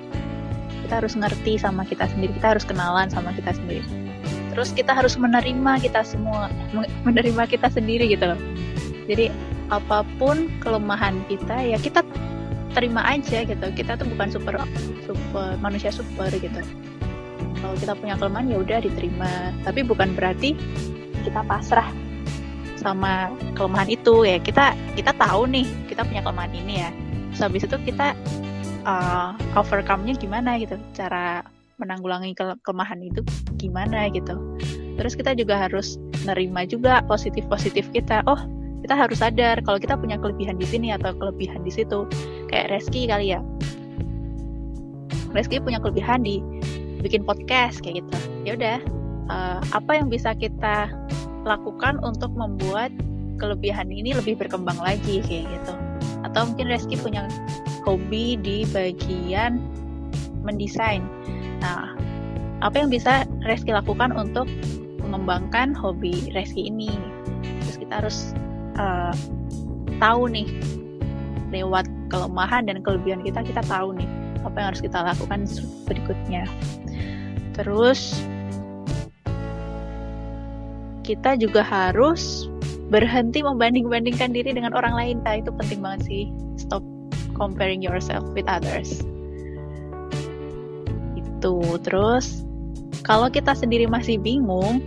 Kita 0.82 1.00
harus 1.00 1.14
ngerti 1.14 1.56
sama 1.56 1.86
kita 1.86 2.10
sendiri 2.10 2.34
kita 2.36 2.58
harus 2.58 2.66
kenalan 2.66 3.06
sama 3.08 3.30
kita 3.32 3.54
sendiri. 3.54 3.86
Terus 4.52 4.74
kita 4.74 4.92
harus 4.92 5.16
menerima 5.16 5.80
kita 5.80 6.04
semua 6.04 6.50
men- 6.76 6.90
menerima 7.06 7.46
kita 7.46 7.70
sendiri 7.70 8.10
gitu 8.10 8.34
loh. 8.34 8.40
Jadi 9.06 9.30
apa 9.72 10.04
pun 10.20 10.52
kelemahan 10.60 11.24
kita 11.30 11.56
ya 11.62 11.78
kita 11.80 12.04
terima 12.74 13.00
aja 13.06 13.46
gitu. 13.46 13.66
Kita 13.72 13.96
tuh 13.96 14.04
bukan 14.12 14.28
super 14.28 14.60
super 15.06 15.56
manusia 15.62 15.88
super 15.94 16.28
gitu 16.28 16.60
kalau 17.62 17.78
kita 17.78 17.94
punya 17.94 18.14
kelemahan 18.18 18.50
ya 18.50 18.58
udah 18.58 18.78
diterima. 18.82 19.30
Tapi 19.62 19.80
bukan 19.86 20.18
berarti 20.18 20.58
kita 21.22 21.40
pasrah 21.46 21.86
sama 22.74 23.30
kelemahan 23.54 23.86
itu 23.88 24.26
ya. 24.26 24.42
Kita 24.42 24.74
kita 24.98 25.14
tahu 25.14 25.46
nih 25.46 25.64
kita 25.86 26.02
punya 26.02 26.20
kelemahan 26.26 26.52
ini 26.52 26.82
ya. 26.82 26.90
Terus 27.32 27.40
habis 27.46 27.62
itu 27.64 27.76
kita 27.86 28.18
uh, 28.84 29.38
overcome-nya 29.54 30.18
gimana 30.18 30.58
gitu. 30.58 30.74
Cara 30.92 31.46
menanggulangi 31.78 32.34
ke- 32.34 32.58
kelemahan 32.66 32.98
itu 33.00 33.22
gimana 33.56 34.10
gitu. 34.10 34.34
Terus 34.98 35.14
kita 35.14 35.32
juga 35.38 35.56
harus 35.56 35.96
nerima 36.26 36.66
juga 36.66 37.00
positif 37.06 37.46
positif 37.46 37.86
kita. 37.94 38.26
Oh 38.26 38.38
kita 38.82 38.98
harus 38.98 39.22
sadar 39.22 39.62
kalau 39.62 39.78
kita 39.78 39.94
punya 39.94 40.18
kelebihan 40.18 40.58
di 40.58 40.66
sini 40.66 40.90
atau 40.90 41.14
kelebihan 41.14 41.62
di 41.62 41.70
situ. 41.70 42.10
Kayak 42.50 42.74
Reski 42.74 43.06
kali 43.06 43.38
ya. 43.38 43.40
Reski 45.32 45.62
punya 45.62 45.80
kelebihan 45.80 46.26
di 46.26 46.42
bikin 47.02 47.26
podcast 47.26 47.82
kayak 47.82 48.00
gitu. 48.00 48.16
Ya 48.46 48.52
udah 48.54 48.78
uh, 49.28 49.60
apa 49.74 49.98
yang 49.98 50.08
bisa 50.08 50.32
kita 50.38 50.88
lakukan 51.42 51.98
untuk 52.06 52.30
membuat 52.38 52.94
kelebihan 53.42 53.90
ini 53.90 54.14
lebih 54.14 54.38
berkembang 54.38 54.78
lagi 54.78 55.20
kayak 55.26 55.50
gitu. 55.50 55.74
Atau 56.22 56.54
mungkin 56.54 56.70
Reski 56.70 56.94
punya 56.96 57.26
hobi 57.82 58.38
di 58.38 58.62
bagian 58.70 59.58
mendesain. 60.46 61.02
Nah 61.58 61.98
apa 62.62 62.78
yang 62.78 62.88
bisa 62.88 63.26
Reski 63.42 63.74
lakukan 63.74 64.14
untuk 64.14 64.46
mengembangkan 65.02 65.74
hobi 65.74 66.30
Reski 66.30 66.70
ini? 66.70 66.94
Terus 67.66 67.76
kita 67.82 67.92
harus 67.98 68.18
uh, 68.78 69.14
tahu 69.98 70.30
nih 70.30 70.46
lewat 71.52 71.84
kelemahan 72.08 72.64
dan 72.64 72.80
kelebihan 72.80 73.20
kita 73.20 73.44
kita 73.44 73.60
tahu 73.68 73.92
nih 73.92 74.08
apa 74.42 74.56
yang 74.58 74.68
harus 74.74 74.82
kita 74.82 74.98
lakukan 75.04 75.46
berikutnya 75.86 76.42
terus 77.52 78.20
kita 81.02 81.34
juga 81.36 81.66
harus 81.66 82.46
berhenti 82.92 83.42
membanding-bandingkan 83.42 84.30
diri 84.30 84.54
dengan 84.54 84.76
orang 84.76 84.94
lain. 84.94 85.16
Nah 85.24 85.40
itu 85.42 85.50
penting 85.56 85.80
banget 85.80 86.00
sih. 86.06 86.24
Stop 86.60 86.84
comparing 87.34 87.80
yourself 87.80 88.22
with 88.36 88.46
others. 88.46 89.02
Itu. 91.18 91.80
Terus 91.82 92.46
kalau 93.02 93.32
kita 93.32 93.56
sendiri 93.56 93.88
masih 93.90 94.20
bingung 94.20 94.78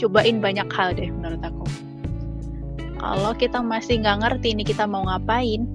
cobain 0.00 0.42
banyak 0.42 0.66
hal 0.72 0.96
deh 0.96 1.08
menurut 1.08 1.40
aku. 1.44 1.66
Kalau 2.96 3.32
kita 3.36 3.60
masih 3.62 4.02
nggak 4.02 4.24
ngerti 4.24 4.56
nih 4.56 4.66
kita 4.66 4.88
mau 4.88 5.06
ngapain 5.06 5.68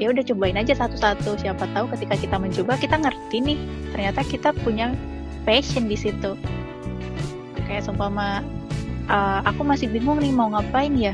ya 0.00 0.08
udah 0.08 0.24
cobain 0.24 0.56
aja 0.56 0.72
satu-satu. 0.72 1.36
Siapa 1.44 1.68
tahu 1.76 1.92
ketika 1.92 2.16
kita 2.16 2.36
mencoba 2.40 2.80
kita 2.80 2.96
ngerti 2.96 3.44
nih 3.44 3.58
ternyata 3.92 4.24
kita 4.24 4.56
punya 4.64 4.96
passion 5.44 5.84
di 5.86 5.94
situ. 5.94 6.34
Kayak 7.68 7.84
seumpama 7.84 8.40
uh, 9.12 9.44
aku 9.44 9.60
masih 9.62 9.92
bingung 9.92 10.24
nih 10.24 10.32
mau 10.32 10.48
ngapain 10.56 10.96
ya. 10.96 11.12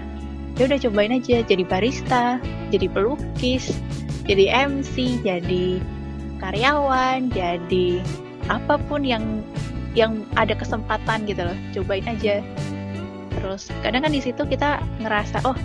Ya 0.57 0.71
udah 0.71 0.79
cobain 0.79 1.13
aja 1.13 1.43
jadi 1.43 1.67
barista 1.67 2.39
jadi 2.71 2.87
pelukis 2.89 3.77
jadi 4.25 4.71
MC 4.71 5.21
jadi 5.21 5.83
karyawan 6.41 7.29
jadi 7.35 8.01
apa 8.47 8.79
pun 8.87 9.03
yang 9.03 9.43
yang 9.99 10.23
ada 10.39 10.55
kesempatan 10.55 11.27
gitu 11.27 11.43
loh. 11.43 11.59
Cobain 11.75 12.07
aja. 12.07 12.41
Terus 13.37 13.69
kadang 13.85 14.07
kan 14.07 14.15
di 14.15 14.23
situ 14.23 14.47
kita 14.47 14.81
ngerasa 15.03 15.45
oh 15.45 15.59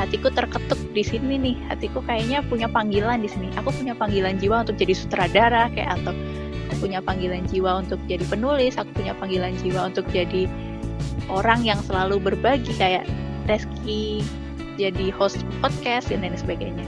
hatiku 0.00 0.32
terketuk 0.32 0.80
di 0.96 1.04
sini 1.04 1.36
nih. 1.36 1.56
Hatiku 1.68 2.00
kayaknya 2.04 2.40
punya 2.46 2.66
panggilan 2.66 3.20
di 3.20 3.28
sini. 3.28 3.52
Aku 3.60 3.68
punya 3.74 3.92
panggilan 3.92 4.40
jiwa 4.40 4.64
untuk 4.64 4.80
jadi 4.80 4.96
sutradara 4.96 5.68
kayak 5.76 6.00
atau 6.00 6.16
aku 6.70 6.88
punya 6.88 7.04
panggilan 7.04 7.44
jiwa 7.50 7.82
untuk 7.84 7.98
jadi 8.06 8.22
penulis 8.30 8.78
aku 8.78 8.94
punya 8.94 9.12
panggilan 9.18 9.52
jiwa 9.60 9.90
untuk 9.90 10.06
jadi 10.14 10.46
orang 11.28 11.66
yang 11.66 11.78
selalu 11.84 12.22
berbagi 12.22 12.72
kayak 12.78 13.04
Reski 13.50 14.22
jadi 14.78 15.10
host 15.12 15.42
podcast 15.60 16.08
dan 16.08 16.22
lain 16.22 16.38
sebagainya. 16.38 16.86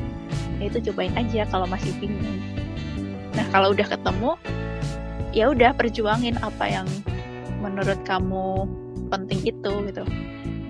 Nah, 0.56 0.70
itu 0.70 0.78
cobain 0.90 1.12
aja 1.18 1.44
kalau 1.50 1.66
masih 1.66 1.90
bingung. 1.98 2.40
Nah 3.34 3.44
kalau 3.50 3.74
udah 3.74 3.84
ketemu 3.88 4.38
ya 5.32 5.50
udah 5.50 5.72
perjuangin 5.74 6.36
apa 6.40 6.68
yang 6.68 6.86
menurut 7.60 7.98
kamu 8.04 8.68
penting 9.08 9.40
itu 9.44 9.72
gitu 9.88 10.04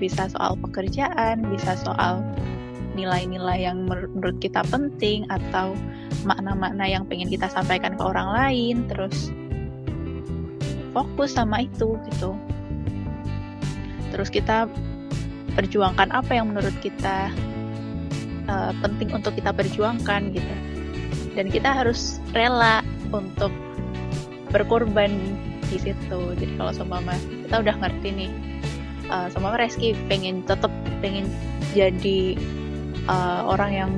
bisa 0.03 0.27
soal 0.27 0.59
pekerjaan 0.59 1.47
bisa 1.55 1.79
soal 1.79 2.19
nilai-nilai 2.99 3.63
yang 3.63 3.87
menurut 3.87 4.37
kita 4.43 4.61
penting 4.69 5.25
atau 5.31 5.73
makna-makna 6.29 6.85
yang 6.85 7.07
pengen 7.09 7.31
kita 7.31 7.49
sampaikan 7.49 7.97
ke 7.97 8.03
orang 8.03 8.29
lain 8.35 8.85
terus 8.91 9.33
fokus 10.93 11.33
sama 11.33 11.65
itu 11.65 11.97
gitu. 12.13 12.37
Terus 14.13 14.29
kita 14.29 14.69
perjuangkan 15.57 16.13
apa 16.13 16.37
yang 16.37 16.53
menurut 16.53 16.77
kita 16.85 17.33
uh, 18.45 18.73
penting 18.85 19.09
untuk 19.17 19.33
kita 19.33 19.57
perjuangkan 19.57 20.37
gitu. 20.37 20.55
Dan 21.33 21.49
kita 21.49 21.73
harus 21.73 22.21
rela 22.37 22.85
untuk 23.09 23.49
berkorban 24.53 25.17
di 25.73 25.81
situ. 25.81 26.21
Jadi 26.37 26.61
kalau 26.61 26.77
seumpama 26.77 27.17
kita 27.49 27.65
udah 27.65 27.77
ngerti 27.81 28.09
nih 28.13 28.31
uh, 29.13 29.29
seumpama 29.29 29.61
Reski 29.61 29.93
pengen 30.09 30.41
tetap 30.49 30.73
pengen 31.05 31.29
jadi 31.77 32.41
uh, 33.13 33.45
orang 33.45 33.71
yang 33.77 33.91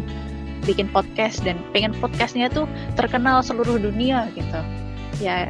bikin 0.67 0.91
podcast 0.91 1.45
dan 1.47 1.61
pengen 1.71 1.95
podcastnya 2.03 2.51
tuh 2.51 2.67
terkenal 2.99 3.45
seluruh 3.45 3.79
dunia 3.79 4.27
gitu 4.35 4.59
ya 5.23 5.47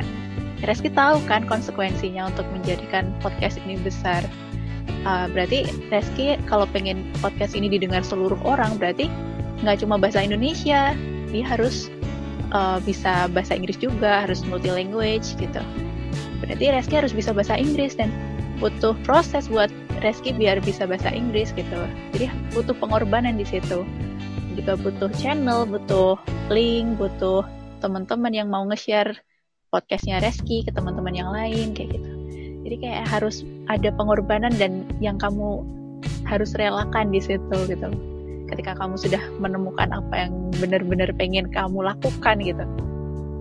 Reski 0.65 0.89
tahu 0.89 1.21
kan 1.29 1.45
konsekuensinya 1.45 2.33
untuk 2.33 2.49
menjadikan 2.49 3.13
podcast 3.21 3.61
ini 3.69 3.77
besar. 3.77 4.25
Uh, 5.05 5.29
berarti 5.29 5.69
Reski 5.93 6.41
kalau 6.49 6.65
pengen 6.65 7.13
podcast 7.21 7.53
ini 7.53 7.69
didengar 7.69 8.01
seluruh 8.01 8.41
orang 8.49 8.81
berarti 8.81 9.13
nggak 9.61 9.85
cuma 9.85 10.01
bahasa 10.01 10.25
Indonesia, 10.25 10.97
dia 11.29 11.45
harus 11.45 11.93
uh, 12.57 12.81
bisa 12.81 13.29
bahasa 13.37 13.53
Inggris 13.53 13.77
juga, 13.77 14.25
harus 14.25 14.41
multi 14.49 14.73
language 14.73 15.37
gitu. 15.37 15.61
Berarti 16.41 16.65
Reski 16.73 16.95
harus 16.97 17.13
bisa 17.13 17.37
bahasa 17.37 17.61
Inggris 17.61 17.93
dan 18.01 18.09
butuh 18.59 18.95
proses 19.07 19.51
buat 19.51 19.71
Reski 20.03 20.37
biar 20.37 20.61
bisa 20.61 20.85
bahasa 20.85 21.09
Inggris 21.09 21.55
gitu. 21.57 21.81
Jadi 22.13 22.29
butuh 22.53 22.77
pengorbanan 22.77 23.41
di 23.41 23.47
situ. 23.49 23.87
Juga 24.55 24.77
butuh 24.79 25.11
channel, 25.17 25.65
butuh 25.65 26.21
link, 26.53 27.01
butuh 27.01 27.43
teman-teman 27.81 28.33
yang 28.33 28.49
mau 28.53 28.63
nge-share 28.69 29.17
podcastnya 29.75 30.23
Reski 30.23 30.63
ke 30.63 30.71
teman-teman 30.71 31.15
yang 31.19 31.35
lain 31.35 31.75
kayak 31.75 31.99
gitu 31.99 32.11
jadi 32.65 32.77
kayak 32.81 33.03
harus 33.13 33.45
ada 33.69 33.93
pengorbanan 33.93 34.51
dan 34.57 34.89
yang 34.99 35.21
kamu 35.21 35.61
harus 36.25 36.57
relakan 36.57 37.13
di 37.13 37.21
situ 37.21 37.59
gitu 37.69 37.89
ketika 38.49 38.73
kamu 38.77 38.97
sudah 38.97 39.21
menemukan 39.37 39.93
apa 39.93 40.29
yang 40.29 40.33
benar-benar 40.57 41.13
pengen 41.19 41.51
kamu 41.53 41.85
lakukan 41.85 42.41
gitu 42.41 42.65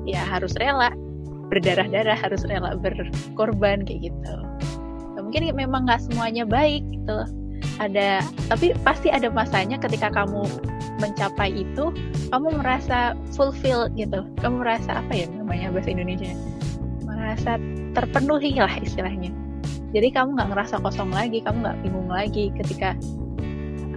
ya 0.03 0.19
harus 0.25 0.51
rela 0.59 0.91
berdarah-darah 1.47 2.19
harus 2.19 2.43
rela 2.43 2.75
berkorban 2.75 3.87
kayak 3.87 4.11
gitu 4.11 4.35
mungkin 5.33 5.57
memang 5.57 5.89
nggak 5.89 6.05
semuanya 6.05 6.45
baik 6.45 6.85
gitu. 6.93 7.25
Ada 7.81 8.21
tapi 8.53 8.77
pasti 8.85 9.09
ada 9.09 9.33
masanya 9.33 9.81
ketika 9.81 10.13
kamu 10.13 10.45
mencapai 11.01 11.65
itu 11.65 11.89
kamu 12.29 12.61
merasa 12.61 13.17
fulfill 13.33 13.89
gitu. 13.97 14.29
Kamu 14.45 14.61
merasa 14.61 15.01
apa 15.01 15.09
ya 15.09 15.25
namanya 15.33 15.73
bahasa 15.73 15.89
Indonesia? 15.89 16.37
Merasa 17.01 17.57
terpenuhi 17.97 18.61
lah 18.61 18.77
istilahnya. 18.77 19.33
Jadi 19.89 20.13
kamu 20.13 20.37
nggak 20.37 20.53
ngerasa 20.53 20.77
kosong 20.85 21.09
lagi 21.09 21.41
kamu 21.41 21.65
nggak 21.65 21.77
bingung 21.81 22.09
lagi 22.13 22.53
ketika 22.53 22.93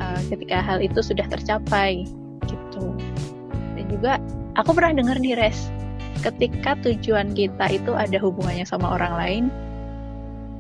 uh, 0.01 0.21
ketika 0.33 0.65
hal 0.65 0.81
itu 0.81 1.05
sudah 1.05 1.29
tercapai 1.29 2.09
gitu. 2.49 2.97
Dan 3.77 3.85
juga 3.93 4.17
aku 4.57 4.73
pernah 4.73 5.05
dengar 5.05 5.21
di 5.21 5.37
res 5.37 5.69
ketika 6.25 6.81
tujuan 6.81 7.37
kita 7.37 7.77
itu 7.77 7.93
ada 7.93 8.17
hubungannya 8.25 8.65
sama 8.65 8.97
orang 8.97 9.13
lain 9.21 9.45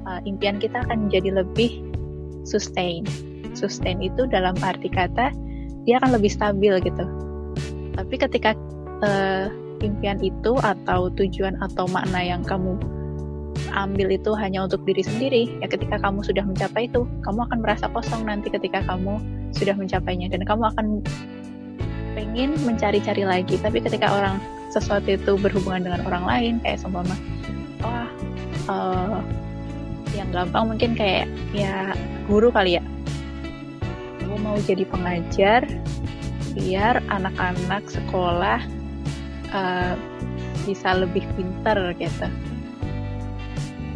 uh, 0.06 0.20
impian 0.24 0.56
kita 0.62 0.80
akan 0.86 1.10
menjadi 1.10 1.42
lebih 1.42 1.82
sustain 2.46 3.02
sustain 3.56 3.98
itu 4.04 4.28
dalam 4.28 4.54
arti 4.62 4.86
kata 4.92 5.32
dia 5.86 6.02
akan 6.02 6.18
lebih 6.18 6.28
stabil 6.28 6.74
gitu. 6.82 7.04
Tapi 7.96 8.14
ketika 8.18 8.52
uh, 9.06 9.48
impian 9.80 10.18
itu 10.20 10.58
atau 10.60 11.08
tujuan 11.14 11.56
atau 11.62 11.86
makna 11.88 12.20
yang 12.20 12.42
kamu 12.42 12.76
ambil 13.72 14.12
itu 14.12 14.34
hanya 14.36 14.66
untuk 14.66 14.84
diri 14.84 15.00
sendiri, 15.00 15.42
ya 15.62 15.70
ketika 15.70 15.96
kamu 16.02 16.20
sudah 16.26 16.44
mencapai 16.44 16.90
itu, 16.90 17.08
kamu 17.24 17.40
akan 17.48 17.58
merasa 17.64 17.88
kosong 17.88 18.28
nanti 18.28 18.52
ketika 18.52 18.84
kamu 18.84 19.16
sudah 19.54 19.72
mencapainya 19.78 20.28
dan 20.28 20.44
kamu 20.44 20.68
akan 20.74 20.86
pengen 22.12 22.56
mencari-cari 22.66 23.24
lagi. 23.24 23.56
Tapi 23.56 23.80
ketika 23.80 24.12
orang 24.12 24.36
sesuatu 24.74 25.08
itu 25.08 25.38
berhubungan 25.40 25.88
dengan 25.88 26.00
orang 26.04 26.24
lain, 26.28 26.52
kayak 26.60 26.82
seumpama, 26.82 27.16
wah, 27.80 28.08
uh, 28.68 29.20
yang 30.14 30.30
gampang 30.30 30.70
mungkin 30.70 30.94
kayak 30.94 31.26
ya 31.50 31.96
guru 32.30 32.52
kali 32.52 32.78
ya 32.78 32.84
mau 34.56 34.64
jadi 34.64 34.86
pengajar 34.88 35.66
biar 36.56 37.04
anak-anak 37.12 37.84
sekolah 37.90 38.62
uh, 39.52 39.94
bisa 40.64 40.96
lebih 40.96 41.26
pinter 41.36 41.92
gitu. 42.00 42.26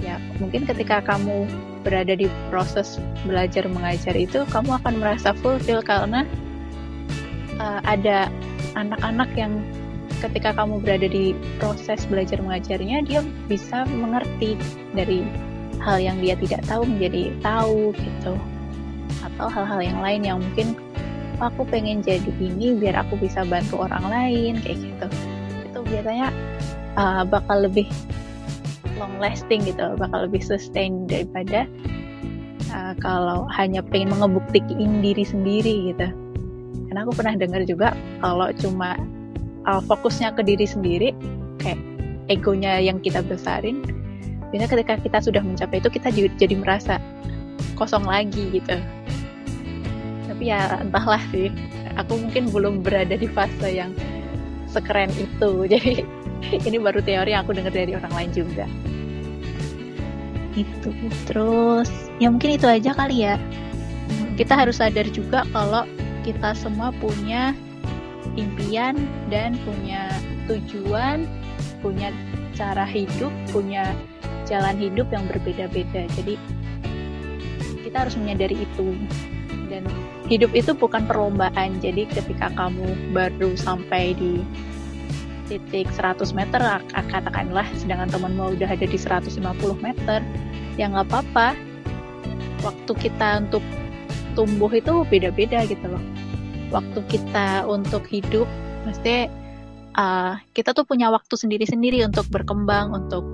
Ya, 0.05 0.21
mungkin 0.37 0.69
ketika 0.69 1.01
kamu 1.01 1.49
berada 1.81 2.13
di 2.13 2.29
proses 2.53 3.01
belajar 3.25 3.65
mengajar 3.69 4.13
itu, 4.13 4.45
kamu 4.53 4.77
akan 4.85 5.01
merasa 5.01 5.33
fulfill 5.41 5.81
karena 5.81 6.29
uh, 7.57 7.81
ada 7.89 8.29
anak-anak 8.77 9.33
yang 9.37 9.65
ketika 10.21 10.53
kamu 10.53 10.85
berada 10.85 11.09
di 11.09 11.33
proses 11.57 12.05
belajar 12.05 12.37
mengajarnya, 12.45 13.01
dia 13.09 13.25
bisa 13.49 13.89
mengerti 13.89 14.61
dari 14.93 15.25
hal 15.81 15.99
yang 16.01 16.21
dia 16.21 16.37
tidak 16.37 16.63
tahu 16.69 16.85
menjadi 16.85 17.33
tahu 17.41 17.93
gitu. 17.97 18.35
Atau 19.21 19.47
hal-hal 19.49 19.81
yang 19.81 19.99
lain 20.01 20.23
yang 20.25 20.39
mungkin 20.41 20.77
aku 21.41 21.65
pengen 21.69 22.05
jadi 22.05 22.29
ini 22.37 22.77
biar 22.77 23.01
aku 23.01 23.17
bisa 23.17 23.43
bantu 23.49 23.85
orang 23.85 24.05
lain 24.09 24.53
kayak 24.61 24.79
gitu. 24.79 25.07
Itu 25.65 25.79
biasanya 25.89 26.29
uh, 26.97 27.25
bakal 27.25 27.65
lebih 27.65 27.89
long 29.01 29.17
lasting 29.17 29.65
gitu 29.65 29.97
bakal 29.97 30.29
lebih 30.29 30.45
sustain 30.45 31.09
daripada 31.09 31.65
uh, 32.69 32.93
kalau 33.01 33.49
hanya 33.49 33.81
pengen 33.81 34.13
mengebuktikan 34.13 35.01
diri 35.01 35.25
sendiri 35.25 35.97
gitu. 35.97 36.09
Karena 36.91 37.07
aku 37.09 37.13
pernah 37.17 37.35
dengar 37.41 37.65
juga 37.65 37.97
kalau 38.21 38.53
cuma 38.61 39.01
uh, 39.65 39.81
fokusnya 39.81 40.37
ke 40.37 40.45
diri 40.45 40.69
sendiri 40.69 41.17
kayak 41.57 41.81
egonya 42.29 42.79
yang 42.79 43.01
kita 43.01 43.25
besarin 43.25 43.81
biasanya 44.51 44.69
ketika 44.71 44.95
kita 44.99 45.19
sudah 45.23 45.43
mencapai 45.43 45.79
itu 45.79 45.91
kita 45.91 46.09
jadi 46.11 46.55
merasa 46.59 46.99
kosong 47.79 48.05
lagi 48.05 48.51
gitu. 48.61 48.77
Tapi 50.27 50.45
ya 50.51 50.83
entahlah 50.83 51.23
sih. 51.31 51.49
Aku 51.99 52.19
mungkin 52.19 52.51
belum 52.51 52.83
berada 52.83 53.15
di 53.15 53.27
fase 53.31 53.71
yang 53.71 53.95
sekeren 54.71 55.11
itu. 55.15 55.51
Jadi 55.73 56.07
ini 56.67 56.77
baru 56.79 57.03
teori 57.03 57.35
yang 57.35 57.45
aku 57.45 57.53
dengar 57.53 57.75
dari 57.75 57.93
orang 57.93 58.13
lain 58.15 58.31
juga. 58.31 58.65
Itu 60.55 60.95
terus 61.29 61.91
ya 62.23 62.31
mungkin 62.31 62.57
itu 62.59 62.67
aja 62.67 62.95
kali 62.95 63.27
ya. 63.27 63.37
Kita 64.39 64.57
harus 64.57 64.81
sadar 64.81 65.05
juga 65.11 65.45
kalau 65.53 65.85
kita 66.23 66.55
semua 66.57 66.95
punya 66.97 67.53
impian 68.39 68.97
dan 69.29 69.59
punya 69.67 70.09
tujuan 70.47 71.27
punya 71.81 72.13
cara 72.55 72.85
hidup 72.85 73.33
punya 73.51 73.97
jalan 74.51 74.75
hidup 74.77 75.07
yang 75.15 75.25
berbeda-beda. 75.31 76.11
Jadi 76.19 76.35
kita 77.87 77.97
harus 78.07 78.19
menyadari 78.19 78.59
itu. 78.59 78.99
Dan 79.71 79.87
hidup 80.27 80.51
itu 80.51 80.75
bukan 80.75 81.07
perlombaan. 81.07 81.79
Jadi 81.79 82.11
ketika 82.11 82.51
kamu 82.59 83.15
baru 83.15 83.55
sampai 83.55 84.19
di 84.19 84.43
titik 85.47 85.91
100 85.95 86.31
meter 86.35 86.63
katakanlah 86.95 87.67
sedangkan 87.75 88.11
temanmu 88.11 88.55
udah 88.55 88.71
ada 88.71 88.87
di 88.87 88.95
150 88.95 89.39
meter 89.83 90.23
ya 90.75 90.91
nggak 90.91 91.07
apa-apa. 91.11 91.55
Waktu 92.67 92.93
kita 92.99 93.47
untuk 93.47 93.63
tumbuh 94.35 94.71
itu 94.71 95.07
beda-beda 95.07 95.67
gitu 95.67 95.87
loh. 95.87 96.03
Waktu 96.71 97.03
kita 97.11 97.67
untuk 97.67 98.07
hidup 98.07 98.47
mesti 98.87 99.27
uh, 99.97 100.39
kita 100.55 100.77
tuh 100.77 100.85
punya 100.87 101.11
waktu 101.11 101.35
sendiri-sendiri 101.35 102.05
untuk 102.07 102.29
berkembang 102.29 102.93
untuk 102.95 103.25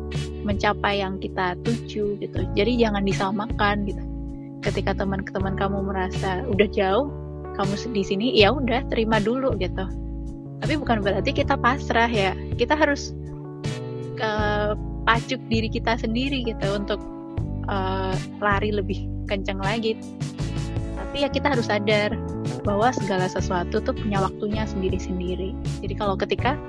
mencapai 0.47 1.03
yang 1.03 1.19
kita 1.19 1.59
tuju 1.67 2.21
gitu. 2.23 2.39
Jadi 2.55 2.73
jangan 2.79 3.03
disamakan 3.03 3.77
gitu. 3.89 4.03
Ketika 4.63 4.97
teman-teman 4.97 5.55
kamu 5.59 5.79
merasa 5.85 6.43
udah 6.47 6.69
jauh 6.71 7.11
kamu 7.57 7.75
di 7.97 8.03
sini 8.05 8.27
ya 8.37 8.53
udah 8.53 8.85
terima 8.93 9.19
dulu 9.19 9.57
gitu. 9.59 9.85
Tapi 10.63 10.75
bukan 10.81 11.05
berarti 11.05 11.35
kita 11.37 11.59
pasrah 11.59 12.09
ya. 12.09 12.33
Kita 12.57 12.77
harus 12.79 13.13
ke 14.17 14.33
pacu 15.05 15.37
diri 15.53 15.69
kita 15.69 16.01
sendiri 16.01 16.43
gitu 16.43 16.67
untuk 16.73 16.99
uh, 17.69 18.17
lari 18.41 18.73
lebih 18.73 19.07
kencang 19.29 19.61
lagi 19.61 19.99
tapi 21.17 21.25
ya 21.25 21.33
kita 21.33 21.49
harus 21.49 21.73
sadar 21.73 22.13
bahwa 22.61 22.93
segala 22.93 23.25
sesuatu 23.25 23.81
tuh 23.81 23.97
punya 23.97 24.21
waktunya 24.21 24.69
sendiri-sendiri. 24.69 25.57
Jadi 25.81 25.97
kalau 25.97 26.13
ketika 26.13 26.61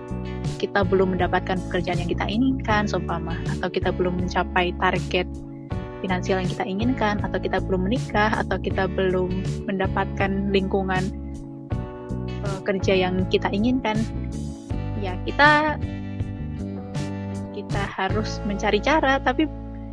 kita 0.55 0.87
belum 0.87 1.19
mendapatkan 1.19 1.59
pekerjaan 1.67 1.99
yang 1.99 2.07
kita 2.07 2.23
inginkan 2.31 2.87
seumpama 2.87 3.35
atau 3.59 3.67
kita 3.67 3.91
belum 3.91 4.15
mencapai 4.23 4.71
target 4.79 5.27
finansial 5.99 6.39
yang 6.39 6.47
kita 6.47 6.63
inginkan 6.63 7.19
atau 7.27 7.43
kita 7.43 7.59
belum 7.59 7.91
menikah 7.91 8.39
atau 8.39 8.55
kita 8.55 8.87
belum 8.87 9.27
mendapatkan 9.67 10.31
lingkungan 10.55 11.03
uh, 12.47 12.59
kerja 12.63 12.95
yang 12.95 13.27
kita 13.27 13.51
inginkan 13.51 13.99
ya 15.03 15.19
kita 15.27 15.75
kita 17.51 17.83
harus 17.83 18.39
mencari 18.47 18.79
cara. 18.79 19.19
Tapi 19.19 19.43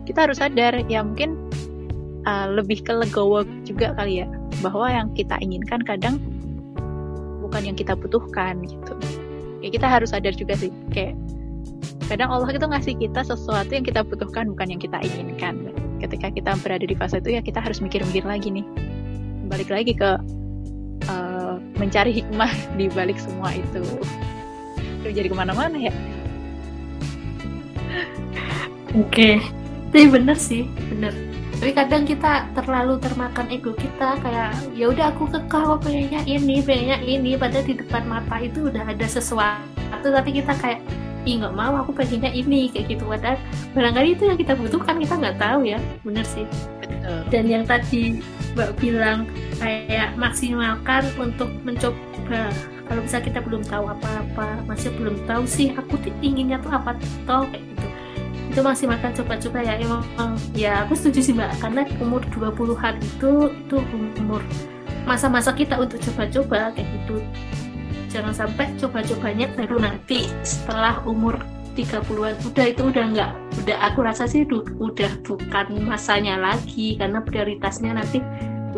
kita 0.06 0.30
harus 0.30 0.38
sadar 0.38 0.78
ya 0.86 1.02
mungkin 1.02 1.42
uh, 2.22 2.54
lebih 2.54 2.86
ke 2.86 2.94
legowo 2.94 3.42
juga 3.66 3.90
kali 3.98 4.22
ya 4.22 4.43
bahwa 4.60 4.86
yang 4.90 5.08
kita 5.16 5.38
inginkan 5.42 5.80
kadang 5.82 6.20
bukan 7.42 7.70
yang 7.70 7.76
kita 7.78 7.94
butuhkan 7.94 8.62
gitu. 8.66 8.94
Ya 9.64 9.68
kita 9.72 9.86
harus 9.88 10.12
sadar 10.12 10.34
juga 10.36 10.58
sih 10.58 10.74
kayak 10.92 11.16
kadang 12.10 12.28
Allah 12.28 12.52
itu 12.52 12.66
ngasih 12.66 12.94
kita 13.00 13.24
sesuatu 13.24 13.72
yang 13.72 13.86
kita 13.86 14.04
butuhkan 14.04 14.52
bukan 14.52 14.76
yang 14.76 14.80
kita 14.82 15.00
inginkan. 15.00 15.72
Ketika 16.02 16.28
kita 16.34 16.52
berada 16.60 16.84
di 16.84 16.92
fase 16.98 17.22
itu 17.22 17.32
ya 17.32 17.40
kita 17.40 17.62
harus 17.62 17.80
mikir-mikir 17.80 18.26
lagi 18.28 18.52
nih. 18.52 18.66
Balik 19.48 19.72
lagi 19.72 19.92
ke 19.96 20.10
uh, 21.08 21.56
mencari 21.80 22.12
hikmah 22.12 22.52
di 22.78 22.90
balik 22.92 23.16
semua 23.16 23.54
itu. 23.54 23.82
Aduh, 25.04 25.12
jadi 25.12 25.28
ke 25.28 25.36
mana-mana 25.36 25.76
ya? 25.76 25.94
Oke, 28.94 29.42
tapi 29.90 30.06
bener 30.06 30.38
sih, 30.38 30.70
bener. 30.86 31.33
Tapi 31.58 31.72
kadang 31.72 32.02
kita 32.04 32.50
terlalu 32.52 33.00
termakan 33.00 33.46
ego 33.48 33.72
kita 33.72 34.20
kayak 34.20 34.52
ya 34.76 34.90
udah 34.90 35.14
aku 35.14 35.30
kekeh 35.30 35.62
aku 35.64 35.76
pengennya 35.88 36.20
ini, 36.26 36.60
pengennya 36.60 36.98
ini, 37.00 37.38
padahal 37.38 37.64
di 37.64 37.74
depan 37.78 38.04
mata 38.04 38.36
itu 38.42 38.68
udah 38.68 38.84
ada 38.84 39.06
sesuatu 39.06 40.06
tapi 40.10 40.30
kita 40.36 40.52
kayak 40.60 40.84
ih 41.24 41.40
nggak 41.40 41.56
mau 41.56 41.80
aku 41.80 41.96
pengennya 41.96 42.30
ini 42.36 42.68
kayak 42.68 42.98
gitu. 42.98 43.04
Padahal 43.08 43.40
barangkali 43.72 44.08
itu 44.12 44.22
yang 44.28 44.38
kita 44.38 44.52
butuhkan 44.58 45.00
kita 45.00 45.14
nggak 45.16 45.38
tahu 45.40 45.60
ya. 45.64 45.80
Bener 46.04 46.26
sih. 46.28 46.44
Betul. 47.04 47.20
dan 47.28 47.44
yang 47.48 47.64
tadi 47.68 48.20
mbak 48.56 48.76
bilang 48.80 49.28
kayak 49.60 50.16
maksimalkan 50.16 51.04
untuk 51.20 51.52
mencoba. 51.64 52.48
Kalau 52.84 53.00
bisa 53.00 53.16
kita 53.20 53.40
belum 53.40 53.64
tahu 53.64 53.88
apa-apa 53.88 54.60
masih 54.68 54.92
belum 54.96 55.24
tahu 55.24 55.48
sih 55.48 55.72
aku 55.72 55.96
inginnya 56.20 56.60
tuh 56.60 56.72
apa 56.72 56.92
toh 57.24 57.48
kayak 57.48 57.64
itu 58.54 58.62
maksimalkan 58.62 59.10
coba-coba 59.18 59.58
ya. 59.66 59.74
Emang 59.82 60.06
ya 60.54 60.86
aku 60.86 60.94
setuju 60.94 61.20
sih 61.26 61.34
mbak. 61.34 61.50
Karena 61.58 61.82
umur 61.98 62.22
20-an 62.30 63.02
itu 63.02 63.50
itu 63.50 63.76
umur 64.22 64.40
masa-masa 65.04 65.50
kita 65.50 65.74
untuk 65.74 65.98
coba-coba 65.98 66.70
kayak 66.78 66.86
gitu. 67.02 67.18
Jangan 68.14 68.30
sampai 68.30 68.70
coba-cobanya 68.78 69.50
baru 69.58 69.82
nanti 69.82 70.30
setelah 70.46 71.02
umur 71.02 71.34
30-an 71.74 72.38
udah 72.46 72.66
itu 72.70 72.82
udah 72.86 73.04
nggak 73.10 73.30
udah 73.66 73.76
aku 73.90 74.06
rasa 74.06 74.30
sih 74.30 74.46
udah 74.46 75.10
bukan 75.26 75.66
masanya 75.82 76.38
lagi 76.38 76.94
karena 76.94 77.18
prioritasnya 77.26 77.98
nanti 77.98 78.22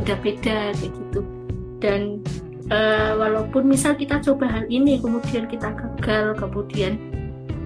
udah 0.01 0.17
beda 0.25 0.73
kayak 0.73 0.89
gitu. 0.89 1.21
Dan 1.85 2.25
eh, 2.73 3.13
walaupun 3.13 3.69
misal 3.69 3.93
kita 3.93 4.25
coba 4.25 4.49
hal 4.49 4.65
ini 4.73 4.97
kemudian 5.05 5.45
kita 5.45 5.69
gagal 5.77 6.41
kemudian 6.41 6.97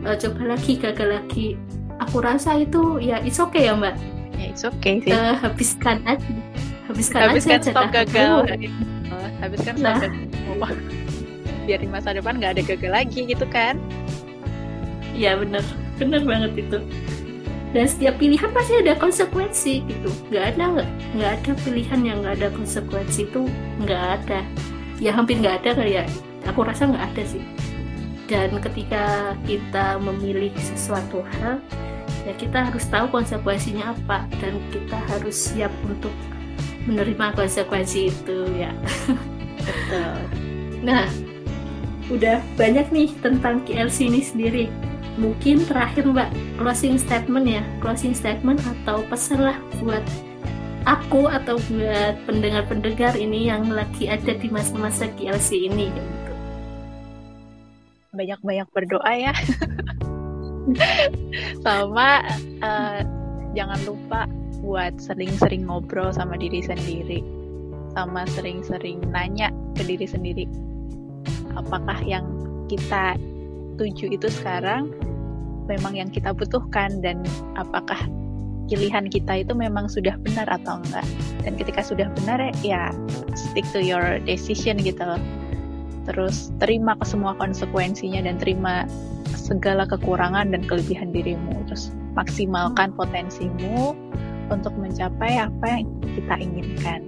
eh, 0.02 0.16
coba 0.18 0.58
lagi 0.58 0.74
gagal 0.74 1.22
lagi 1.22 1.54
aku 2.00 2.24
rasa 2.24 2.56
itu 2.56 2.98
ya 2.98 3.20
it's 3.20 3.38
okay 3.38 3.68
ya 3.68 3.76
mbak 3.76 3.94
Ya, 4.40 4.56
it's 4.56 4.64
okay 4.64 5.04
sih. 5.04 5.12
Eh, 5.12 5.34
habiskan 5.36 6.00
aja 6.08 6.24
habiskan, 6.88 7.28
habiskan 7.28 7.60
aja 7.60 7.70
jatah 7.76 7.88
gagal. 7.92 8.32
Oh, 9.12 9.26
habiskan 9.44 9.74
Nah. 9.76 10.00
gagal. 10.00 10.12
Oh, 10.48 10.72
biar 11.68 11.78
di 11.84 11.88
masa 11.92 12.16
depan 12.16 12.40
nggak 12.40 12.56
ada 12.56 12.62
gagal 12.64 12.88
lagi 12.88 13.20
gitu 13.28 13.44
kan. 13.52 13.76
Iya 15.12 15.36
bener, 15.36 15.60
bener 16.00 16.24
banget 16.24 16.56
itu. 16.56 16.78
Dan 17.70 17.84
setiap 17.86 18.16
pilihan 18.16 18.50
pasti 18.50 18.80
ada 18.80 18.96
konsekuensi 18.96 19.84
gitu. 19.84 20.08
Nggak 20.32 20.56
ada 20.56 20.64
nggak 20.72 20.88
nggak 21.20 21.30
ada 21.36 21.52
pilihan 21.60 22.00
yang 22.02 22.16
nggak 22.24 22.34
ada 22.40 22.48
konsekuensi 22.56 23.28
itu 23.28 23.44
nggak 23.84 24.02
ada. 24.24 24.40
Ya 24.98 25.12
hampir 25.12 25.36
nggak 25.36 25.62
ada 25.62 25.84
kali 25.84 26.00
ya. 26.00 26.04
Aku 26.48 26.64
rasa 26.64 26.88
nggak 26.88 27.12
ada 27.12 27.22
sih. 27.28 27.44
Dan 28.24 28.56
ketika 28.64 29.36
kita 29.44 30.00
memilih 30.00 30.50
sesuatu 30.56 31.20
hal, 31.36 31.60
ya 32.28 32.32
kita 32.36 32.68
harus 32.68 32.84
tahu 32.88 33.08
konsekuensinya 33.08 33.96
apa 33.96 34.28
dan 34.40 34.60
kita 34.74 34.98
harus 35.08 35.36
siap 35.36 35.72
untuk 35.88 36.12
menerima 36.88 37.36
konsekuensi 37.36 38.12
itu 38.12 38.38
ya. 38.56 38.72
Betul. 39.60 40.16
Nah, 40.80 41.06
udah 42.08 42.40
banyak 42.56 42.88
nih 42.90 43.08
tentang 43.20 43.62
KLC 43.68 44.08
ini 44.08 44.20
sendiri. 44.24 44.66
Mungkin 45.20 45.68
terakhir 45.68 46.08
Mbak, 46.08 46.56
closing 46.56 46.96
statement 46.96 47.44
ya, 47.44 47.62
closing 47.84 48.16
statement 48.16 48.62
atau 48.64 49.04
pesan 49.12 49.44
lah 49.44 49.58
buat 49.84 50.00
aku 50.88 51.28
atau 51.28 51.60
buat 51.68 52.16
pendengar-pendengar 52.24 53.12
ini 53.20 53.52
yang 53.52 53.68
lagi 53.68 54.08
ada 54.08 54.32
di 54.32 54.48
masa-masa 54.48 55.12
KLC 55.20 55.68
ini 55.68 55.92
gitu. 55.92 56.32
Banyak-banyak 58.16 58.68
berdoa 58.72 59.12
ya. 59.12 59.32
Sama 61.66 62.24
eh, 62.60 63.00
jangan 63.54 63.80
lupa 63.86 64.26
buat 64.60 65.00
sering-sering 65.00 65.66
ngobrol 65.66 66.12
sama 66.12 66.36
diri 66.36 66.60
sendiri. 66.60 67.24
Sama 67.96 68.28
sering-sering 68.36 69.02
nanya 69.10 69.50
ke 69.74 69.82
diri 69.88 70.06
sendiri. 70.06 70.44
Apakah 71.56 71.98
yang 72.04 72.28
kita 72.70 73.16
tuju 73.80 74.12
itu 74.14 74.28
sekarang 74.28 74.92
memang 75.66 75.96
yang 75.96 76.10
kita 76.12 76.30
butuhkan 76.36 77.00
dan 77.00 77.24
apakah 77.56 77.98
pilihan 78.70 79.10
kita 79.10 79.42
itu 79.42 79.56
memang 79.56 79.90
sudah 79.90 80.14
benar 80.22 80.46
atau 80.46 80.78
enggak. 80.78 81.06
Dan 81.42 81.58
ketika 81.58 81.82
sudah 81.82 82.06
benar 82.22 82.52
ya 82.62 82.94
stick 83.34 83.66
to 83.74 83.82
your 83.82 84.22
decision 84.22 84.78
gitu. 84.78 85.18
Terus 86.08 86.50
terima 86.62 86.96
ke 86.96 87.04
semua 87.04 87.36
konsekuensinya 87.36 88.24
dan 88.24 88.40
terima 88.40 88.88
segala 89.36 89.84
kekurangan 89.84 90.52
dan 90.52 90.62
kelebihan 90.64 91.12
dirimu. 91.12 91.64
Terus 91.68 91.92
maksimalkan 92.16 92.94
potensimu 92.96 93.94
untuk 94.50 94.74
mencapai 94.76 95.38
apa 95.38 95.66
yang 95.80 95.86
kita 96.16 96.34
inginkan. 96.40 97.00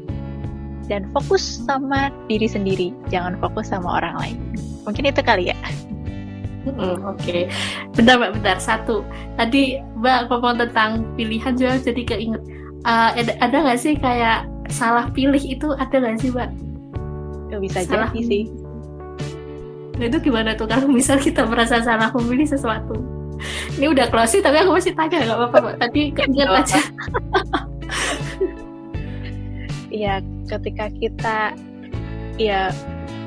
Dan 0.91 1.09
fokus 1.15 1.63
sama 1.63 2.11
diri 2.27 2.47
sendiri, 2.51 2.91
jangan 3.09 3.39
fokus 3.39 3.71
sama 3.71 4.03
orang 4.03 4.15
lain. 4.19 4.37
Mungkin 4.83 5.09
itu 5.09 5.23
kali 5.23 5.55
ya. 5.55 5.59
Hmm, 6.63 7.03
Oke, 7.11 7.51
bentar 7.99 8.19
Mbak, 8.23 8.39
bentar. 8.39 8.59
Satu, 8.63 9.03
tadi 9.35 9.83
Mbak 9.99 10.31
ngomong 10.31 10.63
tentang 10.63 11.03
pilihan 11.19 11.59
juga 11.59 11.79
jadi 11.83 12.03
keinget. 12.07 12.43
Eh, 12.83 13.11
ada 13.19 13.33
ada 13.43 13.57
nggak 13.63 13.79
sih 13.79 13.95
kayak 13.99 14.47
salah 14.71 15.11
pilih 15.11 15.43
itu 15.43 15.75
ada 15.79 15.95
nggak 16.03 16.19
sih 16.23 16.31
Mbak? 16.31 16.51
Bisa 17.63 17.85
Salah 17.85 18.09
jadi 18.15 18.23
sih. 18.27 18.43
Nah, 19.99 20.05
itu 20.09 20.19
gimana 20.25 20.57
tuh 20.57 20.65
kalau 20.69 20.89
misal 20.97 21.21
kita 21.21 21.45
merasa 21.45 21.81
salah 21.85 22.09
memilih 22.17 22.49
sesuatu? 22.49 22.97
Ini 23.75 23.91
udah 23.91 24.07
closing 24.07 24.39
tapi 24.45 24.63
aku 24.63 24.79
masih 24.79 24.95
tanya 24.95 25.19
nggak 25.27 25.39
apa-apa 25.39 25.57
Mbak. 25.59 25.75
Tadi 25.83 26.03
keinget 26.17 26.49
aja. 26.49 26.81
Iya, 29.93 30.15
ketika 30.49 30.87
kita 30.97 31.37
ya 32.41 32.73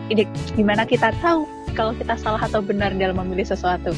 ide- 0.10 0.32
gimana 0.58 0.88
kita 0.88 1.14
tahu 1.22 1.46
kalau 1.78 1.94
kita 1.94 2.16
salah 2.16 2.42
atau 2.42 2.64
benar 2.64 2.96
dalam 2.96 3.20
memilih 3.22 3.46
sesuatu. 3.46 3.92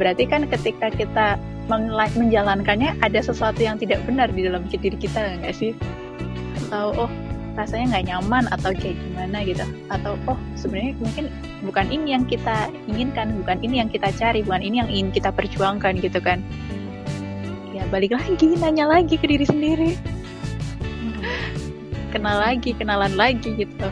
Berarti 0.00 0.24
kan 0.26 0.48
ketika 0.48 0.88
kita 0.90 1.36
menjalankannya 1.68 2.96
ada 3.04 3.20
sesuatu 3.20 3.60
yang 3.60 3.76
tidak 3.76 4.00
benar 4.08 4.32
di 4.32 4.48
dalam 4.48 4.64
diri 4.64 4.96
kita 4.96 5.38
nggak 5.44 5.52
sih? 5.52 5.76
Atau 6.66 7.06
oh 7.06 7.10
rasanya 7.58 7.98
nggak 7.98 8.06
nyaman 8.14 8.44
atau 8.54 8.70
kayak 8.70 8.94
gimana 8.94 9.42
gitu? 9.42 9.66
Atau 9.90 10.14
oh 10.30 10.38
sebenarnya 10.54 10.94
mungkin 11.02 11.24
bukan 11.66 11.86
ini 11.90 12.14
yang 12.14 12.24
kita 12.24 12.70
inginkan, 12.86 13.34
bukan 13.42 13.58
ini 13.66 13.82
yang 13.82 13.90
kita 13.90 14.14
cari, 14.14 14.46
bukan 14.46 14.62
ini 14.62 14.76
yang 14.78 14.90
ingin 14.90 15.08
kita 15.10 15.34
perjuangkan 15.34 15.98
gitu 15.98 16.22
kan? 16.22 16.38
Ya 17.74 17.82
balik 17.90 18.14
lagi, 18.14 18.54
nanya 18.56 18.86
lagi 18.86 19.18
ke 19.18 19.26
diri 19.26 19.42
sendiri 19.42 19.98
kenal 22.10 22.40
lagi, 22.40 22.72
kenalan 22.74 23.14
lagi 23.14 23.54
gitu. 23.54 23.88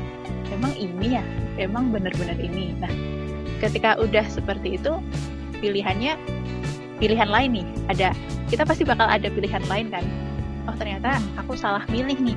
Emang 0.51 0.73
ini 0.77 1.21
ya, 1.21 1.25
emang 1.61 1.93
benar-benar 1.93 2.37
ini. 2.41 2.73
Nah, 2.81 2.91
ketika 3.61 4.01
udah 4.01 4.25
seperti 4.27 4.81
itu, 4.81 4.93
pilihannya 5.61 6.17
pilihan 6.97 7.29
lain 7.29 7.62
nih. 7.62 7.67
Ada, 7.93 8.09
kita 8.49 8.64
pasti 8.64 8.83
bakal 8.89 9.07
ada 9.07 9.29
pilihan 9.29 9.62
lain 9.69 9.93
kan. 9.93 10.05
Oh 10.67 10.75
ternyata 10.75 11.21
aku 11.39 11.55
salah 11.55 11.85
milih 11.93 12.17
nih. 12.19 12.37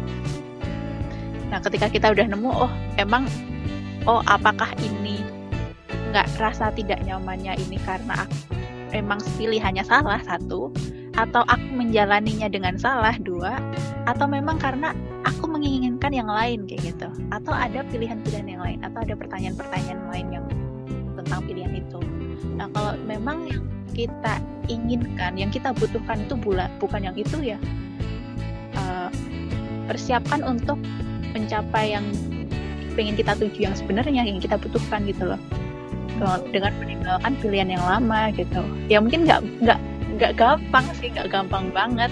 Nah, 1.49 1.59
ketika 1.61 1.89
kita 1.89 2.07
udah 2.13 2.25
nemu, 2.29 2.49
oh 2.49 2.71
emang, 3.01 3.25
oh 4.05 4.21
apakah 4.29 4.69
ini 4.81 5.21
nggak 6.09 6.41
rasa 6.41 6.73
tidak 6.73 7.01
nyamannya 7.05 7.53
ini 7.69 7.77
karena 7.85 8.25
aku 8.25 8.37
emang 8.89 9.21
pilihannya 9.37 9.85
salah 9.85 10.21
satu, 10.25 10.73
atau 11.17 11.43
aku 11.45 11.67
menjalaninya 11.73 12.49
dengan 12.49 12.77
salah 12.77 13.13
dua, 13.21 13.57
atau 14.09 14.25
memang 14.25 14.57
karena 14.57 14.93
aku 15.27 15.45
menginginkan 15.45 16.13
yang 16.13 16.29
lain 16.29 16.65
kayak 16.65 16.95
gitu. 16.95 17.09
Atau 17.29 17.53
ada 17.53 17.85
pilihan-pilihan 17.89 18.47
yang 18.47 18.61
lain 18.61 18.79
atau 18.81 19.05
ada 19.05 19.13
pertanyaan-pertanyaan 19.13 20.01
lain 20.09 20.27
yang 20.33 20.45
tentang 21.19 21.45
pilihan 21.45 21.73
itu. 21.75 21.99
Nah 22.57 22.71
kalau 22.73 22.93
memang 23.05 23.45
yang 23.45 23.63
kita 23.93 24.39
inginkan 24.69 25.35
yang 25.35 25.51
kita 25.51 25.75
butuhkan 25.75 26.23
itu 26.23 26.33
bula, 26.39 26.71
bukan 26.79 27.03
yang 27.03 27.17
itu 27.17 27.37
ya 27.41 27.57
uh, 28.79 29.09
persiapkan 29.89 30.45
untuk 30.45 30.79
mencapai 31.33 31.93
yang 31.93 32.05
pengen 32.97 33.15
kita 33.15 33.31
tuju 33.37 33.69
yang 33.69 33.75
sebenarnya 33.77 34.27
yang 34.27 34.41
kita 34.41 34.59
butuhkan 34.59 35.05
gitu 35.07 35.35
loh. 35.35 35.41
Kalau 36.19 36.43
dengan 36.51 36.75
meninggalkan 36.83 37.33
pilihan 37.39 37.69
yang 37.79 37.83
lama 37.85 38.33
gitu. 38.35 38.59
Ya 38.91 38.99
mungkin 38.99 39.23
nggak 39.23 39.39
nggak 39.63 39.79
nggak 40.19 40.31
gampang 40.35 40.85
sih 40.99 41.07
nggak 41.13 41.31
gampang 41.31 41.71
banget. 41.71 42.11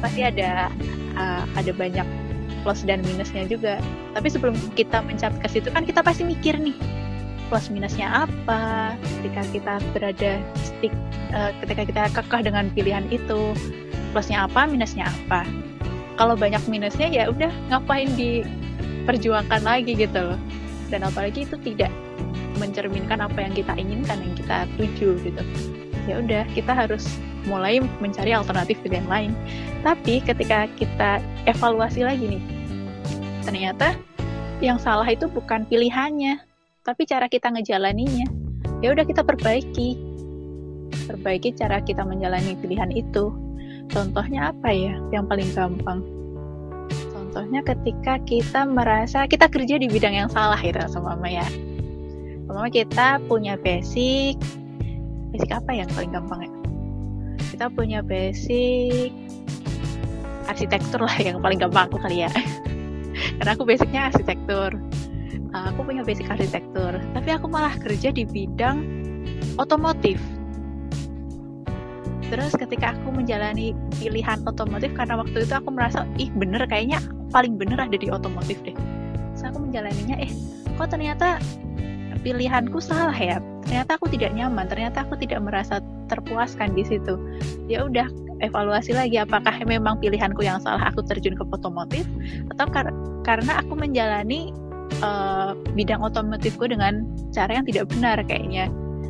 Pasti 0.00 0.24
ada 0.24 0.72
uh, 1.18 1.44
ada 1.58 1.70
banyak 1.76 2.06
plus 2.64 2.86
dan 2.88 3.04
minusnya 3.04 3.44
juga. 3.44 3.76
Tapi 4.16 4.28
sebelum 4.32 4.56
kita 4.72 5.04
mencapai 5.04 5.44
ke 5.44 5.48
situ 5.60 5.68
kan 5.68 5.84
kita 5.84 6.00
pasti 6.00 6.24
mikir 6.24 6.56
nih 6.56 6.76
plus 7.48 7.72
minusnya 7.72 8.28
apa 8.28 8.92
ketika 9.00 9.42
kita 9.52 9.74
berada 9.96 10.32
stick 10.60 10.92
uh, 11.36 11.52
ketika 11.64 11.82
kita 11.84 12.02
kekeh 12.16 12.40
dengan 12.48 12.72
pilihan 12.72 13.04
itu. 13.12 13.52
Plusnya 14.08 14.48
apa 14.48 14.64
minusnya 14.64 15.04
apa 15.04 15.44
kalau 16.18 16.34
banyak 16.34 16.60
minusnya 16.66 17.06
ya 17.06 17.30
udah 17.30 17.48
ngapain 17.70 18.10
diperjuangkan 18.18 19.62
lagi 19.62 19.94
gitu 19.94 20.34
loh. 20.34 20.40
Dan 20.90 21.06
apalagi 21.06 21.46
itu 21.46 21.54
tidak 21.62 21.94
mencerminkan 22.58 23.22
apa 23.22 23.38
yang 23.38 23.54
kita 23.54 23.72
inginkan 23.78 24.18
yang 24.18 24.34
kita 24.34 24.66
tuju 24.74 25.14
gitu. 25.22 25.42
Ya 26.10 26.18
udah 26.18 26.42
kita 26.52 26.74
harus 26.74 27.06
mulai 27.46 27.78
mencari 28.02 28.34
alternatif 28.34 28.82
pilihan 28.82 29.06
lain. 29.06 29.32
Tapi 29.86 30.20
ketika 30.26 30.66
kita 30.74 31.22
evaluasi 31.46 32.02
lagi 32.02 32.36
nih 32.36 32.42
ternyata 33.48 33.96
yang 34.60 34.76
salah 34.76 35.08
itu 35.08 35.24
bukan 35.24 35.64
pilihannya 35.64 36.36
tapi 36.82 37.06
cara 37.06 37.30
kita 37.30 37.48
ngejalaninya. 37.48 38.26
Ya 38.82 38.92
udah 38.92 39.06
kita 39.06 39.22
perbaiki. 39.22 39.96
Perbaiki 41.08 41.56
cara 41.56 41.80
kita 41.80 42.04
menjalani 42.04 42.58
pilihan 42.60 42.92
itu 42.92 43.47
contohnya 43.90 44.52
apa 44.54 44.68
ya 44.70 44.94
yang 45.10 45.24
paling 45.26 45.48
gampang? 45.52 46.00
Contohnya 47.12 47.60
ketika 47.60 48.16
kita 48.24 48.64
merasa 48.64 49.28
kita 49.28 49.46
kerja 49.52 49.76
di 49.76 49.86
bidang 49.86 50.16
yang 50.16 50.30
salah 50.32 50.58
gitu 50.60 50.80
sama 50.88 51.14
mama 51.14 51.28
ya. 51.28 51.46
Mama 52.48 52.72
kita 52.72 53.20
punya 53.28 53.60
basic 53.60 54.40
basic 55.30 55.50
apa 55.52 55.70
yang 55.76 55.88
paling 55.92 56.08
gampang 56.08 56.48
ya? 56.48 56.52
Kita 57.52 57.66
punya 57.68 58.00
basic 58.00 59.12
arsitektur 60.48 61.04
lah 61.04 61.16
yang 61.20 61.44
paling 61.44 61.60
gampang 61.60 61.92
aku 61.92 62.00
kali 62.00 62.24
ya. 62.24 62.30
Karena 63.38 63.52
aku 63.52 63.68
basicnya 63.68 64.08
arsitektur. 64.08 64.72
Uh, 65.52 65.64
aku 65.72 65.84
punya 65.84 66.00
basic 66.04 66.28
arsitektur. 66.28 66.96
Tapi 66.96 67.28
aku 67.28 67.46
malah 67.46 67.76
kerja 67.76 68.08
di 68.08 68.24
bidang 68.24 68.80
otomotif 69.60 70.16
terus 72.28 72.52
ketika 72.52 72.92
aku 72.92 73.08
menjalani 73.12 73.72
pilihan 73.96 74.44
otomotif 74.44 74.92
karena 74.92 75.16
waktu 75.16 75.44
itu 75.44 75.54
aku 75.56 75.72
merasa 75.72 76.04
ih 76.20 76.28
bener 76.36 76.60
kayaknya 76.68 77.00
paling 77.32 77.56
bener 77.56 77.80
ada 77.80 77.96
di 77.96 78.08
otomotif 78.08 78.60
deh. 78.64 78.76
Terus 79.36 79.44
aku 79.48 79.58
menjalaninya 79.68 80.16
eh 80.20 80.32
kok 80.76 80.88
ternyata 80.92 81.40
pilihanku 82.20 82.78
salah 82.80 83.16
ya? 83.16 83.40
Ternyata 83.64 83.96
aku 84.00 84.06
tidak 84.12 84.32
nyaman 84.36 84.68
ternyata 84.68 85.04
aku 85.04 85.16
tidak 85.20 85.40
merasa 85.44 85.80
terpuaskan 86.08 86.72
di 86.76 86.84
situ. 86.84 87.16
Ya 87.68 87.84
udah 87.84 88.08
evaluasi 88.44 88.94
lagi 88.94 89.18
apakah 89.18 89.64
memang 89.66 89.98
pilihanku 89.98 90.44
yang 90.44 90.62
salah 90.62 90.88
aku 90.92 91.02
terjun 91.04 91.34
ke 91.34 91.44
otomotif 91.48 92.06
atau 92.54 92.66
kar 92.70 92.92
karena 93.26 93.60
aku 93.60 93.74
menjalani 93.74 94.54
uh, 95.04 95.52
bidang 95.74 96.00
otomotifku 96.00 96.68
dengan 96.68 97.04
cara 97.32 97.60
yang 97.60 97.66
tidak 97.68 97.88
benar 97.92 98.20
kayaknya. 98.24 98.68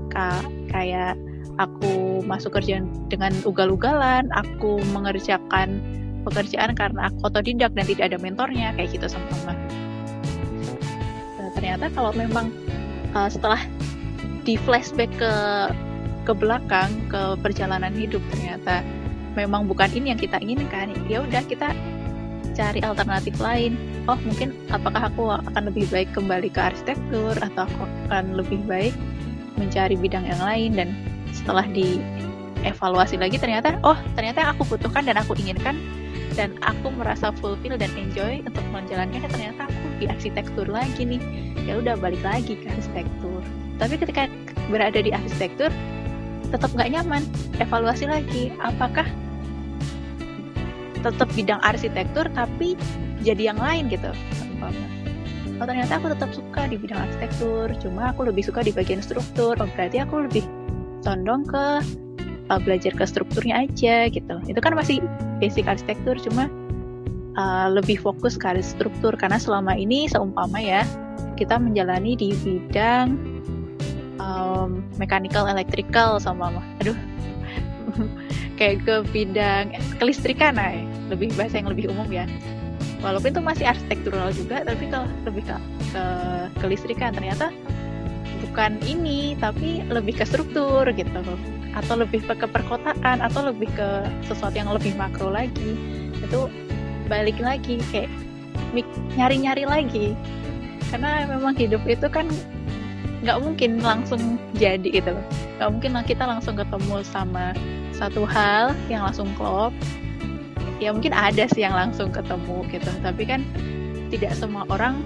Ka 0.08 0.42
kayak 0.72 1.18
aku 1.58 2.22
masuk 2.24 2.54
kerjaan 2.58 2.88
dengan 3.12 3.34
ugal-ugalan 3.44 4.30
aku 4.34 4.80
mengerjakan 4.94 5.82
pekerjaan 6.26 6.74
karena 6.74 7.10
aku 7.10 7.30
otodidak 7.30 7.74
dan 7.74 7.84
tidak 7.86 8.14
ada 8.14 8.18
mentornya 8.18 8.74
kayak 8.74 8.94
gitu 8.94 9.06
sama 9.10 9.54
nah, 11.38 11.50
ternyata 11.54 11.90
kalau 11.94 12.10
memang 12.14 12.50
uh, 13.14 13.28
setelah 13.30 13.60
di 14.42 14.56
flashback 14.56 15.10
ke 15.18 15.32
ke 16.24 16.32
belakang 16.36 16.92
ke 17.08 17.36
perjalanan 17.40 17.92
hidup 17.96 18.20
ternyata 18.32 18.84
memang 19.32 19.64
bukan 19.70 19.88
ini 19.94 20.12
yang 20.12 20.20
kita 20.20 20.36
inginkan 20.42 20.92
ya 21.08 21.24
udah 21.24 21.40
kita 21.46 21.72
cari 22.58 22.82
alternatif 22.82 23.38
lain. 23.38 23.78
Oh 24.10 24.18
mungkin 24.26 24.50
apakah 24.74 25.06
aku 25.06 25.30
akan 25.30 25.70
lebih 25.70 25.86
baik 25.94 26.10
kembali 26.10 26.50
ke 26.50 26.58
arsitektur 26.58 27.38
atau 27.38 27.70
aku 27.70 27.86
akan 28.10 28.34
lebih 28.34 28.58
baik 28.66 28.90
mencari 29.54 29.94
bidang 29.94 30.26
yang 30.26 30.42
lain 30.42 30.70
dan 30.74 30.88
setelah 31.38 31.64
dievaluasi 31.70 33.16
lagi 33.16 33.38
ternyata 33.38 33.78
oh 33.86 33.96
ternyata 34.18 34.50
aku 34.50 34.66
butuhkan 34.66 35.06
dan 35.06 35.16
aku 35.16 35.38
inginkan 35.38 35.78
dan 36.38 36.54
aku 36.62 36.94
merasa 36.94 37.34
fulfill 37.42 37.74
dan 37.74 37.90
enjoy 37.98 38.38
untuk 38.46 38.62
menjalankannya 38.70 39.26
ternyata 39.26 39.66
aku 39.66 39.86
di 39.98 40.06
arsitektur 40.06 40.70
lagi 40.70 41.02
nih. 41.02 41.18
Ya 41.66 41.82
udah 41.82 41.98
balik 41.98 42.22
lagi 42.22 42.54
ke 42.54 42.70
arsitektur. 42.70 43.42
Tapi 43.82 43.98
ketika 43.98 44.30
berada 44.70 45.02
di 45.02 45.10
arsitektur 45.10 45.74
tetap 46.54 46.70
nggak 46.70 46.94
nyaman. 46.94 47.26
Evaluasi 47.58 48.06
lagi 48.06 48.54
apakah 48.62 49.04
tetap 51.02 51.26
bidang 51.34 51.58
arsitektur 51.66 52.30
tapi 52.30 52.78
jadi 53.26 53.50
yang 53.50 53.58
lain 53.58 53.90
gitu? 53.90 54.14
Oh 55.58 55.66
ternyata 55.66 55.98
aku 55.98 56.14
tetap 56.14 56.30
suka 56.30 56.70
di 56.70 56.78
bidang 56.78 57.02
arsitektur 57.02 57.66
cuma 57.82 58.14
aku 58.14 58.30
lebih 58.30 58.46
suka 58.46 58.62
di 58.62 58.70
bagian 58.70 59.02
struktur. 59.02 59.58
Oh 59.58 59.68
berarti 59.74 59.98
aku 59.98 60.30
lebih 60.30 60.46
condong 61.04 61.46
ke 61.46 61.64
uh, 62.48 62.60
belajar 62.60 62.92
ke 62.96 63.04
strukturnya 63.04 63.68
aja 63.68 64.08
gitu. 64.08 64.36
Itu 64.48 64.58
kan 64.60 64.74
masih 64.74 65.04
basic 65.38 65.68
arsitektur 65.68 66.16
cuma 66.18 66.48
uh, 67.36 67.68
lebih 67.70 68.00
fokus 68.00 68.34
ke 68.40 68.48
struktur. 68.64 69.14
Karena 69.14 69.36
selama 69.36 69.76
ini 69.76 70.08
seumpama 70.08 70.58
ya 70.58 70.82
kita 71.38 71.60
menjalani 71.60 72.18
di 72.18 72.34
bidang 72.42 73.14
um, 74.18 74.82
mechanical 74.98 75.46
electrical 75.46 76.18
sama 76.18 76.50
aduh 76.82 76.98
kayak 78.58 78.82
ke 78.82 78.94
bidang 79.14 79.70
kelistrikan 80.02 80.58
nah, 80.58 80.74
lebih 81.08 81.30
bahasa 81.38 81.62
yang 81.62 81.70
lebih 81.70 81.90
umum 81.90 82.10
ya. 82.10 82.26
Walaupun 82.98 83.30
itu 83.30 83.42
masih 83.42 83.64
arsitektural 83.70 84.34
juga 84.34 84.66
tapi 84.66 84.90
kalau 84.90 85.06
lebih 85.22 85.46
ke, 85.46 85.56
ke 85.94 86.04
kelistrikan. 86.58 87.14
Ternyata 87.14 87.54
bukan 88.46 88.78
ini 88.86 89.34
tapi 89.38 89.82
lebih 89.88 90.20
ke 90.20 90.24
struktur 90.28 90.86
gitu. 90.92 91.20
Atau 91.74 91.94
lebih 92.00 92.24
ke 92.26 92.46
perkotaan 92.46 93.22
atau 93.22 93.50
lebih 93.50 93.70
ke 93.74 93.88
sesuatu 94.26 94.54
yang 94.54 94.70
lebih 94.70 94.94
makro 94.98 95.30
lagi. 95.30 95.78
Itu 96.18 96.50
balik 97.06 97.38
lagi 97.38 97.80
kayak 97.90 98.10
nyari-nyari 99.16 99.64
lagi. 99.64 100.06
Karena 100.88 101.28
memang 101.28 101.54
hidup 101.56 101.84
itu 101.84 102.08
kan 102.08 102.26
nggak 103.18 103.38
mungkin 103.42 103.82
langsung 103.82 104.38
jadi 104.54 105.02
gitu 105.02 105.10
nggak 105.58 105.70
mungkin 105.74 105.90
kita 106.06 106.22
langsung 106.22 106.54
ketemu 106.54 107.02
sama 107.02 107.50
satu 107.90 108.22
hal 108.22 108.78
yang 108.86 109.02
langsung 109.02 109.26
klop. 109.34 109.74
Ya 110.78 110.94
mungkin 110.94 111.10
ada 111.10 111.50
sih 111.50 111.66
yang 111.66 111.74
langsung 111.74 112.14
ketemu 112.14 112.62
gitu. 112.70 112.86
Tapi 113.02 113.26
kan 113.26 113.42
tidak 114.14 114.38
semua 114.38 114.62
orang 114.70 115.02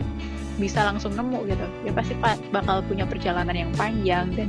bisa 0.61 0.85
langsung 0.85 1.17
nemu 1.17 1.49
gitu. 1.49 1.67
Ya 1.89 1.93
pasti 1.93 2.15
bakal 2.51 2.85
punya 2.85 3.09
perjalanan 3.09 3.55
yang 3.55 3.73
panjang 3.77 4.33
dan 4.37 4.49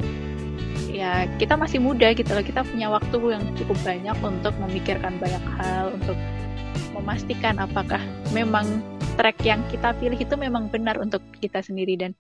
ya 0.91 1.26
kita 1.39 1.56
masih 1.56 1.80
muda 1.80 2.12
gitu 2.16 2.32
loh. 2.32 2.43
Kita 2.43 2.64
punya 2.68 2.91
waktu 2.91 3.18
yang 3.32 3.43
cukup 3.56 3.78
banyak 3.84 4.18
untuk 4.24 4.54
memikirkan 4.60 5.18
banyak 5.20 5.43
hal 5.60 5.95
untuk 5.95 6.18
memastikan 6.93 7.60
apakah 7.60 7.99
memang 8.32 8.66
track 9.20 9.38
yang 9.45 9.62
kita 9.70 9.93
pilih 9.97 10.18
itu 10.18 10.36
memang 10.38 10.70
benar 10.70 10.97
untuk 11.01 11.22
kita 11.41 11.60
sendiri. 11.62 11.97
Dan 11.97 12.12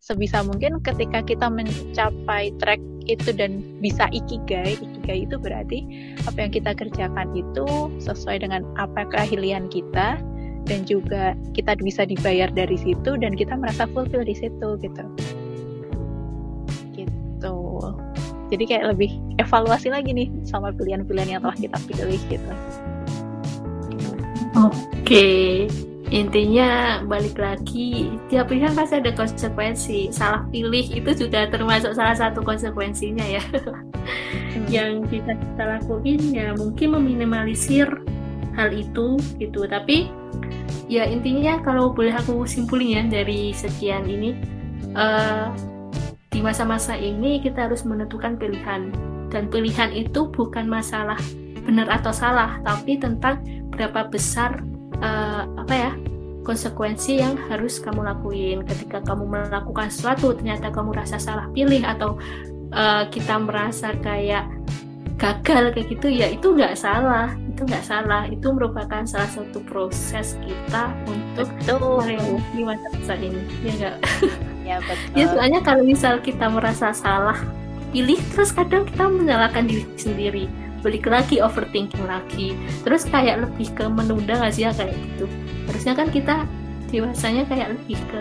sebisa 0.00 0.44
mungkin 0.44 0.78
ketika 0.84 1.24
kita 1.24 1.50
mencapai 1.50 2.54
track 2.60 2.78
itu 3.06 3.30
dan 3.30 3.62
bisa 3.78 4.10
ikigai, 4.10 4.78
ikigai 4.78 5.26
itu 5.30 5.38
berarti 5.38 5.86
apa 6.26 6.38
yang 6.46 6.52
kita 6.52 6.74
kerjakan 6.74 7.30
itu 7.38 7.66
sesuai 8.02 8.42
dengan 8.42 8.66
apa 8.76 9.06
keahlian 9.06 9.70
kita 9.70 10.18
dan 10.66 10.82
juga 10.84 11.32
kita 11.54 11.78
bisa 11.78 12.02
dibayar 12.04 12.50
dari 12.50 12.76
situ 12.76 13.14
dan 13.16 13.32
kita 13.32 13.54
merasa 13.54 13.86
fulfill 13.90 14.26
di 14.26 14.34
situ 14.34 14.68
gitu. 14.82 15.04
Gitu. 16.98 17.56
Jadi 18.50 18.64
kayak 18.66 18.94
lebih 18.94 19.10
evaluasi 19.38 19.90
lagi 19.90 20.10
nih 20.14 20.28
sama 20.46 20.70
pilihan-pilihan 20.74 21.38
yang 21.38 21.42
telah 21.42 21.56
kita 21.58 21.78
pilih 21.86 22.20
gitu. 22.30 22.52
Oke. 24.56 24.74
Okay 25.02 25.52
intinya 26.14 27.02
balik 27.02 27.34
lagi 27.34 28.14
tiap 28.30 28.46
pilihan 28.46 28.70
pasti 28.78 29.02
ada 29.02 29.10
konsekuensi 29.10 30.14
salah 30.14 30.46
pilih 30.54 30.86
itu 30.94 31.10
juga 31.18 31.50
termasuk 31.50 31.98
salah 31.98 32.14
satu 32.14 32.46
konsekuensinya 32.46 33.26
ya 33.26 33.42
hmm. 33.42 34.70
yang 34.70 35.02
kita 35.10 35.34
kita 35.34 35.64
lakuin 35.66 36.22
ya 36.30 36.54
mungkin 36.54 36.94
meminimalisir 36.94 37.90
hal 38.54 38.70
itu 38.70 39.18
gitu 39.42 39.66
tapi 39.66 40.06
ya 40.86 41.06
intinya 41.06 41.58
kalau 41.62 41.90
boleh 41.90 42.14
aku 42.14 42.46
simpulin 42.46 42.94
ya 42.94 43.02
dari 43.06 43.50
sekian 43.50 44.06
ini 44.06 44.38
uh, 44.94 45.50
di 46.30 46.44
masa-masa 46.44 46.94
ini 46.94 47.42
kita 47.42 47.66
harus 47.70 47.82
menentukan 47.82 48.36
pilihan. 48.36 48.92
Dan 49.26 49.50
pilihan 49.50 49.90
itu 49.90 50.30
bukan 50.30 50.70
masalah 50.70 51.18
benar 51.66 51.90
atau 51.90 52.14
salah 52.14 52.62
tapi 52.62 52.94
tentang 52.96 53.42
berapa 53.74 54.06
besar 54.06 54.62
uh, 55.02 55.44
apa 55.58 55.74
ya 55.74 55.92
konsekuensi 56.46 57.18
yang 57.18 57.34
harus 57.50 57.82
kamu 57.82 58.06
lakuin. 58.06 58.62
Ketika 58.62 59.02
kamu 59.02 59.26
melakukan 59.26 59.90
sesuatu 59.90 60.36
ternyata 60.36 60.70
kamu 60.70 60.94
rasa 60.94 61.18
salah 61.18 61.50
pilih 61.50 61.82
atau 61.82 62.20
uh, 62.70 63.04
kita 63.10 63.42
merasa 63.42 63.96
kayak 63.98 64.46
gagal 65.16 65.72
kayak 65.72 65.88
gitu 65.96 66.08
ya 66.12 66.28
itu 66.28 66.52
nggak 66.52 66.76
salah 66.76 67.32
itu 67.56 67.64
nggak 67.64 67.88
salah. 67.88 68.28
Itu 68.28 68.52
merupakan 68.52 69.08
salah 69.08 69.32
satu 69.32 69.64
proses 69.64 70.36
kita 70.44 70.92
untuk 71.08 71.48
melewati 71.64 72.60
masa-masa 72.60 73.16
ini? 73.16 73.40
Ya 73.64 73.72
enggak 73.72 73.96
ya 74.68 74.76
betul. 74.84 75.16
Ya 75.16 75.24
soalnya 75.32 75.60
kalau 75.64 75.82
misal 75.88 76.20
kita 76.20 76.52
merasa 76.52 76.92
salah 76.92 77.40
pilih. 77.96 78.20
Terus 78.36 78.52
kadang 78.52 78.84
kita 78.84 79.08
menyalahkan 79.08 79.64
diri 79.64 79.88
sendiri. 79.96 80.44
Balik 80.84 81.08
lagi 81.08 81.40
overthinking 81.40 82.04
lagi. 82.04 82.52
Terus 82.84 83.08
kayak 83.08 83.48
lebih 83.48 83.72
ke 83.72 83.88
menunda 83.88 84.36
nggak 84.36 84.52
sih 84.52 84.68
ya 84.68 84.76
kayak 84.76 84.92
gitu? 84.92 85.24
Harusnya 85.72 85.96
kan 85.96 86.12
kita 86.12 86.44
dewasanya 86.92 87.42
kayak 87.50 87.74
lebih 87.74 87.98
ke 88.12 88.20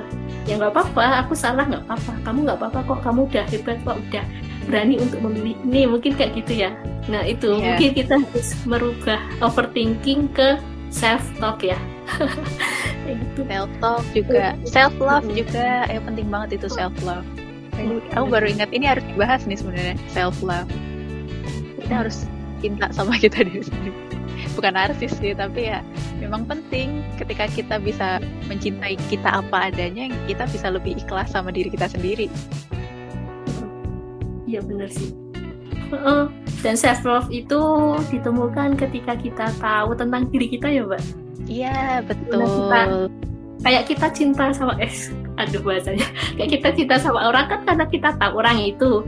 ya 0.49 0.57
nggak 0.57 0.73
apa-apa 0.73 1.27
aku 1.27 1.35
salah 1.35 1.67
nggak 1.67 1.83
apa-apa. 1.91 2.23
Kamu 2.23 2.39
nggak 2.47 2.57
apa-apa 2.63 2.79
kok 2.87 2.99
kamu 3.03 3.27
udah 3.27 3.45
hebat 3.51 3.77
kok 3.83 3.99
udah 3.99 4.25
berani 4.65 4.99
untuk 4.99 5.19
memilih 5.21 5.55
ini 5.65 5.81
mungkin 5.89 6.11
kayak 6.17 6.37
gitu 6.43 6.67
ya. 6.67 6.71
Nah 7.07 7.23
itu. 7.25 7.57
Yeah. 7.57 7.77
mungkin 7.77 7.89
kita 7.93 8.15
harus 8.21 8.49
merubah 8.65 9.19
overthinking 9.41 10.33
ke 10.33 10.57
self 10.93 11.21
talk 11.41 11.59
ya 11.65 11.75
gitu. 13.09 13.41
self 13.49 13.71
talk 13.81 14.03
juga 14.13 14.57
self 14.65 14.95
love 14.97 15.27
juga. 15.31 15.85
Ya 15.89 15.99
penting 16.01 16.27
banget 16.29 16.61
itu 16.61 16.67
self 16.71 16.93
love 17.05 17.25
aku 18.15 18.25
baru 18.31 18.47
ingat 18.49 18.69
ini 18.71 18.85
harus 18.87 19.03
dibahas 19.11 19.43
nih 19.43 19.59
sebenarnya 19.59 19.95
self 20.11 20.39
love 20.39 20.69
kita 21.83 21.93
harus 22.05 22.25
cinta 22.63 22.89
sama 22.95 23.19
kita 23.23 23.45
diri 23.45 23.61
sendiri. 23.61 23.93
Bukan 24.55 24.73
narsis 24.73 25.11
sih 25.19 25.35
tapi 25.35 25.67
ya 25.67 25.83
memang 26.17 26.47
penting 26.47 27.03
ketika 27.19 27.45
kita 27.51 27.75
bisa 27.77 28.23
mencintai 28.47 28.95
kita 29.11 29.43
apa 29.43 29.69
adanya 29.71 30.07
kita 30.25 30.47
bisa 30.47 30.71
lebih 30.71 30.95
ikhlas 30.95 31.35
sama 31.35 31.51
diri 31.51 31.67
kita 31.67 31.91
sendiri 31.91 32.31
iya 34.55 34.61
benar 34.63 34.87
sih. 34.87 35.11
Dan 36.63 36.79
self 36.79 37.03
love 37.03 37.29
itu 37.29 37.61
ditemukan 38.09 38.79
ketika 38.79 39.13
kita 39.19 39.51
tahu 39.59 39.93
tentang 39.93 40.31
diri 40.31 40.47
kita 40.49 40.71
ya 40.71 40.81
mbak? 40.87 41.03
Iya 41.45 42.01
betul. 42.07 42.41
Kita, 42.41 42.81
kayak 43.61 43.83
kita 43.91 44.07
cinta 44.15 44.43
sama 44.55 44.73
eh 44.81 44.95
aduh 45.35 45.61
bahasanya. 45.61 46.07
Kayak 46.39 46.49
kita 46.57 46.69
cinta 46.73 46.95
sama 46.97 47.29
orang 47.29 47.45
kan 47.51 47.59
karena 47.67 47.85
kita 47.91 48.09
tahu 48.17 48.39
orang 48.39 48.57
itu. 48.63 49.03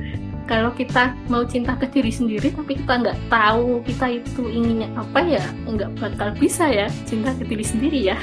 Kalau 0.47 0.71
kita 0.71 1.11
mau 1.27 1.43
cinta 1.43 1.75
ke 1.75 1.91
diri 1.91 2.07
sendiri 2.07 2.55
tapi 2.55 2.79
kita 2.79 3.03
nggak 3.03 3.19
tahu 3.27 3.83
kita 3.83 4.23
itu 4.23 4.47
inginnya 4.47 4.87
apa 4.95 5.19
ya 5.19 5.43
nggak 5.67 5.99
bakal 5.99 6.31
bisa 6.39 6.71
ya 6.71 6.87
cinta 7.03 7.35
ke 7.35 7.43
diri 7.47 7.65
sendiri 7.65 7.99
ya. 8.13 8.17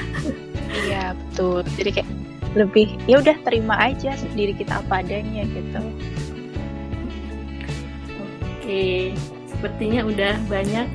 Iya 0.89 1.13
betul. 1.13 1.61
Jadi 1.75 2.01
kayak 2.01 2.09
lebih 2.55 2.87
ya 3.05 3.19
udah 3.19 3.35
terima 3.43 3.75
aja 3.77 4.15
diri 4.31 4.55
kita 4.55 4.79
apa 4.79 5.03
adanya 5.03 5.43
gitu 5.43 5.83
oke 8.65 9.13
sepertinya 9.45 10.01
udah 10.09 10.33
banyak 10.49 10.89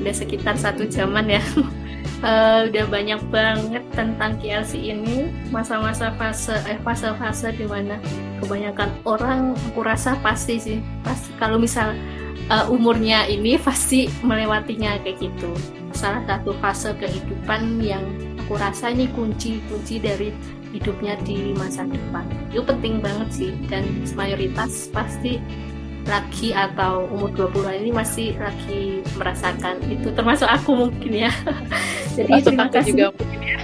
udah 0.00 0.14
sekitar 0.16 0.56
satu 0.56 0.88
jaman 0.88 1.28
ya. 1.28 1.44
Uh, 2.24 2.64
udah 2.72 2.88
banyak 2.88 3.20
banget 3.28 3.84
tentang 3.92 4.40
KLC 4.40 4.80
ini 4.80 5.28
masa-masa 5.52 6.16
fase 6.16 6.56
eh 6.64 6.80
fase-fase 6.80 7.52
di 7.52 7.68
mana 7.68 8.00
kebanyakan 8.40 8.88
orang 9.04 9.52
aku 9.68 9.84
rasa 9.84 10.16
pasti 10.24 10.56
sih 10.56 10.78
pasti. 11.04 11.28
Kalau 11.36 11.60
misal 11.60 11.92
uh, 12.48 12.72
umurnya 12.72 13.28
ini 13.28 13.60
pasti 13.68 14.08
melewatinya 14.24 14.96
kayak 15.04 15.20
gitu. 15.20 15.52
Salah 15.92 16.24
satu 16.24 16.56
fase 16.58 16.96
kehidupan 16.96 17.84
yang 17.84 18.02
aku 18.48 18.56
rasa 18.56 18.96
ini 18.96 19.12
kunci-kunci 19.12 20.00
dari 20.00 20.32
hidupnya 20.72 21.20
di 21.20 21.52
masa 21.52 21.84
depan. 21.84 22.24
Itu 22.50 22.64
penting 22.64 23.04
banget 23.04 23.28
sih 23.30 23.52
dan 23.68 23.84
mayoritas 24.16 24.88
pasti 24.90 25.38
laki 26.04 26.52
atau 26.52 27.08
umur 27.08 27.32
20 27.32 27.80
ini 27.84 27.90
masih 27.90 28.36
lagi 28.36 29.00
merasakan 29.16 29.80
itu. 29.88 30.12
Termasuk 30.12 30.48
aku 30.48 30.76
mungkin 30.76 31.28
ya. 31.28 31.32
Jadi 32.16 32.32
terima 32.44 32.68
kasih. 32.68 32.92
juga 32.92 33.06
mungkin 33.18 33.40
ya. 33.40 33.58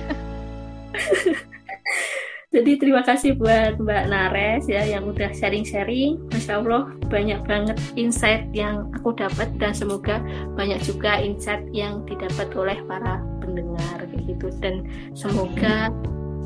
Jadi 2.51 2.83
terima 2.83 3.07
kasih 3.07 3.39
buat 3.39 3.79
Mbak 3.79 4.05
Nares 4.11 4.67
ya 4.67 4.83
yang 4.83 5.07
udah 5.07 5.31
sharing-sharing. 5.31 6.19
Masya 6.35 6.59
Allah 6.59 6.91
banyak 7.07 7.41
banget 7.47 7.79
insight 7.95 8.43
yang 8.51 8.91
aku 8.99 9.15
dapat 9.15 9.55
dan 9.63 9.71
semoga 9.71 10.19
banyak 10.59 10.83
juga 10.83 11.23
insight 11.23 11.63
yang 11.71 12.03
didapat 12.11 12.51
oleh 12.59 12.83
para 12.91 13.23
pendengar 13.39 14.03
kayak 14.03 14.35
gitu. 14.35 14.51
Dan 14.59 14.83
semoga 15.15 15.95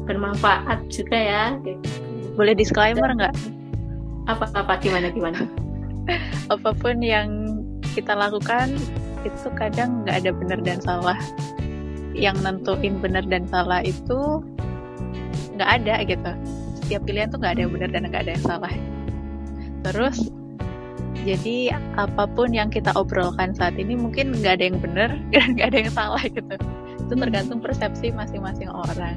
bermanfaat 0.04 0.84
juga 0.92 1.16
ya 1.16 1.44
gitu. 1.64 1.88
boleh 2.36 2.52
disclaimer 2.52 3.08
nggak? 3.16 3.32
apa-apa 4.24 4.80
gimana 4.80 5.12
gimana 5.12 5.44
apa 6.54 6.70
pun 6.76 7.00
yang 7.00 7.60
kita 7.94 8.12
lakukan 8.12 8.76
itu 9.24 9.48
kadang 9.56 10.04
nggak 10.04 10.24
ada 10.24 10.30
benar 10.34 10.58
dan 10.60 10.78
salah. 10.82 11.18
Yang 12.14 12.36
nentuin 12.46 12.94
benar 13.02 13.24
dan 13.26 13.48
salah 13.48 13.80
itu 13.82 14.44
nggak 15.56 15.70
ada 15.82 16.04
gitu. 16.04 16.32
Setiap 16.82 17.02
pilihan 17.08 17.28
tuh 17.32 17.38
nggak 17.40 17.58
ada 17.58 17.62
yang 17.64 17.72
benar 17.72 17.90
dan 17.90 18.02
nggak 18.10 18.22
ada 18.28 18.32
yang 18.36 18.44
salah. 18.44 18.74
Terus 19.84 20.18
jadi 21.24 21.72
apa 21.96 22.28
pun 22.28 22.52
yang 22.52 22.68
kita 22.68 22.92
obrolkan 22.92 23.56
saat 23.56 23.80
ini 23.80 23.96
mungkin 23.96 24.36
nggak 24.36 24.60
ada 24.60 24.64
yang 24.68 24.78
benar 24.82 25.10
dan 25.32 25.46
nggak 25.56 25.68
ada 25.72 25.78
yang 25.88 25.92
salah 25.92 26.22
gitu. 26.22 26.54
Itu 27.04 27.12
tergantung 27.16 27.60
persepsi 27.64 28.12
masing-masing 28.12 28.68
orang 28.68 29.16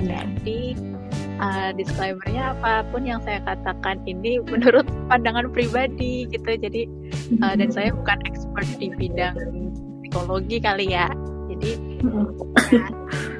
jadi 0.00 0.60
uh, 1.42 1.70
disclaimernya 1.76 2.56
apa 2.56 2.86
pun 2.90 3.04
yang 3.04 3.20
saya 3.22 3.42
katakan 3.44 4.00
ini 4.08 4.40
menurut 4.42 4.86
pandangan 5.10 5.50
pribadi 5.52 6.24
gitu. 6.30 6.56
Jadi 6.56 6.88
uh, 7.42 7.54
dan 7.58 7.68
saya 7.68 7.90
bukan 7.92 8.18
expert 8.24 8.68
di 8.78 8.88
bidang 8.94 9.36
psikologi 10.02 10.58
kali 10.62 10.92
ya. 10.92 11.10
Jadi 11.52 11.70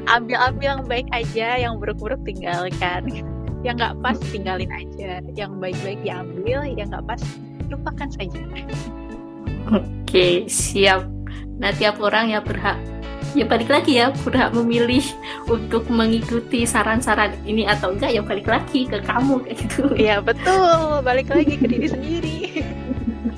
ambil-ambil 0.07 0.67
yang 0.67 0.83
baik 0.85 1.09
aja 1.15 1.57
yang 1.57 1.81
buruk-buruk 1.81 2.21
tinggalkan. 2.29 3.09
Yang 3.63 3.75
nggak 3.79 3.95
pas 4.03 4.19
tinggalin 4.31 4.71
aja. 4.71 5.23
Yang 5.39 5.53
baik-baik 5.63 6.01
diambil 6.03 6.59
yang 6.69 6.89
nggak 6.91 7.05
pas 7.07 7.23
lupakan 7.71 8.09
saja. 8.13 8.43
Oke 9.73 10.45
siap. 10.51 11.07
Nah 11.63 11.71
tiap 11.79 12.03
orang 12.03 12.35
ya 12.35 12.43
berhak 12.43 12.77
ya 13.33 13.45
balik 13.49 13.69
lagi 13.69 13.99
ya. 14.01 14.15
Berhak 14.25 14.53
memilih 14.57 15.05
untuk 15.49 15.89
mengikuti 15.89 16.65
saran-saran 16.65 17.37
ini 17.45 17.67
atau 17.69 17.93
enggak 17.93 18.13
ya 18.13 18.23
balik 18.25 18.49
lagi 18.49 18.89
ke 18.89 19.01
kamu 19.03 19.43
kayak 19.45 19.57
gitu. 19.67 19.83
Ya 19.97 20.21
betul. 20.21 21.01
Balik 21.03 21.33
lagi 21.33 21.55
ke 21.59 21.67
diri 21.69 21.89
sendiri. 21.89 22.39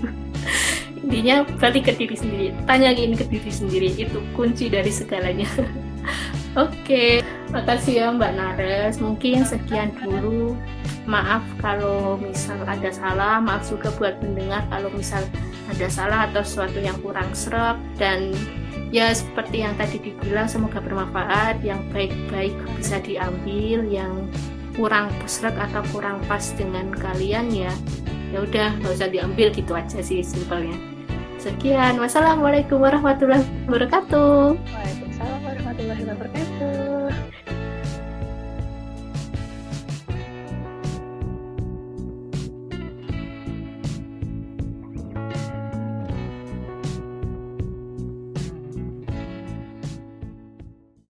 Intinya 1.04 1.46
balik 1.60 1.90
ke 1.90 1.92
diri 1.94 2.16
sendiri. 2.16 2.46
Tanyain 2.66 3.12
ke 3.14 3.24
diri 3.28 3.50
sendiri. 3.50 3.88
Itu 3.94 4.22
kunci 4.34 4.72
dari 4.72 4.90
segalanya. 4.90 5.48
Oke, 6.54 7.18
makasih 7.50 7.94
ya 7.98 8.06
Mbak 8.14 8.32
Nares. 8.38 9.02
Mungkin 9.02 9.42
sekian 9.42 9.90
dulu. 9.98 10.54
Maaf 11.04 11.42
kalau 11.60 12.16
misal 12.16 12.56
ada 12.64 12.88
salah, 12.88 13.36
maaf 13.42 13.68
juga 13.68 13.92
buat 13.98 14.16
pendengar 14.22 14.64
kalau 14.72 14.88
misal 14.94 15.20
ada 15.68 15.86
salah 15.90 16.30
atau 16.30 16.40
sesuatu 16.40 16.80
yang 16.80 16.96
kurang 17.04 17.28
serap 17.36 17.76
dan 18.00 18.32
ya 18.94 19.10
seperti 19.10 19.66
yang 19.66 19.74
tadi 19.74 19.98
dibilang 19.98 20.46
semoga 20.46 20.78
bermanfaat. 20.78 21.58
Yang 21.66 21.82
baik-baik 21.90 22.54
bisa 22.78 23.02
diambil 23.02 23.82
yang 23.90 24.30
kurang 24.78 25.10
serak 25.26 25.58
atau 25.58 25.82
kurang 25.90 26.22
pas 26.30 26.54
dengan 26.54 26.94
kalian 26.94 27.50
ya 27.50 27.70
ya 28.34 28.42
udah 28.42 28.74
nggak 28.82 28.94
usah 28.98 29.10
diambil 29.10 29.50
gitu 29.50 29.74
aja 29.74 29.98
sih 29.98 30.22
simpelnya. 30.22 30.78
Sekian. 31.42 31.98
Wassalamualaikum 31.98 32.78
warahmatullahi 32.78 33.44
wabarakatuh. 33.66 34.54
Waalaikumsalam 34.54 35.40
warahmatullahi 35.42 36.02
wabarakatuh 36.06 37.43